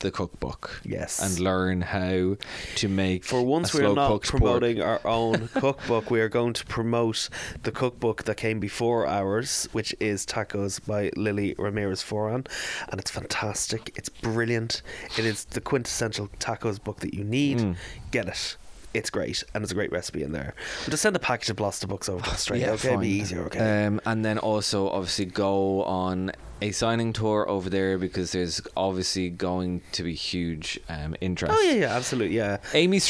the 0.00 0.10
cookbook. 0.10 0.80
Yes. 0.84 1.20
And 1.20 1.38
learn 1.38 1.82
how 1.82 2.36
to 2.76 2.88
make 2.88 3.24
For 3.24 3.42
once, 3.42 3.72
we're 3.72 3.92
not 3.94 4.22
promoting 4.22 4.78
pork. 4.78 5.04
our 5.04 5.10
own 5.10 5.48
cookbook. 5.48 6.10
We 6.10 6.20
are 6.20 6.28
going 6.28 6.52
to 6.54 6.66
promote 6.66 7.28
the 7.62 7.72
cookbook 7.72 8.24
that 8.24 8.36
came 8.36 8.60
before 8.60 9.06
ours, 9.06 9.68
which 9.72 9.94
is 10.00 10.26
Tacos 10.26 10.84
by 10.84 11.10
Lily 11.16 11.54
Ramirez 11.58 12.02
Foran. 12.02 12.46
And 12.88 13.00
it's 13.00 13.10
fantastic. 13.10 13.92
It's 13.96 14.08
brilliant. 14.08 14.82
It 15.18 15.24
is 15.24 15.44
the 15.44 15.60
quintessential 15.60 16.28
tacos 16.38 16.82
book 16.82 17.00
that 17.00 17.14
you 17.14 17.24
need. 17.24 17.58
Mm. 17.58 17.76
Get 18.10 18.28
it. 18.28 18.56
It's 18.93 19.11
great. 19.11 19.45
And 19.55 19.62
there's 19.62 19.70
a 19.70 19.74
great 19.74 19.93
recipe 19.93 20.22
in 20.22 20.32
there. 20.32 20.55
We'll 20.80 20.91
just 20.91 21.03
send 21.03 21.14
a 21.14 21.20
package 21.20 21.51
of 21.51 21.57
Bloster 21.57 21.86
books 21.86 22.09
over 22.09 22.24
to 22.24 22.30
us 22.30 22.41
straight. 22.41 22.61
Yeah, 22.61 22.70
okay, 22.72 22.88
It'll 22.88 22.97
fine. 22.97 23.01
be 23.01 23.09
easier. 23.09 23.43
Okay. 23.47 23.86
Um, 23.86 24.01
and 24.05 24.24
then 24.24 24.38
also 24.38 24.88
obviously 24.91 25.26
go 25.26 25.84
on 25.84 26.32
a 26.62 26.72
signing 26.72 27.12
tour 27.12 27.49
over 27.49 27.70
there 27.70 27.97
because 27.99 28.32
there's 28.32 28.61
obviously 28.76 29.30
going 29.30 29.80
to 29.93 30.03
be 30.03 30.12
huge 30.14 30.78
um, 30.88 31.14
interest. 31.20 31.55
oh, 31.57 31.62
yeah, 31.62 31.72
yeah, 31.72 31.97
absolutely. 31.97 32.36
Yeah. 32.36 32.59
Amy, 32.74 33.01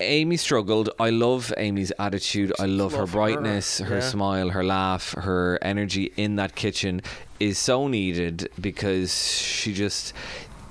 Amy 0.00 0.36
struggled. 0.36 0.90
I 0.98 1.10
love 1.10 1.52
Amy's 1.58 1.92
attitude. 1.98 2.52
I 2.58 2.66
love 2.66 2.92
her 2.92 3.00
Love 3.00 3.10
her, 3.10 3.12
brightness, 3.16 3.80
her, 3.80 3.96
yeah. 3.96 4.00
smile, 4.00 4.50
her 4.50 4.64
laugh, 4.64 5.12
her 5.12 5.58
energy 5.60 6.12
in 6.16 6.36
that 6.36 6.54
kitchen 6.54 7.02
is 7.40 7.58
so 7.58 7.88
needed 7.88 8.48
because 8.60 9.12
she 9.12 9.74
just 9.74 10.14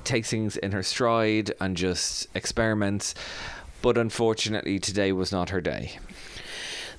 takes 0.03 0.30
things 0.30 0.56
in 0.58 0.72
her 0.72 0.82
stride 0.82 1.51
and 1.60 1.76
just 1.78 2.28
experiments. 2.36 3.14
But 3.86 3.99
unfortunately, 3.99 4.79
today 4.79 5.11
was 5.11 5.31
not 5.31 5.51
her 5.51 5.61
day. 5.61 5.99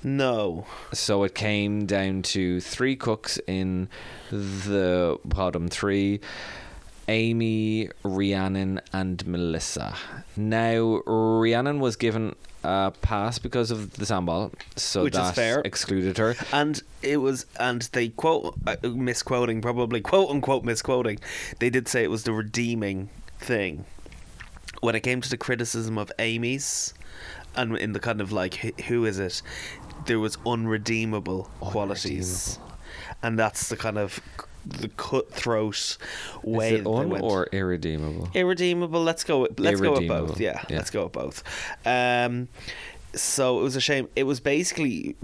No. 0.04 0.66
So 0.92 1.24
it 1.24 1.34
came 1.34 1.84
down 1.84 2.22
to 2.22 2.60
three 2.60 2.94
cooks 2.94 3.40
in 3.48 3.88
the 4.30 5.18
bottom 5.24 5.66
three. 5.66 6.20
Amy, 7.08 7.88
Rhiannon, 8.04 8.80
and 8.92 9.26
Melissa. 9.26 9.96
Now, 10.36 11.02
Rhiannon 11.06 11.80
was 11.80 11.96
given 11.96 12.36
a 12.62 12.92
pass 13.02 13.40
because 13.40 13.72
of 13.72 13.94
the 13.94 14.04
sambal, 14.04 14.52
so 14.76 15.02
Which 15.02 15.14
is 15.14 15.18
that 15.18 15.34
fair. 15.34 15.62
excluded 15.64 16.18
her. 16.18 16.36
And 16.52 16.80
it 17.02 17.16
was, 17.16 17.46
and 17.58 17.82
they 17.82 18.10
quote, 18.10 18.54
uh, 18.64 18.76
misquoting, 18.84 19.60
probably 19.60 20.00
quote 20.02 20.30
unquote 20.30 20.62
misquoting, 20.62 21.18
they 21.58 21.68
did 21.68 21.88
say 21.88 22.04
it 22.04 22.10
was 22.12 22.22
the 22.22 22.32
redeeming 22.32 23.08
thing. 23.40 23.86
When 24.80 24.94
it 24.94 25.00
came 25.00 25.20
to 25.20 25.30
the 25.30 25.36
criticism 25.36 25.98
of 25.98 26.12
Amy's, 26.18 26.94
and 27.56 27.76
in 27.78 27.92
the 27.92 28.00
kind 28.00 28.20
of 28.20 28.32
like, 28.32 28.54
who 28.82 29.04
is 29.04 29.18
it? 29.18 29.42
There 30.06 30.20
was 30.20 30.38
unredeemable, 30.46 31.50
qualities. 31.60 32.58
And 33.22 33.38
that's 33.38 33.68
the 33.68 33.76
kind 33.76 33.98
of 33.98 34.20
the 34.66 34.88
cutthroat 34.88 35.96
way 36.42 36.74
Is 36.74 36.80
it 36.80 36.86
un 36.86 37.12
or 37.20 37.48
irredeemable? 37.52 38.28
Irredeemable. 38.34 39.02
Let's 39.02 39.24
go. 39.24 39.40
With, 39.40 39.58
let's 39.58 39.80
go 39.80 39.92
with 39.92 40.08
both. 40.08 40.40
Yeah, 40.40 40.62
yeah. 40.68 40.76
let's 40.76 40.90
go 40.90 41.04
with 41.04 41.12
both. 41.12 41.42
Um, 41.84 42.48
so 43.14 43.60
it 43.60 43.62
was 43.62 43.76
a 43.76 43.80
shame. 43.80 44.08
It 44.16 44.24
was 44.24 44.40
basically 44.40 45.16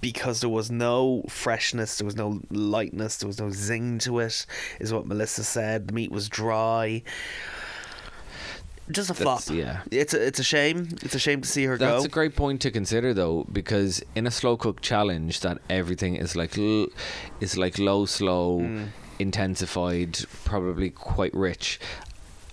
because 0.00 0.40
there 0.40 0.50
was 0.50 0.70
no 0.70 1.24
freshness, 1.28 1.98
there 1.98 2.04
was 2.04 2.16
no 2.16 2.40
lightness, 2.50 3.16
there 3.16 3.26
was 3.26 3.40
no 3.40 3.50
zing 3.50 3.98
to 4.00 4.18
it. 4.20 4.46
Is 4.80 4.92
what 4.92 5.06
Melissa 5.06 5.44
said. 5.44 5.88
The 5.88 5.94
meat 5.94 6.10
was 6.10 6.28
dry. 6.28 7.02
Just 8.90 9.08
a 9.10 9.14
flop. 9.14 9.40
That's- 9.44 9.56
yeah. 9.56 9.80
it's 9.90 10.12
a 10.14 10.26
it's 10.26 10.38
a 10.38 10.44
shame. 10.44 10.88
It's 11.02 11.14
a 11.14 11.18
shame 11.18 11.40
to 11.40 11.48
see 11.48 11.64
her 11.64 11.76
go. 11.78 11.86
That's 11.86 12.02
go. 12.02 12.06
a 12.06 12.10
great 12.10 12.36
point 12.36 12.60
to 12.62 12.70
consider, 12.70 13.14
though, 13.14 13.46
because 13.50 14.02
in 14.14 14.26
a 14.26 14.30
slow 14.30 14.56
cook 14.56 14.80
challenge, 14.82 15.40
that 15.40 15.58
everything 15.70 16.16
is 16.16 16.36
like 16.36 16.58
l- 16.58 16.88
is 17.40 17.56
like 17.56 17.78
low, 17.78 18.04
slow, 18.04 18.60
Mm. 18.60 18.88
intensified, 19.18 20.18
probably 20.44 20.90
quite 20.90 21.34
rich. 21.34 21.80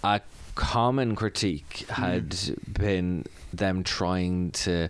A 0.04 0.22
common 0.56 1.16
critique 1.16 1.86
Mm. 1.88 1.94
had 1.96 2.56
been 2.80 3.26
them 3.54 3.84
trying 3.84 4.52
to 4.52 4.90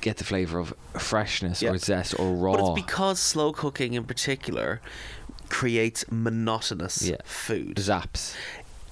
get 0.00 0.16
the 0.16 0.24
flavor 0.24 0.58
of 0.60 0.72
freshness 0.98 1.60
Yeah. 1.60 1.72
or 1.72 1.78
zest 1.78 2.18
or 2.18 2.34
raw. 2.34 2.52
But 2.52 2.60
it's 2.60 2.86
because 2.86 3.18
slow 3.18 3.52
cooking 3.52 3.94
in 3.94 4.04
particular 4.04 4.80
creates 5.48 6.04
monotonous 6.10 7.02
Yeah. 7.02 7.16
food. 7.24 7.76
zaps. 7.76 8.34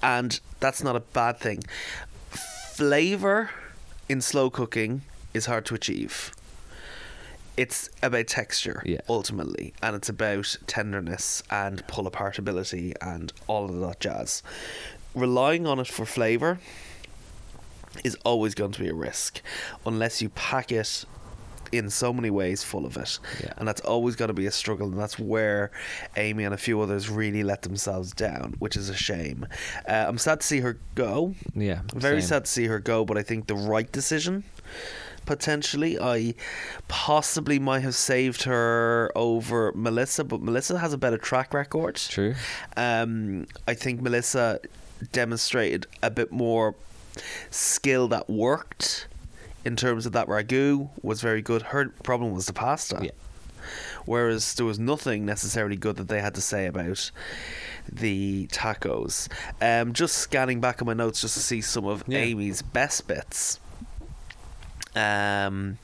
And 0.03 0.39
that's 0.61 0.83
not 0.83 0.97
a 0.97 1.01
bad 1.01 1.39
thing. 1.39 1.63
Flavor 2.31 3.51
in 4.09 4.21
slow 4.21 4.51
cooking 4.51 5.03
is 5.35 5.47
hard 5.47 5.65
to 5.67 5.75
achieve. 5.75 6.33
It's 7.57 7.89
about 8.03 8.27
texture 8.27 8.83
Yeah. 8.85 9.01
ultimately, 9.09 9.73
and 9.83 9.97
it's 9.97 10.09
about 10.11 10.57
tenderness 10.67 11.43
and 11.51 11.87
pull 11.87 12.07
apart 12.07 12.39
ability 12.39 12.93
and 13.01 13.33
all 13.47 13.65
of 13.65 13.81
that 13.81 14.01
jazz. 14.01 14.43
Relying 15.15 15.67
on 15.67 15.79
it 15.79 15.87
for 15.87 16.05
flavor 16.05 16.59
is 18.05 18.15
always 18.25 18.55
going 18.55 18.73
to 18.73 18.81
be 18.81 18.89
a 18.89 18.95
risk 18.95 19.41
unless 19.87 20.21
you 20.21 20.29
pack 20.29 20.71
it 20.71 21.07
in 21.73 21.91
so 21.91 22.13
many 22.13 22.31
ways 22.31 22.63
full 22.63 22.87
of 22.87 22.97
it. 22.97 23.19
Yeah. 23.43 23.53
And 23.57 23.67
that's 23.67 23.81
always 23.83 24.17
going 24.17 24.29
to 24.29 24.35
be 24.35 24.47
a 24.47 24.51
struggle. 24.51 24.89
And 24.89 24.99
that's 24.99 25.19
where 25.19 25.71
Amy 26.17 26.45
and 26.45 26.55
a 26.55 26.59
few 26.59 26.81
others 26.81 27.09
really 27.11 27.43
let 27.43 27.63
themselves 27.63 28.13
down, 28.13 28.55
which 28.59 28.77
is 28.77 28.89
a 28.89 28.95
shame. 28.95 29.47
Uh, 29.89 30.05
I'm 30.09 30.19
sad 30.19 30.41
to 30.41 30.47
see 30.47 30.61
her 30.61 30.79
go. 30.95 31.35
Yeah, 31.55 31.81
Very 31.95 32.21
same. 32.21 32.29
sad 32.29 32.45
to 32.47 32.51
see 32.51 32.67
her 32.67 32.79
go, 32.79 33.05
but 33.05 33.17
I 33.19 33.23
think 33.23 33.47
the 33.47 33.55
right 33.57 33.91
decision. 33.91 34.45
Potentially, 35.25 35.99
I 35.99 36.35
possibly 36.87 37.59
might 37.59 37.81
have 37.81 37.97
saved 37.97 38.45
her 38.45 39.11
over 39.17 39.73
Melissa, 39.75 40.23
but 40.23 40.41
Melissa 40.41 40.79
has 40.79 40.93
a 40.93 40.99
better 40.99 41.19
track 41.19 41.53
record. 41.53 41.97
True. 41.97 42.35
Um, 42.77 43.47
I 43.67 43.75
think 43.75 44.01
Melissa 44.03 44.61
demonstrated 45.11 45.87
a 46.03 46.11
bit 46.11 46.31
more 46.31 46.77
skill 47.51 48.07
that 48.09 48.31
worked 48.31 49.09
in 49.67 49.75
terms 49.75 50.07
of 50.07 50.13
that 50.13 50.29
ragu 50.29 50.89
was 51.03 51.21
very 51.21 51.43
good. 51.43 51.61
Her 51.61 51.89
problem 52.05 52.33
was 52.33 52.47
the 52.47 52.53
pasta. 52.53 53.01
Yeah. 53.03 53.11
Whereas 54.05 54.55
there 54.55 54.65
was 54.65 54.79
nothing 54.79 55.27
necessarily 55.27 55.75
good 55.75 55.97
that 55.97 56.07
they 56.07 56.21
had 56.21 56.37
to 56.37 56.41
say 56.41 56.67
about 56.67 57.11
the 57.93 58.47
tacos. 58.53 59.29
Um, 59.61 59.93
just 59.93 60.19
scanning 60.19 60.61
back 60.61 60.81
on 60.81 60.87
my 60.87 60.95
notes 60.95 61.21
just 61.21 61.35
to 61.35 61.41
see 61.41 61.61
some 61.61 61.85
of 61.85 62.05
Yeah. 62.07 62.19
Amy's 62.21 62.63
best 62.63 63.09
bits. 63.09 63.59
Um, 64.95 65.79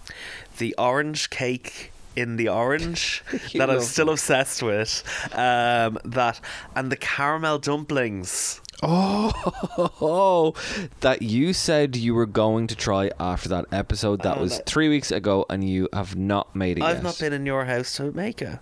the 0.58 0.74
orange 0.78 1.28
cake 1.30 1.91
in 2.16 2.36
the 2.36 2.48
orange 2.48 3.22
that 3.54 3.70
I'm 3.70 3.80
still 3.80 4.10
obsessed 4.10 4.62
with. 4.62 5.02
Um, 5.32 5.98
that 6.04 6.40
and 6.76 6.90
the 6.92 6.96
caramel 6.96 7.58
dumplings. 7.58 8.60
Oh, 8.84 10.54
that 11.00 11.22
you 11.22 11.52
said 11.52 11.94
you 11.94 12.14
were 12.14 12.26
going 12.26 12.66
to 12.66 12.74
try 12.74 13.10
after 13.20 13.48
that 13.50 13.66
episode. 13.70 14.22
That 14.22 14.38
Oh, 14.38 14.42
was 14.42 14.56
that- 14.58 14.66
three 14.66 14.88
weeks 14.88 15.10
ago, 15.12 15.46
and 15.48 15.62
you 15.68 15.88
have 15.92 16.16
not 16.16 16.54
made 16.56 16.78
it 16.78 16.82
I've 16.84 16.96
yet. 16.96 17.02
not 17.04 17.18
been 17.18 17.32
in 17.32 17.46
your 17.46 17.64
house 17.66 17.94
to 17.96 18.10
make 18.12 18.42
it. 18.42 18.58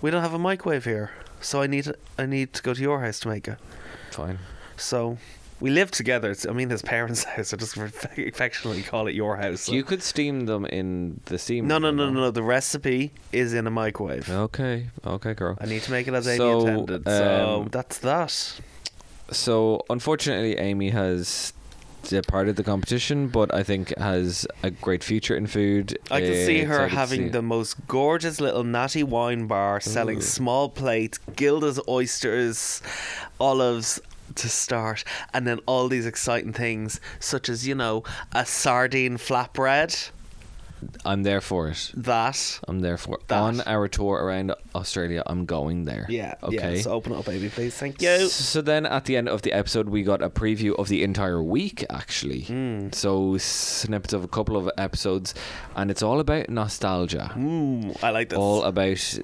We 0.00 0.10
don't 0.10 0.22
have 0.22 0.32
a 0.34 0.38
microwave 0.38 0.84
here, 0.86 1.10
so 1.42 1.60
I 1.60 1.66
need 1.66 1.92
I 2.18 2.24
need 2.26 2.54
to 2.54 2.62
go 2.62 2.72
to 2.72 2.80
your 2.80 3.00
house 3.02 3.20
to 3.20 3.28
make 3.28 3.46
it. 3.46 3.58
Fine. 4.12 4.38
So 4.78 5.18
we 5.60 5.70
live 5.70 5.90
together. 5.90 6.30
It's, 6.30 6.46
I 6.46 6.52
mean, 6.52 6.70
his 6.70 6.82
parents' 6.82 7.24
house. 7.36 7.52
I 7.52 7.56
just 7.56 7.76
affectionately 7.76 8.82
call 8.82 9.06
it 9.06 9.14
your 9.14 9.36
house. 9.36 9.68
You 9.68 9.82
could 9.84 10.02
steam 10.02 10.46
them 10.46 10.64
in 10.66 11.20
the 11.26 11.38
steam. 11.38 11.66
no, 11.66 11.78
no, 11.78 11.90
no, 11.90 12.10
no, 12.10 12.20
no. 12.20 12.30
The 12.30 12.42
recipe 12.42 13.12
is 13.32 13.52
in 13.54 13.66
a 13.66 13.70
microwave. 13.70 14.28
Okay, 14.30 14.88
okay, 15.06 15.34
girl. 15.34 15.56
I 15.60 15.66
need 15.66 15.82
to 15.82 15.90
make 15.90 16.08
it 16.08 16.14
as 16.14 16.26
Amy 16.26 16.38
So, 16.38 16.60
intended. 16.66 17.04
So 17.06 17.60
um, 17.62 17.68
that's 17.70 17.98
that. 17.98 18.60
So 19.30 19.84
unfortunately, 19.90 20.58
Amy 20.58 20.90
has 20.90 21.52
departed 22.08 22.56
the 22.56 22.64
competition, 22.64 23.28
but 23.28 23.52
I 23.54 23.62
think 23.62 23.96
has 23.98 24.46
a 24.62 24.70
great 24.70 25.04
future 25.04 25.36
in 25.36 25.46
food. 25.46 25.98
I 26.10 26.20
can 26.20 26.34
see 26.46 26.62
her 26.62 26.88
having 26.88 27.24
see- 27.24 27.28
the 27.28 27.42
most 27.42 27.86
gorgeous 27.86 28.40
little 28.40 28.64
natty 28.64 29.02
wine 29.02 29.46
bar 29.46 29.80
selling 29.80 30.18
Ooh. 30.18 30.22
small 30.22 30.68
plates, 30.70 31.18
Gilda's 31.36 31.78
oysters, 31.86 32.82
olives 33.38 34.00
to 34.36 34.48
start, 34.48 35.04
and 35.32 35.46
then 35.46 35.60
all 35.66 35.88
these 35.88 36.06
exciting 36.06 36.52
things 36.52 37.00
such 37.18 37.48
as, 37.48 37.66
you 37.66 37.74
know, 37.74 38.04
a 38.32 38.44
sardine 38.46 39.16
flatbread. 39.16 40.10
I'm 41.04 41.24
there 41.24 41.42
for 41.42 41.68
it. 41.68 41.90
That. 41.94 42.60
I'm 42.66 42.80
there 42.80 42.96
for 42.96 43.16
it. 43.16 43.28
That. 43.28 43.38
On 43.38 43.60
our 43.62 43.86
tour 43.86 44.16
around 44.16 44.54
Australia, 44.74 45.22
I'm 45.26 45.44
going 45.44 45.84
there. 45.84 46.06
Yeah. 46.08 46.36
Okay. 46.42 46.76
Yeah, 46.76 46.82
so 46.82 46.92
open 46.92 47.12
it 47.12 47.18
up, 47.18 47.26
baby, 47.26 47.50
please. 47.50 47.76
Thank 47.76 48.00
you. 48.00 48.28
So 48.28 48.62
then 48.62 48.86
at 48.86 49.04
the 49.04 49.18
end 49.18 49.28
of 49.28 49.42
the 49.42 49.52
episode, 49.52 49.90
we 49.90 50.02
got 50.02 50.22
a 50.22 50.30
preview 50.30 50.74
of 50.78 50.88
the 50.88 51.02
entire 51.02 51.42
week, 51.42 51.84
actually. 51.90 52.44
Mm. 52.44 52.94
So 52.94 53.36
snippets 53.36 54.14
of 54.14 54.24
a 54.24 54.28
couple 54.28 54.56
of 54.56 54.70
episodes, 54.78 55.34
and 55.76 55.90
it's 55.90 56.02
all 56.02 56.18
about 56.18 56.48
nostalgia. 56.48 57.30
Mm, 57.34 58.02
I 58.02 58.10
like 58.10 58.30
this. 58.30 58.38
All 58.38 58.62
about 58.62 59.20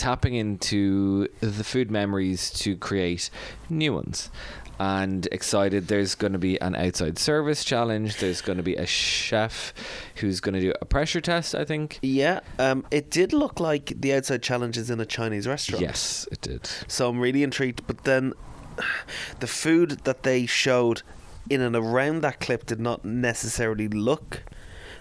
tapping 0.00 0.34
into 0.34 1.28
the 1.40 1.62
food 1.62 1.90
memories 1.90 2.48
to 2.48 2.74
create 2.74 3.28
new 3.68 3.92
ones. 3.92 4.30
And 4.78 5.28
excited, 5.30 5.88
there's 5.88 6.14
going 6.14 6.32
to 6.32 6.38
be 6.38 6.58
an 6.62 6.74
outside 6.74 7.18
service 7.18 7.64
challenge. 7.64 8.16
There's 8.16 8.40
going 8.40 8.56
to 8.56 8.62
be 8.62 8.76
a 8.76 8.86
chef 8.86 9.74
who's 10.16 10.40
going 10.40 10.54
to 10.54 10.60
do 10.60 10.72
a 10.80 10.86
pressure 10.86 11.20
test, 11.20 11.54
I 11.54 11.66
think. 11.66 11.98
yeah, 12.00 12.40
um, 12.58 12.86
it 12.90 13.10
did 13.10 13.34
look 13.34 13.60
like 13.60 13.92
the 13.94 14.14
outside 14.14 14.42
challenge 14.42 14.78
is 14.78 14.88
in 14.88 14.98
a 15.00 15.04
Chinese 15.04 15.46
restaurant. 15.46 15.82
Yes, 15.82 16.26
it 16.32 16.40
did. 16.40 16.66
So 16.88 17.10
I'm 17.10 17.20
really 17.20 17.42
intrigued. 17.42 17.86
But 17.86 18.04
then 18.04 18.32
the 19.40 19.46
food 19.46 20.04
that 20.04 20.22
they 20.22 20.46
showed 20.46 21.02
in 21.50 21.60
and 21.60 21.76
around 21.76 22.22
that 22.22 22.40
clip 22.40 22.64
did 22.64 22.80
not 22.80 23.04
necessarily 23.04 23.86
look 23.88 24.44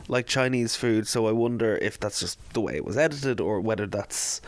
like 0.10 0.28
Chinese 0.28 0.76
food. 0.76 1.08
So 1.08 1.28
I 1.28 1.32
wonder 1.32 1.78
if 1.78 1.98
that's 2.00 2.20
just 2.20 2.38
the 2.54 2.60
way 2.62 2.76
it 2.76 2.84
was 2.84 2.98
edited 2.98 3.40
or 3.40 3.62
whether 3.62 3.88
that's 3.88 4.42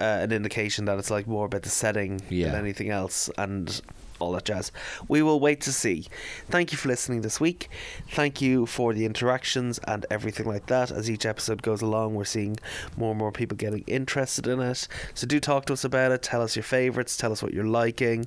uh, 0.00 0.04
an 0.04 0.30
indication 0.30 0.84
that 0.84 0.98
it's 0.98 1.10
like 1.10 1.26
more 1.26 1.46
about 1.46 1.62
the 1.62 1.68
setting 1.70 2.20
Yeah. 2.30 2.50
than 2.50 2.60
anything 2.60 2.90
else 2.90 3.28
and 3.36 3.80
all 4.18 4.32
that 4.32 4.44
jazz. 4.44 4.70
We 5.08 5.22
will 5.22 5.40
wait 5.40 5.62
to 5.62 5.72
see. 5.72 6.06
Thank 6.50 6.72
you 6.72 6.76
for 6.78 6.88
listening 6.88 7.22
this 7.22 7.40
week. 7.40 7.70
Thank 8.10 8.42
you 8.42 8.66
for 8.66 8.92
the 8.92 9.06
interactions 9.06 9.78
and 9.88 10.04
everything 10.10 10.44
like 10.46 10.66
that. 10.66 10.90
As 10.90 11.10
each 11.10 11.24
episode 11.24 11.62
goes 11.62 11.80
along, 11.80 12.14
we're 12.14 12.24
seeing 12.24 12.58
more 12.98 13.12
and 13.12 13.18
more 13.18 13.32
people 13.32 13.56
getting 13.56 13.82
interested 13.86 14.46
in 14.46 14.60
it. 14.60 14.86
So 15.14 15.26
do 15.26 15.40
talk 15.40 15.64
to 15.66 15.72
us 15.72 15.84
about 15.84 16.12
it. 16.12 16.22
Tell 16.22 16.42
us 16.42 16.54
your 16.54 16.62
favorites. 16.64 17.16
Tell 17.16 17.32
us 17.32 17.42
what 17.42 17.54
you're 17.54 17.64
liking. 17.64 18.26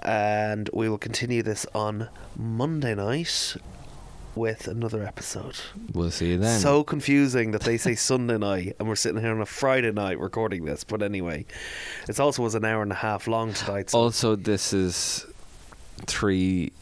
And 0.00 0.70
we 0.72 0.88
will 0.88 0.96
continue 0.96 1.42
this 1.42 1.66
on 1.74 2.08
Monday 2.34 2.94
night 2.94 3.56
with 4.34 4.68
another 4.68 5.02
episode. 5.04 5.56
We'll 5.92 6.10
see 6.10 6.30
you 6.30 6.38
then. 6.38 6.60
So 6.60 6.84
confusing 6.84 7.50
that 7.52 7.62
they 7.62 7.76
say 7.76 7.94
Sunday 7.94 8.38
night 8.38 8.76
and 8.78 8.88
we're 8.88 8.96
sitting 8.96 9.20
here 9.20 9.32
on 9.32 9.40
a 9.40 9.46
Friday 9.46 9.92
night 9.92 10.18
recording 10.18 10.64
this. 10.64 10.84
But 10.84 11.02
anyway, 11.02 11.46
it 12.08 12.18
also 12.20 12.42
was 12.42 12.54
an 12.54 12.64
hour 12.64 12.82
and 12.82 12.92
a 12.92 12.96
half 12.96 13.26
long 13.26 13.52
tonight. 13.52 13.90
So 13.90 13.98
Also, 13.98 14.36
this 14.36 14.72
is 14.72 15.26
three 16.06 16.72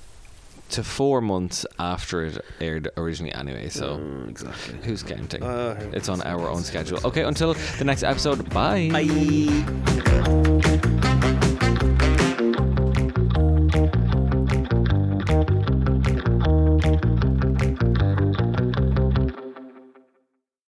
to 0.69 0.83
four 0.83 1.21
months 1.21 1.65
after 1.79 2.25
it 2.25 2.45
aired 2.61 2.89
originally, 2.97 3.33
anyway. 3.33 3.69
So, 3.69 3.99
Mm, 3.99 4.29
exactly. 4.29 4.75
who's 4.83 5.03
counting? 5.05 5.41
Uh, 5.43 5.79
it's 5.93 6.09
on 6.09 6.21
our 6.23 6.49
own 6.49 6.65
schedule. 6.65 6.99
Okay, 7.05 7.23
until 7.23 7.55
the 7.79 7.85
next 7.85 8.03
episode. 8.03 8.51
Bye. 8.51 8.89
Bye. 8.91 10.96